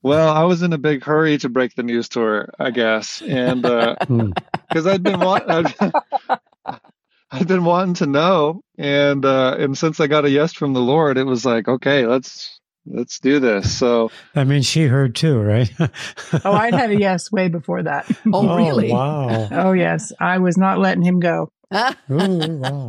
Well, 0.03 0.29
I 0.31 0.45
was 0.45 0.63
in 0.63 0.73
a 0.73 0.79
big 0.79 1.03
hurry 1.05 1.37
to 1.39 1.49
break 1.51 1.75
the 1.75 1.83
news 1.83 2.09
to 2.11 2.21
her, 2.21 2.55
I 2.59 2.71
guess, 2.71 3.21
and 3.23 3.65
uh, 3.67 3.97
Hmm. 4.07 4.31
because 4.69 4.87
I'd 4.87 5.03
been 5.03 5.21
wa- 5.21 5.43
I'd, 5.47 5.75
I'd 7.41 7.49
been 7.49 7.65
wanting 7.65 7.95
to 7.95 8.07
know, 8.07 8.63
and 8.79 9.25
uh, 9.25 9.57
and 9.59 9.77
since 9.79 10.01
I 10.01 10.07
got 10.07 10.25
a 10.25 10.31
yes 10.31 10.53
from 10.53 10.73
the 10.73 10.81
Lord, 10.81 11.17
it 11.19 11.25
was 11.25 11.45
like, 11.45 11.69
okay, 11.69 12.07
let's 12.07 12.61
let's 12.87 13.21
do 13.21 13.39
this. 13.41 13.73
So 13.79 14.11
I 14.35 14.45
mean, 14.45 14.63
she 14.63 14.85
heard 14.85 15.15
too, 15.15 15.39
right? 15.41 15.71
Oh, 16.45 16.53
I'd 16.53 16.75
had 16.75 16.91
a 16.91 16.99
yes 16.99 17.31
way 17.31 17.49
before 17.49 17.83
that. 17.83 18.07
Oh, 18.33 18.57
really? 18.57 18.91
Wow. 18.93 19.49
Oh, 19.51 19.73
yes. 19.73 20.13
I 20.21 20.39
was 20.39 20.57
not 20.57 20.79
letting 20.79 21.03
him 21.03 21.19
go. 21.21 21.51
Ooh, 22.11 22.57
wow. 22.57 22.89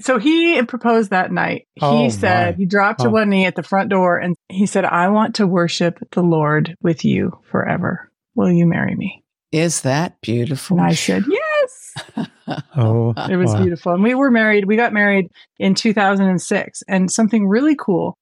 So 0.00 0.18
he 0.18 0.62
proposed 0.64 1.10
that 1.10 1.30
night. 1.32 1.68
He 1.74 1.80
Oh, 1.82 2.08
said, 2.10 2.54
my. 2.54 2.58
he 2.58 2.66
dropped 2.66 3.00
to 3.00 3.08
Oh. 3.08 3.10
one 3.10 3.30
knee 3.30 3.46
at 3.46 3.54
the 3.54 3.62
front 3.62 3.88
door 3.90 4.18
and 4.18 4.34
he 4.48 4.66
said, 4.66 4.84
I 4.84 5.08
want 5.08 5.36
to 5.36 5.46
worship 5.46 5.98
the 6.12 6.22
Lord 6.22 6.76
with 6.82 7.04
you 7.04 7.38
forever. 7.50 8.10
Will 8.34 8.50
you 8.52 8.66
marry 8.66 8.94
me? 8.94 9.22
Is 9.52 9.82
that 9.82 10.20
beautiful? 10.20 10.78
And 10.78 10.86
I 10.86 10.94
said, 10.94 11.24
yes. 11.66 12.28
Oh, 12.76 13.12
It 13.30 13.36
was 13.36 13.52
wow. 13.52 13.62
beautiful. 13.62 13.92
And 13.92 14.02
we 14.02 14.14
were 14.14 14.30
married. 14.30 14.66
We 14.66 14.76
got 14.76 14.92
married 14.92 15.28
in 15.58 15.74
2006. 15.74 16.82
And 16.88 17.10
something 17.10 17.48
really 17.48 17.74
cool 17.74 18.16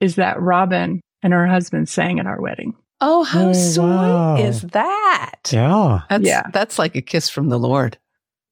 is 0.00 0.16
that 0.16 0.40
Robin 0.40 1.00
and 1.22 1.32
her 1.32 1.46
husband 1.46 1.88
sang 1.88 2.18
at 2.20 2.26
our 2.26 2.40
wedding. 2.40 2.74
"Oh, 3.00 3.22
how 3.24 3.48
Oh, 3.48 3.52
sweet 3.52 3.84
wow. 3.86 4.36
is 4.36 4.62
that?" 4.62 5.50
Yeah. 5.52 6.00
That's 6.10 6.24
Yeah. 6.26 6.42
that's 6.52 6.78
like 6.78 6.96
a 6.96 7.00
kiss 7.02 7.30
from 7.30 7.48
the 7.48 7.58
Lord. 7.58 7.96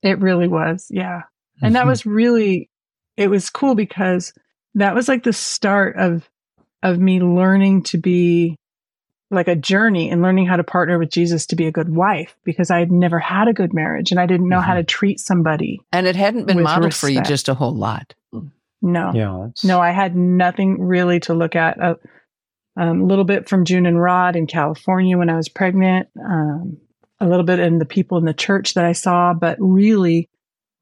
It 0.03 0.19
really 0.21 0.49
was. 0.49 0.87
Yeah. 0.91 1.23
And 1.63 1.75
that 1.75 1.85
Mhm. 1.85 1.89
was 1.89 2.07
really, 2.07 2.71
it 3.19 3.29
was 3.29 3.51
cool 3.51 3.75
because 3.75 4.33
that 4.75 4.95
was 4.95 5.09
like 5.09 5.25
the 5.25 5.33
start 5.35 5.97
of, 5.97 6.29
of 6.83 6.99
me 6.99 7.21
learning 7.21 7.83
to 7.83 7.99
be 7.99 8.57
like 9.31 9.49
a 9.49 9.55
journey 9.55 10.11
in 10.11 10.23
learning 10.23 10.47
how 10.47 10.57
to 10.57 10.65
partner 10.65 10.99
with 10.99 11.11
Jesus 11.11 11.47
to 11.47 11.57
be 11.57 11.67
a 11.67 11.73
good 11.73 11.95
wife 11.95 12.37
because 12.45 12.71
I 12.71 12.81
had 12.81 12.91
never 12.91 13.19
had 13.19 13.49
a 13.49 13.53
good 13.53 13.73
marriage 13.73 14.11
and 14.11 14.19
I 14.19 14.27
didn't 14.27 14.49
know 14.49 14.61
how 14.61 14.75
to 14.75 14.83
treat 14.83 15.21
somebody. 15.21 15.81
And 15.93 16.07
it 16.07 16.17
hadn't 16.17 16.47
been 16.47 16.57
With 16.57 16.65
modeled 16.65 16.95
for 16.95 17.09
you 17.09 17.23
just 17.23 17.49
a 17.49 17.55
whole 17.55 17.75
lot. 17.75 18.15
No. 18.83 19.13
Yeah. 19.15 19.49
No, 19.63 19.81
I 19.81 19.91
had 19.91 20.17
nothing 20.17 20.81
really 20.81 21.21
to 21.21 21.35
look 21.35 21.55
at. 21.55 21.79
A 21.79 21.99
um, 22.77 23.07
little 23.07 23.25
bit 23.25 23.49
from 23.49 23.65
June 23.65 23.87
and 23.87 24.01
Rod 24.01 24.37
in 24.37 24.47
California 24.47 25.19
when 25.19 25.29
I 25.31 25.37
was 25.37 25.49
pregnant, 25.49 26.09
um, 26.19 26.79
a 27.21 27.27
little 27.27 27.45
bit 27.45 27.59
in 27.61 27.79
the 27.79 27.85
people 27.85 28.19
in 28.19 28.25
the 28.25 28.33
church 28.33 28.75
that 28.75 28.85
I 28.85 28.93
saw, 28.93 29.35
but 29.35 29.59
really, 29.61 30.29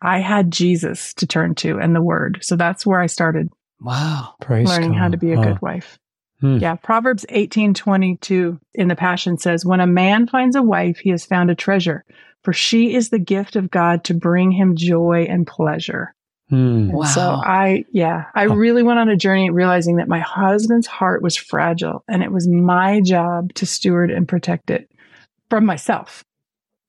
I 0.01 0.21
had 0.21 0.53
Jesus 0.53 1.13
to 1.15 1.27
turn 1.27 1.57
to 1.57 1.79
and 1.79 1.95
the 1.95 2.03
Word. 2.03 2.39
So 2.43 2.55
that's 2.57 2.87
where 2.87 3.01
I 3.01 3.07
started 3.07 3.51
Wow. 3.81 4.35
Praise 4.41 4.67
learning 4.67 4.95
how 4.95 5.09
to 5.09 5.17
be 5.17 5.33
a 5.33 5.37
Wow. 5.37 5.43
good 5.43 5.63
wife. 5.63 5.99
Hmm. 6.41 6.59
Yeah, 6.59 6.77
Proverbs 6.77 7.27
eighteen 7.31 7.75
twenty 7.75 8.17
two 8.17 8.61
in 8.75 8.89
the 8.89 8.95
Passion 8.97 9.39
says, 9.39 9.65
"When 9.65 9.81
a 9.81 9.87
man 9.87 10.27
finds 10.27 10.55
a 10.57 10.63
wife, 10.63 10.99
he 10.99 11.11
has 11.11 11.25
found 11.25 11.51
a 11.51 11.55
treasure, 11.55 12.05
for 12.45 12.53
she 12.53 12.95
is 12.95 13.11
the 13.11 13.19
gift 13.19 13.57
of 13.57 13.71
God 13.71 14.05
to 14.05 14.15
bring 14.15 14.53
him 14.53 14.77
joy 14.77 15.27
and 15.29 15.47
pleasure." 15.47 16.15
Hmm. 16.49 16.57
And 16.57 16.93
Wow. 16.93 17.05
So 17.05 17.21
I, 17.45 17.85
yeah, 17.93 18.25
I 18.35 18.47
Huh. 18.47 18.57
really 18.57 18.83
went 18.83 18.99
on 19.01 19.09
a 19.09 19.17
journey 19.17 19.51
realizing 19.51 19.97
that 19.97 20.09
my 20.09 20.21
husband's 20.21 20.87
heart 20.87 21.23
was 21.23 21.37
fragile 21.37 22.05
and 22.09 22.23
it 22.23 22.33
was 22.33 22.49
my 22.49 23.01
job 23.01 23.53
to 23.55 23.67
steward 23.67 24.11
and 24.11 24.27
protect 24.27 24.71
it 24.71 24.91
from 25.51 25.67
myself. 25.67 26.25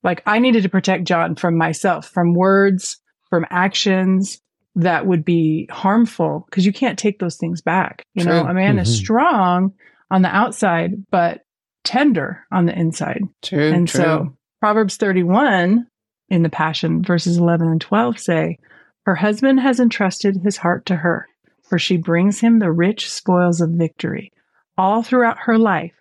Like 0.02 0.22
I 0.24 0.38
needed 0.38 0.62
to 0.62 0.70
protect 0.70 1.04
John 1.04 1.34
from 1.34 1.58
myself, 1.58 2.08
from 2.08 2.32
words, 2.34 2.98
from 3.28 3.44
actions 3.50 4.40
that 4.76 5.06
would 5.06 5.24
be 5.24 5.68
harmful 5.70 6.44
because 6.48 6.64
you 6.66 6.72
can't 6.72 6.98
take 6.98 7.18
those 7.18 7.36
things 7.36 7.60
back. 7.60 8.02
You 8.14 8.24
know, 8.24 8.46
a 8.46 8.54
man 8.54 8.78
is 8.78 8.88
Mhm. 8.88 8.96
strong 9.02 9.72
on 10.10 10.22
the 10.22 10.34
outside, 10.34 10.92
but 11.10 11.42
tender 11.84 12.44
on 12.52 12.66
the 12.66 12.78
inside. 12.78 13.22
True. 13.42 13.72
And 13.72 13.88
true. 13.88 14.00
so 14.00 14.36
Proverbs 14.60 14.96
31 14.96 15.86
in 16.28 16.42
the 16.42 16.48
Passion, 16.50 17.02
verses 17.02 17.36
11 17.38 17.68
and 17.68 17.80
12 17.80 18.18
say, 18.18 18.58
Her 19.06 19.14
husband 19.16 19.60
has 19.60 19.80
entrusted 19.80 20.36
his 20.44 20.58
heart 20.58 20.86
to 20.86 20.96
her, 20.96 21.26
for 21.68 21.78
she 21.78 21.96
brings 21.96 22.40
him 22.40 22.58
the 22.58 22.70
rich 22.70 23.10
spoils 23.10 23.60
of 23.60 23.70
victory. 23.70 24.30
All 24.78 25.02
throughout 25.02 25.38
her 25.40 25.58
life, 25.58 25.92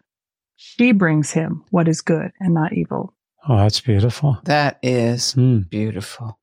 she 0.58 0.92
brings 0.92 1.32
him 1.32 1.64
what 1.72 1.88
is 1.88 2.02
good 2.02 2.32
and 2.40 2.54
not 2.54 2.74
evil. 2.74 3.14
Oh, 3.48 3.58
that's 3.58 3.80
beautiful. 3.82 4.38
that 4.44 4.78
is 4.84 5.32
Hmm. 5.34 5.60
beautiful. 5.70 6.39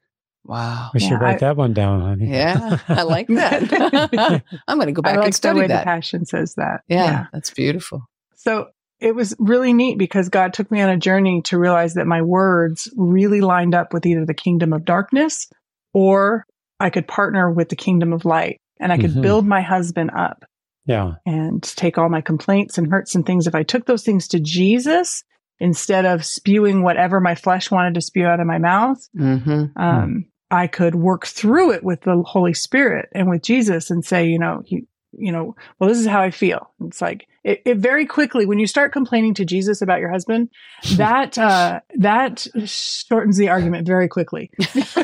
Wow. 0.46 0.90
We 0.94 1.00
should 1.00 1.10
Yeah, 1.10 1.18
write 1.18 1.34
I- 1.36 1.46
that 1.48 1.56
one 1.56 1.72
down, 1.74 2.00
honey. 2.00 2.30
Yeah, 2.30 2.78
I 2.88 3.02
like 3.02 3.26
that. 3.28 4.42
I'm 4.68 4.76
going 4.78 4.86
to 4.86 4.92
go 4.92 5.02
back 5.02 5.14
I 5.14 5.16
like 5.16 5.24
and 5.26 5.32
the 5.32 5.36
study 5.36 5.60
way 5.60 5.66
the 5.66 5.74
that. 5.74 5.84
Passion 5.84 6.24
says 6.24 6.54
that. 6.54 6.82
Yeah, 6.88 7.26
that's 7.32 7.50
beautiful. 7.50 8.06
So 8.36 8.68
it 9.00 9.14
was 9.14 9.34
really 9.38 9.72
neat 9.72 9.98
because 9.98 10.28
God 10.28 10.52
took 10.54 10.70
me 10.70 10.80
on 10.80 10.88
a 10.88 10.96
journey 10.96 11.42
to 11.46 11.58
realize 11.58 11.94
that 11.94 12.06
my 12.06 12.22
words 12.22 12.90
really 12.96 13.40
lined 13.40 13.74
up 13.74 13.92
with 13.92 14.06
either 14.06 14.24
the 14.24 14.34
kingdom 14.34 14.72
of 14.72 14.84
darkness 14.84 15.48
or 15.92 16.44
I 16.80 16.90
could 16.90 17.06
partner 17.08 17.50
with 17.50 17.68
the 17.68 17.76
kingdom 17.76 18.12
of 18.12 18.24
light 18.24 18.58
and 18.80 18.92
I 18.92 18.98
could 18.98 19.12
Mhm. 19.12 19.22
build 19.22 19.46
my 19.46 19.60
husband 19.62 20.10
up 20.16 20.44
Yeah. 20.86 21.14
and 21.26 21.62
take 21.62 21.98
all 21.98 22.08
my 22.08 22.20
complaints 22.20 22.78
and 22.78 22.90
hurts 22.90 23.14
and 23.14 23.26
things. 23.26 23.46
If 23.46 23.54
I 23.54 23.64
took 23.64 23.86
those 23.86 24.04
things 24.04 24.28
to 24.28 24.40
Jesus 24.40 25.24
instead 25.58 26.04
of 26.04 26.24
spewing 26.24 26.82
whatever 26.82 27.18
my 27.20 27.34
flesh 27.34 27.70
wanted 27.70 27.94
to 27.94 28.00
spew 28.02 28.26
out 28.26 28.40
of 28.40 28.46
my 28.46 28.58
mouth, 28.58 28.98
Mm-hmm. 29.18 29.78
um, 29.82 30.26
I 30.50 30.66
could 30.66 30.94
work 30.94 31.26
through 31.26 31.72
it 31.72 31.82
with 31.82 32.02
the 32.02 32.22
Holy 32.22 32.54
Spirit 32.54 33.08
and 33.12 33.28
with 33.28 33.42
Jesus 33.42 33.90
and 33.90 34.04
say, 34.04 34.26
you 34.26 34.38
know, 34.38 34.62
you, 34.66 34.86
you 35.12 35.32
know, 35.32 35.56
well, 35.78 35.88
this 35.88 35.98
is 35.98 36.06
how 36.06 36.20
I 36.20 36.30
feel. 36.30 36.70
It's 36.84 37.00
like, 37.00 37.26
it, 37.46 37.62
it 37.64 37.76
very 37.78 38.06
quickly 38.06 38.44
when 38.44 38.58
you 38.58 38.66
start 38.66 38.92
complaining 38.92 39.32
to 39.34 39.44
Jesus 39.44 39.80
about 39.80 40.00
your 40.00 40.10
husband, 40.10 40.50
that 40.96 41.38
uh, 41.38 41.80
that 41.96 42.46
shortens 42.64 43.36
the 43.36 43.48
argument 43.48 43.86
very 43.86 44.08
quickly. 44.08 44.50
That's 44.58 44.94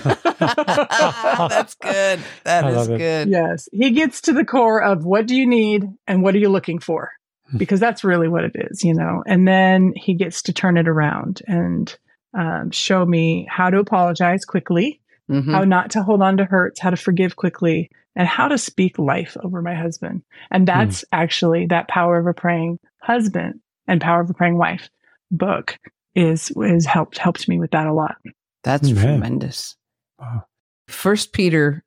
good. 1.75 2.21
That 2.45 2.65
I 2.65 2.71
is 2.71 2.89
good. 2.89 3.29
yes, 3.29 3.69
he 3.73 3.93
gets 3.93 4.21
to 4.23 4.33
the 4.33 4.45
core 4.45 4.83
of 4.83 5.05
what 5.05 5.27
do 5.27 5.37
you 5.37 5.47
need 5.47 5.85
and 6.07 6.23
what 6.23 6.35
are 6.35 6.39
you 6.39 6.49
looking 6.49 6.81
for, 6.81 7.13
because 7.57 7.79
that's 7.79 8.03
really 8.03 8.29
what 8.29 8.45
it 8.45 8.57
is, 8.57 8.83
you 8.83 8.95
know. 8.95 9.23
And 9.27 9.47
then 9.47 9.93
he 9.95 10.15
gets 10.15 10.43
to 10.43 10.53
turn 10.53 10.77
it 10.77 10.89
around 10.89 11.43
and 11.47 11.97
um, 12.35 12.71
show 12.71 13.07
me 13.07 13.47
how 13.49 13.71
to 13.71 13.79
apologize 13.79 14.45
quickly, 14.45 15.01
Mhm. 15.33 15.53
how 15.53 15.65
not 15.65 15.91
to 15.93 16.03
hold 16.03 16.23
on 16.23 16.37
to 16.37 16.45
hurts, 16.45 16.81
how 16.81 16.91
to 16.91 16.97
forgive 16.97 17.37
quickly, 17.37 17.91
and 18.15 18.29
how 18.29 18.49
to 18.49 18.59
speak 18.59 18.99
life 18.99 19.37
over 19.43 19.63
my 19.63 19.75
husband. 19.75 20.23
And 20.51 20.67
that's 20.69 21.05
actually 21.13 21.67
that 21.67 21.89
power 21.89 22.19
of 22.19 22.27
a 22.27 22.35
praying 22.35 22.79
husband 23.01 23.61
and 23.89 24.01
power 24.01 24.21
of 24.21 24.31
a 24.31 24.35
praying 24.35 24.59
wife 24.59 24.91
book 25.31 25.79
is 26.15 26.53
is 26.57 26.85
helped 26.87 27.19
helped 27.19 27.49
me 27.49 27.59
with 27.59 27.71
that 27.71 27.87
a 27.87 27.93
lot. 27.93 28.17
That's 28.65 28.91
Amen. 28.91 29.03
tremendous. 29.03 29.77
Wow. 30.19 30.45
First 30.89 31.33
Peter 31.33 31.85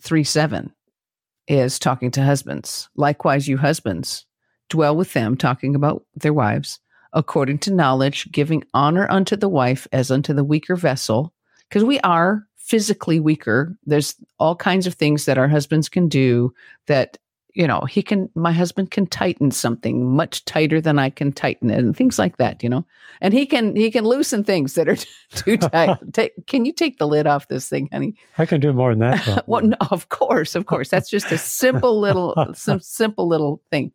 3 0.00 0.24
7 0.24 0.72
is 1.48 1.78
talking 1.78 2.10
to 2.12 2.22
husbands. 2.22 2.88
Likewise, 2.96 3.48
you 3.48 3.56
husbands, 3.56 4.26
dwell 4.68 4.94
with 4.94 5.12
them, 5.14 5.36
talking 5.36 5.74
about 5.74 6.04
their 6.14 6.32
wives, 6.32 6.78
according 7.12 7.58
to 7.60 7.72
knowledge, 7.74 8.30
giving 8.30 8.62
honor 8.74 9.10
unto 9.10 9.36
the 9.36 9.48
wife 9.48 9.88
as 9.92 10.10
unto 10.10 10.32
the 10.32 10.44
weaker 10.44 10.76
vessel, 10.76 11.32
because 11.68 11.82
we 11.82 11.98
are 12.00 12.46
physically 12.72 13.20
weaker. 13.20 13.76
There's 13.84 14.14
all 14.38 14.56
kinds 14.56 14.86
of 14.86 14.94
things 14.94 15.26
that 15.26 15.36
our 15.36 15.46
husbands 15.46 15.90
can 15.90 16.08
do 16.08 16.54
that, 16.86 17.18
you 17.52 17.66
know, 17.66 17.82
he 17.82 18.02
can, 18.02 18.30
my 18.34 18.50
husband 18.50 18.90
can 18.90 19.06
tighten 19.06 19.50
something 19.50 20.10
much 20.10 20.46
tighter 20.46 20.80
than 20.80 20.98
I 20.98 21.10
can 21.10 21.32
tighten 21.32 21.68
it 21.68 21.80
and 21.80 21.94
things 21.94 22.18
like 22.18 22.38
that, 22.38 22.62
you 22.62 22.70
know, 22.70 22.86
and 23.20 23.34
he 23.34 23.44
can, 23.44 23.76
he 23.76 23.90
can 23.90 24.06
loosen 24.06 24.42
things 24.42 24.72
that 24.72 24.88
are 24.88 24.96
too 25.34 25.58
tight. 25.58 25.98
Take, 26.14 26.46
can 26.46 26.64
you 26.64 26.72
take 26.72 26.96
the 26.96 27.06
lid 27.06 27.26
off 27.26 27.48
this 27.48 27.68
thing, 27.68 27.90
honey? 27.92 28.14
I 28.38 28.46
can 28.46 28.58
do 28.58 28.72
more 28.72 28.94
than 28.94 29.00
that. 29.00 29.44
well, 29.46 29.60
no, 29.60 29.76
of 29.90 30.08
course, 30.08 30.54
of 30.54 30.64
course. 30.64 30.88
That's 30.88 31.10
just 31.10 31.30
a 31.30 31.36
simple 31.36 32.00
little, 32.00 32.54
some 32.54 32.80
simple 32.80 33.28
little 33.28 33.60
thing. 33.70 33.92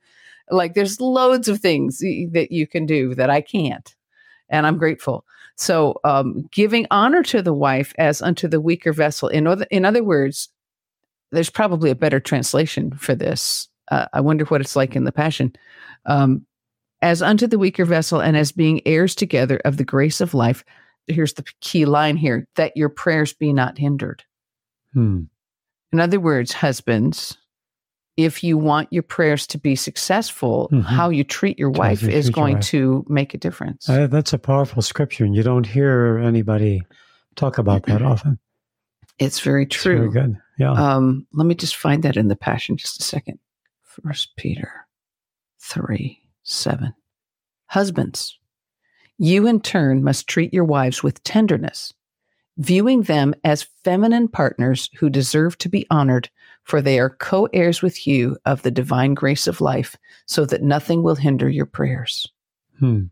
Like 0.52 0.76
there's 0.76 1.02
loads 1.02 1.48
of 1.48 1.62
things 1.62 1.98
that 1.98 2.50
you 2.52 2.68
can 2.68 2.86
do 2.86 3.16
that 3.16 3.32
I 3.32 3.42
can't, 3.42 3.96
and 4.50 4.68
I'm 4.68 4.78
grateful. 4.78 5.26
So, 5.58 6.00
um, 6.04 6.48
giving 6.52 6.86
honor 6.92 7.24
to 7.24 7.42
the 7.42 7.54
wife 7.54 7.94
as 7.98 8.22
unto 8.22 8.48
the 8.48 8.62
weaker 8.62 8.94
vessel. 8.94 9.28
In 9.28 9.48
other, 9.48 9.66
in 9.72 9.86
other 9.86 10.04
words, 10.04 10.50
there's 11.32 11.50
probably 11.50 11.90
a 11.90 11.96
better 11.96 12.20
translation 12.20 12.92
for 12.92 13.16
this. 13.16 13.68
Uh, 13.90 14.06
I 14.14 14.22
wonder 14.22 14.46
what 14.46 14.62
it's 14.62 14.76
like 14.76 14.96
in 14.96 15.04
the 15.04 15.12
Passion. 15.12 15.54
Um, 16.06 16.46
as 17.02 17.22
unto 17.22 17.48
the 17.48 17.60
weaker 17.60 17.86
vessel, 17.86 18.22
and 18.22 18.38
as 18.38 18.52
being 18.52 18.82
heirs 18.86 19.16
together 19.16 19.60
of 19.66 19.78
the 19.78 19.84
grace 19.84 20.22
of 20.22 20.34
life. 20.34 20.64
Here's 21.08 21.34
the 21.34 21.46
key 21.62 21.86
line 21.86 22.18
here: 22.18 22.48
that 22.56 22.78
your 22.78 22.90
prayers 22.90 23.34
be 23.34 23.52
not 23.52 23.78
hindered. 23.78 24.24
Hmm. 24.94 25.24
In 25.92 26.00
other 26.00 26.20
words, 26.20 26.54
husbands, 26.54 27.38
if 28.18 28.44
you 28.44 28.58
want 28.58 28.92
your 28.92 29.04
prayers 29.04 29.46
to 29.48 29.58
be 29.60 29.76
successful, 29.76 30.70
Mhm. 30.72 30.84
how 30.84 31.10
you 31.10 31.24
treat 31.24 31.58
your 31.60 31.70
wife 31.70 32.02
you 32.02 32.10
is 32.10 32.30
going 32.32 32.56
wife. 32.56 32.66
to 32.66 33.06
make 33.08 33.34
a 33.34 33.38
difference. 33.38 33.88
Uh, 33.88 34.08
that's 34.08 34.34
a 34.34 34.40
powerful 34.40 34.82
scripture, 34.82 35.24
and 35.24 35.36
you 35.36 35.44
don't 35.44 35.68
hear 35.68 36.18
anybody 36.18 36.82
talk 37.36 37.58
about 37.60 37.84
that 37.86 38.02
often. 38.14 38.40
it's 39.20 39.40
very 39.40 39.64
It's 39.64 39.82
very 39.84 39.98
true. 40.00 40.12
good. 40.12 40.38
Yeah. 40.58 40.72
Um, 40.72 41.28
let 41.34 41.46
me 41.46 41.54
just 41.56 41.76
find 41.76 42.02
that 42.04 42.18
in 42.18 42.28
the 42.28 42.36
Passion 42.36 42.76
just 42.78 43.00
a 43.00 43.04
second. 43.04 43.38
First 43.84 44.36
Peter 44.36 44.88
3 45.60 46.20
7. 46.44 46.94
Husbands, 47.68 48.40
you 49.18 49.46
in 49.48 49.60
turn 49.62 50.04
must 50.04 50.28
treat 50.28 50.54
your 50.54 50.64
wives 50.64 51.04
with 51.04 51.24
tenderness, 51.24 51.94
viewing 52.58 53.04
them 53.04 53.36
as 53.44 53.64
feminine 53.84 54.28
partners 54.28 54.90
who 55.00 55.10
deserve 55.10 55.58
to 55.60 55.70
be 55.70 55.86
honored, 55.92 56.30
for 56.68 56.82
they 56.82 57.00
are 57.00 57.10
co 57.10 57.48
heirs 57.54 57.82
with 57.82 58.06
you 58.06 58.38
of 58.46 58.62
the 58.62 58.72
divine 58.72 59.14
grace 59.14 59.48
of 59.48 59.62
life, 59.62 59.96
so 60.26 60.46
that 60.46 60.62
nothing 60.62 61.02
will 61.02 61.16
hinder 61.16 61.50
your 61.50 61.66
prayers. 61.66 62.28
Hmm. 62.80 63.06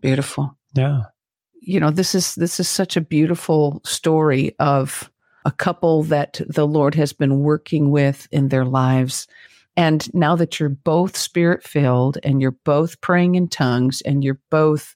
Beautiful. 0.00 0.56
Yeah. 0.74 1.02
you 1.60 1.78
know 1.78 1.90
this 1.90 2.14
is 2.14 2.34
this 2.34 2.58
is 2.58 2.68
such 2.68 2.96
a 2.96 3.00
beautiful 3.00 3.80
story 3.84 4.54
of 4.58 5.10
a 5.44 5.50
couple 5.50 6.02
that 6.04 6.40
the 6.48 6.66
lord 6.66 6.94
has 6.94 7.12
been 7.12 7.40
working 7.40 7.90
with 7.90 8.26
in 8.32 8.48
their 8.48 8.64
lives 8.64 9.28
and 9.76 10.12
now 10.14 10.34
that 10.34 10.58
you're 10.58 10.68
both 10.68 11.16
spirit 11.16 11.62
filled 11.62 12.18
and 12.24 12.40
you're 12.40 12.58
both 12.64 13.00
praying 13.00 13.36
in 13.36 13.48
tongues 13.48 14.00
and 14.02 14.24
you're 14.24 14.40
both 14.50 14.94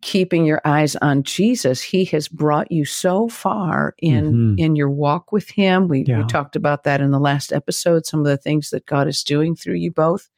keeping 0.00 0.44
your 0.46 0.60
eyes 0.64 0.94
on 0.96 1.22
jesus 1.22 1.80
he 1.82 2.04
has 2.04 2.28
brought 2.28 2.70
you 2.70 2.84
so 2.84 3.28
far 3.28 3.94
in 3.98 4.32
Mhm. 4.32 4.58
in 4.60 4.76
your 4.76 4.90
walk 4.90 5.32
with 5.32 5.50
him 5.50 5.88
we, 5.88 6.04
Yeah. 6.06 6.18
we 6.18 6.24
talked 6.26 6.54
about 6.56 6.84
that 6.84 7.00
in 7.00 7.10
the 7.10 7.18
last 7.18 7.52
episode 7.52 8.06
some 8.06 8.20
of 8.20 8.26
the 8.26 8.36
things 8.36 8.70
that 8.70 8.86
god 8.86 9.08
is 9.08 9.22
doing 9.24 9.56
through 9.56 9.74
you 9.74 9.90
both 9.90 10.28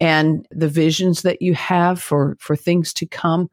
and 0.00 0.46
the 0.50 0.68
visions 0.68 1.22
that 1.22 1.42
you 1.42 1.54
have 1.54 2.00
for 2.00 2.36
for 2.40 2.56
things 2.56 2.92
to 2.94 3.06
come 3.06 3.50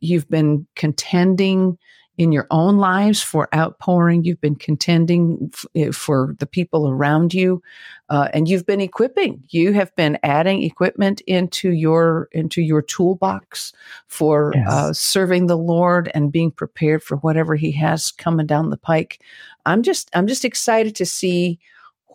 you've 0.00 0.28
been 0.28 0.66
contending 0.76 1.78
in 2.20 2.32
your 2.32 2.46
own 2.50 2.76
lives 2.76 3.22
for 3.22 3.48
outpouring. 3.54 4.24
You've 4.24 4.42
been 4.42 4.54
contending 4.54 5.50
f- 5.54 5.64
eh, 5.74 5.90
for 5.90 6.36
the 6.38 6.44
people 6.44 6.86
around 6.90 7.32
you 7.32 7.62
uh, 8.10 8.28
and 8.34 8.46
you've 8.46 8.66
been 8.66 8.82
equipping. 8.82 9.42
You 9.48 9.72
have 9.72 9.96
been 9.96 10.18
adding 10.22 10.62
equipment 10.62 11.22
into 11.22 11.70
your 11.70 12.28
into 12.32 12.60
your 12.60 12.82
toolbox 12.82 13.72
for 14.06 14.52
Yes. 14.54 14.68
uh, 14.68 14.92
serving 14.92 15.46
the 15.46 15.56
lord 15.56 16.10
and 16.12 16.30
being 16.30 16.50
prepared 16.50 17.02
for 17.02 17.16
whatever 17.16 17.56
he 17.56 17.72
has 17.72 18.12
coming 18.12 18.46
down 18.46 18.68
the 18.68 18.76
pike. 18.76 19.22
I'm 19.64 19.82
just 19.82 20.10
i'm 20.12 20.26
just 20.26 20.44
excited 20.44 20.94
to 20.96 21.06
see 21.06 21.58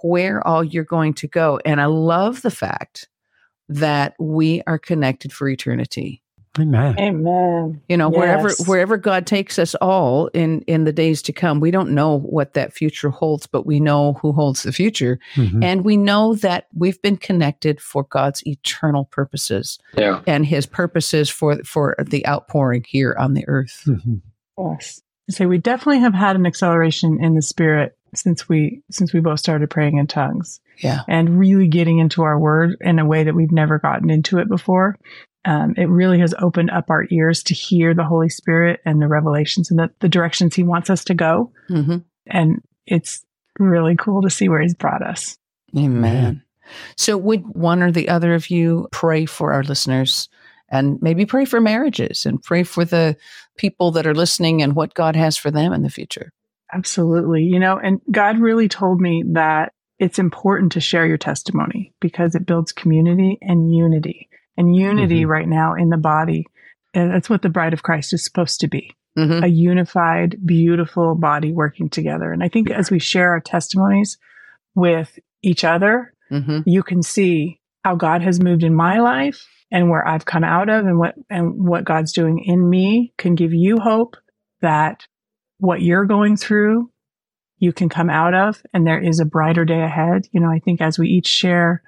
where 0.04 0.46
all 0.46 0.64
you're 0.64 0.84
going 0.84 1.16
to 1.16 1.28
go 1.28 1.60
and 1.66 1.82
i 1.82 1.86
love 1.86 2.44
the 2.44 2.52
fact 2.52 3.10
that 3.70 4.14
we 4.20 4.62
are 4.68 4.78
connected 4.78 5.34
for 5.34 5.50
eternity 5.50 6.22
Amen. 6.60 6.96
Amen. 7.00 7.82
you 7.90 7.98
know 7.98 8.10
wherever 8.10 8.48
Yes. 8.50 8.68
wherever 8.68 8.98
god 8.98 9.26
takes 9.28 9.60
us 9.60 9.76
all 9.76 10.28
in 10.28 10.62
in 10.62 10.84
the 10.86 10.94
days 10.94 11.22
to 11.24 11.34
come 11.34 11.60
we 11.60 11.72
don't 11.72 11.92
know 11.92 12.20
what 12.20 12.54
that 12.54 12.74
future 12.74 13.10
holds 13.10 13.46
but 13.48 13.66
we 13.66 13.80
know 13.80 14.14
who 14.22 14.32
holds 14.32 14.64
the 14.64 14.72
future 14.72 15.20
Mhm. 15.36 15.64
and 15.64 15.84
we 15.84 15.98
know 15.98 16.36
that 16.36 16.68
we've 16.74 17.02
been 17.02 17.18
connected 17.18 17.82
for 17.82 18.04
god's 18.04 18.46
eternal 18.48 19.06
purposes 19.06 19.80
Yeah. 19.98 20.22
and 20.28 20.46
his 20.46 20.66
purposes 20.66 21.30
for 21.30 21.58
for 21.64 21.96
the 22.02 22.26
outpouring 22.28 22.86
here 22.88 23.16
on 23.20 23.34
the 23.34 23.44
earth 23.48 23.84
Mhm. 23.86 24.22
Yes. 24.58 25.02
So 25.30 25.48
we 25.48 25.58
definitely 25.58 26.00
have 26.00 26.14
had 26.14 26.36
an 26.36 26.46
acceleration 26.46 27.18
in 27.22 27.34
the 27.36 27.42
spirit 27.42 27.98
since 28.14 28.48
we 28.48 28.82
since 28.92 29.12
we 29.12 29.20
both 29.20 29.40
started 29.40 29.70
praying 29.70 29.98
in 29.98 30.08
tongues 30.08 30.62
yeah 30.78 31.02
and 31.10 31.38
really 31.38 31.68
getting 31.68 31.98
into 32.00 32.22
our 32.22 32.40
word 32.40 32.78
in 32.80 33.00
a 33.00 33.06
way 33.06 33.24
that 33.26 33.36
we've 33.36 33.52
never 33.52 33.78
gotten 33.80 34.10
into 34.10 34.38
it 34.40 34.48
before. 34.48 34.96
Um, 35.46 35.76
it 35.78 35.86
really 35.86 36.20
has 36.20 36.34
opened 36.40 36.72
up 36.72 36.90
our 36.90 37.06
ears 37.12 37.44
to 37.44 37.54
hear 37.54 37.94
the 37.94 38.04
Holy 38.04 38.30
Spirit 38.30 38.82
and 38.86 39.02
the 39.02 39.08
revelations 39.08 39.70
and 39.70 39.80
the, 39.80 39.90
the 40.00 40.10
directions 40.10 40.56
He 40.56 40.64
wants 40.64 40.90
us 40.90 41.04
to 41.06 41.14
go. 41.14 41.52
hmm 41.68 41.98
And 42.28 42.62
it's 42.86 43.24
really 43.60 43.96
cool 43.96 44.22
to 44.24 44.30
see 44.30 44.50
where 44.50 44.62
He's 44.62 44.76
brought 44.76 45.02
us. 45.04 45.38
amen 45.78 46.42
so 46.98 47.16
would 47.16 47.44
one 47.56 47.84
or 47.84 47.92
the 47.92 48.10
other 48.10 48.34
of 48.34 48.50
you 48.50 48.88
pray 48.92 49.26
for 49.26 49.54
our 49.54 49.64
listeners 49.64 50.28
and 50.70 51.00
maybe 51.00 51.24
pray 51.24 51.46
for 51.46 51.62
marriages 51.62 52.26
and 52.26 52.42
pray 52.42 52.64
for 52.64 52.84
the 52.84 53.16
people 53.56 53.92
that 53.92 54.08
are 54.08 54.16
listening 54.16 54.64
and 54.64 54.76
what 54.76 54.96
god 54.96 55.16
has 55.16 55.38
for 55.38 55.52
them 55.52 55.74
in 55.74 55.84
the 55.84 55.90
future 55.92 56.32
Absolutely. 56.74 57.44
You 57.44 57.60
know, 57.60 57.78
and 57.78 58.02
God 58.12 58.40
really 58.40 58.68
told 58.68 59.00
me 59.00 59.24
that 59.34 59.72
it's 60.00 60.20
important 60.20 60.72
to 60.74 60.82
share 60.82 61.06
your 61.06 61.18
testimony 61.18 61.94
because 62.02 62.36
it 62.36 62.46
builds 62.46 62.72
community 62.74 63.38
and 63.42 63.74
unity. 63.74 64.28
And 64.58 64.76
unity 64.76 65.24
Mhm. 65.24 65.28
right 65.28 65.48
now 65.48 65.74
in 65.74 65.90
the 65.90 65.98
body, 65.98 66.46
and 66.94 67.12
that's 67.12 67.30
what 67.30 67.42
the 67.42 67.50
bride 67.50 67.74
of 67.74 67.84
Christ 67.84 68.14
is 68.14 68.24
supposed 68.24 68.60
to 68.62 68.68
be 68.68 68.96
hmm 69.16 69.44
a 69.44 69.48
unified, 69.48 70.38
beautiful 70.46 71.16
body 71.16 71.52
working 71.54 71.90
together. 71.90 72.32
And 72.32 72.44
I 72.44 72.50
think 72.50 72.70
as 72.70 72.92
we 72.92 73.00
share 73.00 73.32
our 73.32 73.40
testimonies 73.40 74.18
with 74.76 75.18
each 75.42 75.64
other, 75.64 76.14
hmm 76.30 76.60
you 76.66 76.84
can 76.84 77.02
see 77.02 77.60
how 77.84 77.96
God 77.96 78.22
has 78.22 78.42
moved 78.42 78.64
in 78.64 78.74
my 78.74 79.00
life 79.00 79.46
and 79.72 79.90
where 79.90 80.08
I've 80.08 80.26
come 80.26 80.44
out 80.44 80.70
of 80.70 80.86
and 80.86 80.98
what 80.98 81.16
and 81.30 81.68
what 81.68 81.84
God's 81.84 82.14
doing 82.14 82.40
in 82.40 82.70
me 82.70 83.14
can 83.18 83.36
give 83.36 83.54
you 83.54 83.78
hope 83.80 84.16
that 84.62 85.06
what 85.60 85.82
you're 85.82 86.06
going 86.06 86.36
through 86.38 86.90
you 87.60 87.72
can 87.72 87.88
come 87.90 88.10
out 88.10 88.34
of 88.34 88.62
and 88.74 88.86
there 88.86 89.00
is 89.00 89.20
a 89.20 89.26
brighter 89.26 89.64
day 89.66 89.82
ahead. 89.82 90.28
You 90.32 90.40
know, 90.42 90.50
I 90.50 90.60
think 90.60 90.82
as 90.82 91.00
we 91.00 91.08
each 91.08 91.28
share 91.28 91.82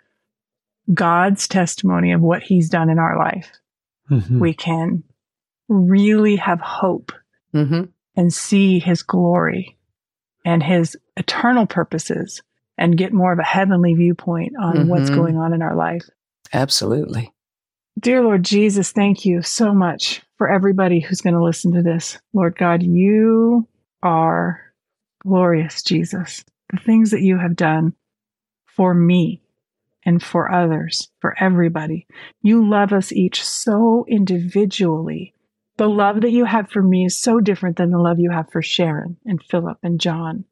God's 0.93 1.47
testimony 1.47 2.11
of 2.13 2.21
what 2.21 2.43
he's 2.43 2.69
done 2.69 2.89
in 2.89 2.99
our 2.99 3.17
life, 3.17 3.51
Mhm. 4.09 4.39
we 4.39 4.53
can 4.53 5.03
really 5.69 6.38
have 6.38 6.61
hope 6.61 7.11
hmm 7.51 7.83
and 8.15 8.33
see 8.33 8.79
his 8.79 9.03
glory 9.03 9.77
and 10.45 10.63
his 10.63 10.97
eternal 11.17 11.65
purposes 11.67 12.41
and 12.77 12.97
get 12.97 13.13
more 13.13 13.31
of 13.33 13.39
a 13.39 13.43
heavenly 13.43 13.93
viewpoint 13.93 14.53
on 14.59 14.88
what's 14.88 15.09
Mhm. 15.09 15.15
going 15.15 15.38
on 15.38 15.53
in 15.53 15.61
our 15.61 15.75
life. 15.75 16.03
Absolutely. 16.53 17.31
Dear 17.99 18.23
Lord 18.23 18.43
Jesus, 18.43 18.91
thank 18.91 19.25
you 19.25 19.41
so 19.41 19.73
much 19.73 20.21
for 20.38 20.49
everybody 20.49 20.99
who's 20.99 21.21
going 21.21 21.33
to 21.35 21.43
listen 21.43 21.73
to 21.73 21.81
this. 21.81 22.19
Lord 22.33 22.55
God, 22.57 22.81
you 22.83 23.67
are 24.03 24.61
glorious, 25.19 25.83
Jesus. 25.83 26.45
The 26.71 26.77
things 26.77 27.11
that 27.11 27.21
you 27.21 27.38
have 27.38 27.55
done 27.55 27.93
for 28.67 28.93
me 28.93 29.41
and 30.08 30.24
for 30.24 30.49
others, 30.49 31.10
for 31.20 31.36
everybody. 31.38 32.08
You 32.41 32.68
love 32.68 32.93
us 32.93 33.12
each 33.12 33.43
so 33.43 34.05
individually. 34.08 35.34
The 35.76 35.89
love 35.89 36.22
that 36.22 36.32
you 36.32 36.45
have 36.45 36.72
for 36.72 36.82
me 36.82 37.05
is 37.05 37.20
so 37.20 37.41
different 37.41 37.76
than 37.76 37.91
the 37.91 37.99
love 37.99 38.18
you 38.18 38.32
have 38.32 38.49
for 38.49 38.62
Sharon 38.62 39.18
and 39.26 39.43
Philip 39.43 39.78
and 39.84 39.99
John, 39.99 40.45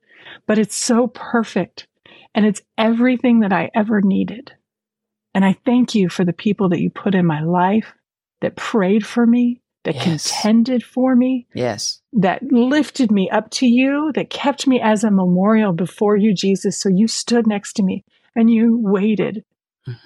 but 0.45 0.60
it's 0.60 0.76
so 0.76 1.08
perfect 1.08 1.88
and 2.36 2.45
it's 2.45 2.62
everything 2.78 3.39
that 3.39 3.53
I 3.53 3.72
ever 3.74 4.01
needed. 4.01 4.51
And 5.34 5.45
I 5.45 5.53
thank 5.66 5.95
you 5.95 6.10
for 6.10 6.26
the 6.26 6.34
people 6.34 6.68
that 6.70 6.82
you 6.82 6.89
put 6.89 7.16
in 7.16 7.26
my 7.26 7.41
life 7.41 7.93
that 8.41 8.58
prayed 8.58 9.06
for 9.06 9.26
me, 9.26 9.62
that 9.86 9.95
Yes. 9.95 10.30
contended 10.30 10.84
for 10.84 11.16
me, 11.16 11.47
Yes. 11.53 12.01
that 12.12 12.43
lifted 12.51 13.10
me 13.10 13.30
up 13.30 13.49
to 13.51 13.68
you, 13.68 14.12
that 14.16 14.30
kept 14.30 14.68
me 14.68 14.82
as 14.82 15.06
a 15.06 15.12
memorial 15.12 15.72
before 15.72 16.18
you, 16.18 16.34
Jesus. 16.34 16.78
So 16.78 16.89
you 16.89 17.08
stood 17.08 17.47
next 17.47 17.74
to 17.78 17.84
me 17.84 18.03
and 18.36 18.49
you 18.49 18.77
waited 18.77 19.43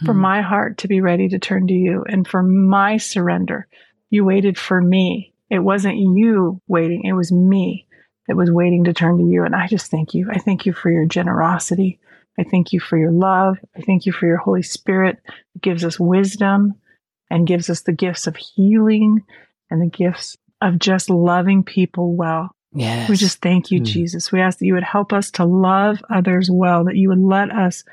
for 0.06 0.14
Mhm. 0.14 0.18
my 0.18 0.42
heart 0.42 0.78
to 0.80 0.88
be 0.88 1.02
ready 1.02 1.30
to 1.30 1.40
turn 1.40 1.68
to 1.68 1.74
you 1.74 2.04
and 2.10 2.28
for 2.28 2.44
my 2.44 2.98
surrender. 2.98 3.68
You 4.10 4.26
waited 4.26 4.58
for 4.58 4.82
me. 4.82 5.34
It 5.50 5.60
wasn't 5.60 5.98
you 5.98 6.62
waiting, 6.68 7.04
it 7.06 7.14
was 7.14 7.32
me 7.32 7.88
that 8.28 8.36
was 8.36 8.52
waiting 8.52 8.84
to 8.84 8.94
turn 8.94 9.18
to 9.18 9.24
you. 9.24 9.44
And 9.46 9.56
I 9.56 9.68
just 9.68 9.90
thank 9.90 10.14
you. 10.14 10.30
I 10.32 10.38
thank 10.38 10.66
you 10.66 10.74
for 10.74 10.92
your 10.92 11.06
generosity. 11.06 12.00
I 12.38 12.44
thank 12.44 12.72
you 12.74 12.80
for 12.80 12.98
your 12.98 13.12
love. 13.12 13.58
I 13.76 13.82
thank 13.82 14.06
you 14.06 14.12
for 14.12 14.28
your 14.28 14.38
Holy 14.38 14.62
Spirit 14.64 15.18
that 15.26 15.62
gives 15.62 15.84
us 15.84 16.00
wisdom 16.00 16.74
and 17.32 17.48
gives 17.48 17.70
us 17.70 17.82
the 17.82 17.92
gifts 17.94 18.28
of 18.28 18.36
healing 18.36 19.24
and 19.72 19.82
the 19.82 19.90
gifts 19.90 20.38
of 20.62 20.78
just 20.80 21.10
loving 21.10 21.64
people 21.64 22.16
well. 22.16 22.52
Yes. 22.74 23.10
We 23.10 23.16
just 23.16 23.42
thank 23.42 23.72
you, 23.72 23.80
Hmm. 23.80 23.86
Jesus. 23.86 24.32
We 24.32 24.42
ask 24.42 24.60
that 24.60 24.66
you 24.66 24.74
would 24.76 24.84
help 24.84 25.12
us 25.14 25.32
to 25.32 25.46
love 25.46 26.04
others 26.10 26.50
well, 26.52 26.84
that 26.86 26.96
you 26.98 27.10
would 27.10 27.20
let 27.20 27.50
us 27.52 27.84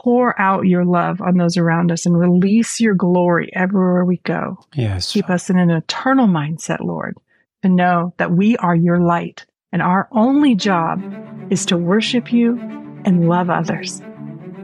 pour 0.00 0.38
out 0.40 0.66
your 0.66 0.84
love 0.84 1.20
on 1.20 1.36
those 1.36 1.56
around 1.56 1.92
us 1.92 2.06
and 2.06 2.18
release 2.18 2.80
your 2.80 2.94
glory 2.94 3.50
everywhere 3.54 4.04
we 4.04 4.18
go. 4.18 4.58
Yes. 4.74 5.12
Keep 5.12 5.30
us 5.30 5.50
in 5.50 5.58
an 5.58 5.70
eternal 5.70 6.26
mindset, 6.26 6.80
Lord, 6.80 7.16
to 7.62 7.68
know 7.68 8.14
that 8.18 8.32
we 8.32 8.56
are 8.58 8.74
your 8.74 9.00
light 9.00 9.46
and 9.72 9.82
our 9.82 10.08
only 10.12 10.54
job 10.54 11.02
is 11.50 11.66
to 11.66 11.76
worship 11.76 12.32
you 12.32 12.58
and 13.04 13.28
love 13.28 13.50
others. 13.50 14.00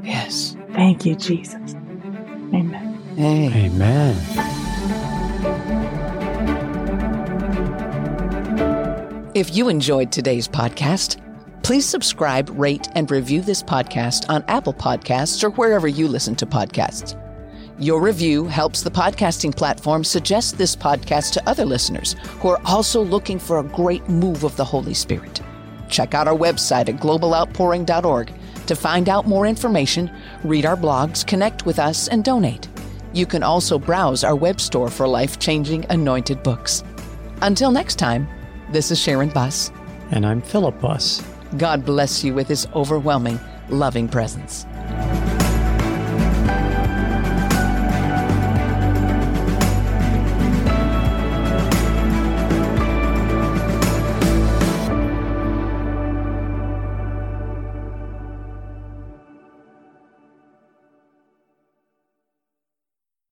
Yes. 0.02 0.56
Thank 0.72 1.04
you, 1.04 1.16
Jesus. 1.16 1.74
Amen. 2.54 2.94
Hey. 3.16 3.66
Amen. 3.66 4.16
If 9.34 9.54
you 9.54 9.68
enjoyed 9.68 10.10
today's 10.10 10.48
podcast, 10.48 11.20
please 11.62 11.86
subscribe, 11.86 12.50
rate, 12.50 12.88
and 12.94 13.11
review 13.11 13.40
this 13.40 13.62
podcast 13.62 14.28
on 14.28 14.44
Apple 14.48 14.74
Podcasts 14.74 15.42
or 15.44 15.50
wherever 15.50 15.88
you 15.88 16.08
listen 16.08 16.34
to 16.36 16.46
podcasts. 16.46 17.16
Your 17.78 18.02
review 18.02 18.46
helps 18.46 18.82
the 18.82 18.90
podcasting 18.90 19.56
platform 19.56 20.04
suggest 20.04 20.58
this 20.58 20.76
podcast 20.76 21.32
to 21.32 21.48
other 21.48 21.64
listeners 21.64 22.14
who 22.40 22.48
are 22.48 22.61
also 22.66 23.02
looking 23.02 23.38
for 23.38 23.58
a 23.58 23.64
great 23.64 24.06
move 24.08 24.44
of 24.44 24.54
the 24.56 24.64
Holy 24.64 24.92
Spirit. 24.92 25.40
Check 25.88 26.14
out 26.14 26.28
our 26.28 26.36
website 26.36 26.88
at 26.88 27.00
globaloutpouring.org 27.00 28.32
to 28.66 28.76
find 28.76 29.08
out 29.08 29.26
more 29.26 29.46
information, 29.46 30.11
read 30.44 30.66
our 30.66 30.76
blogs, 30.76 31.26
connect 31.26 31.66
with 31.66 31.78
us, 31.78 32.08
and 32.08 32.22
donate. 32.22 32.68
You 33.12 33.26
can 33.26 33.42
also 33.42 33.78
browse 33.78 34.22
our 34.24 34.36
web 34.36 34.61
store 34.61 34.90
for 34.90 35.08
life 35.08 35.38
changing 35.38 35.86
anointed 35.90 36.42
books. 36.42 36.84
Until 37.42 37.70
next 37.70 37.96
time, 37.96 38.28
this 38.70 38.90
is 38.90 39.00
Sharon 39.00 39.30
Buss. 39.30 39.72
And 40.11 40.26
I'm 40.26 40.42
Philip 40.42 40.78
Buss. 40.80 41.29
God 41.57 41.84
bless 41.84 42.22
you 42.22 42.34
with 42.34 42.48
his 42.48 42.66
overwhelming, 42.74 43.40
loving 43.68 44.09
presence. 44.09 44.66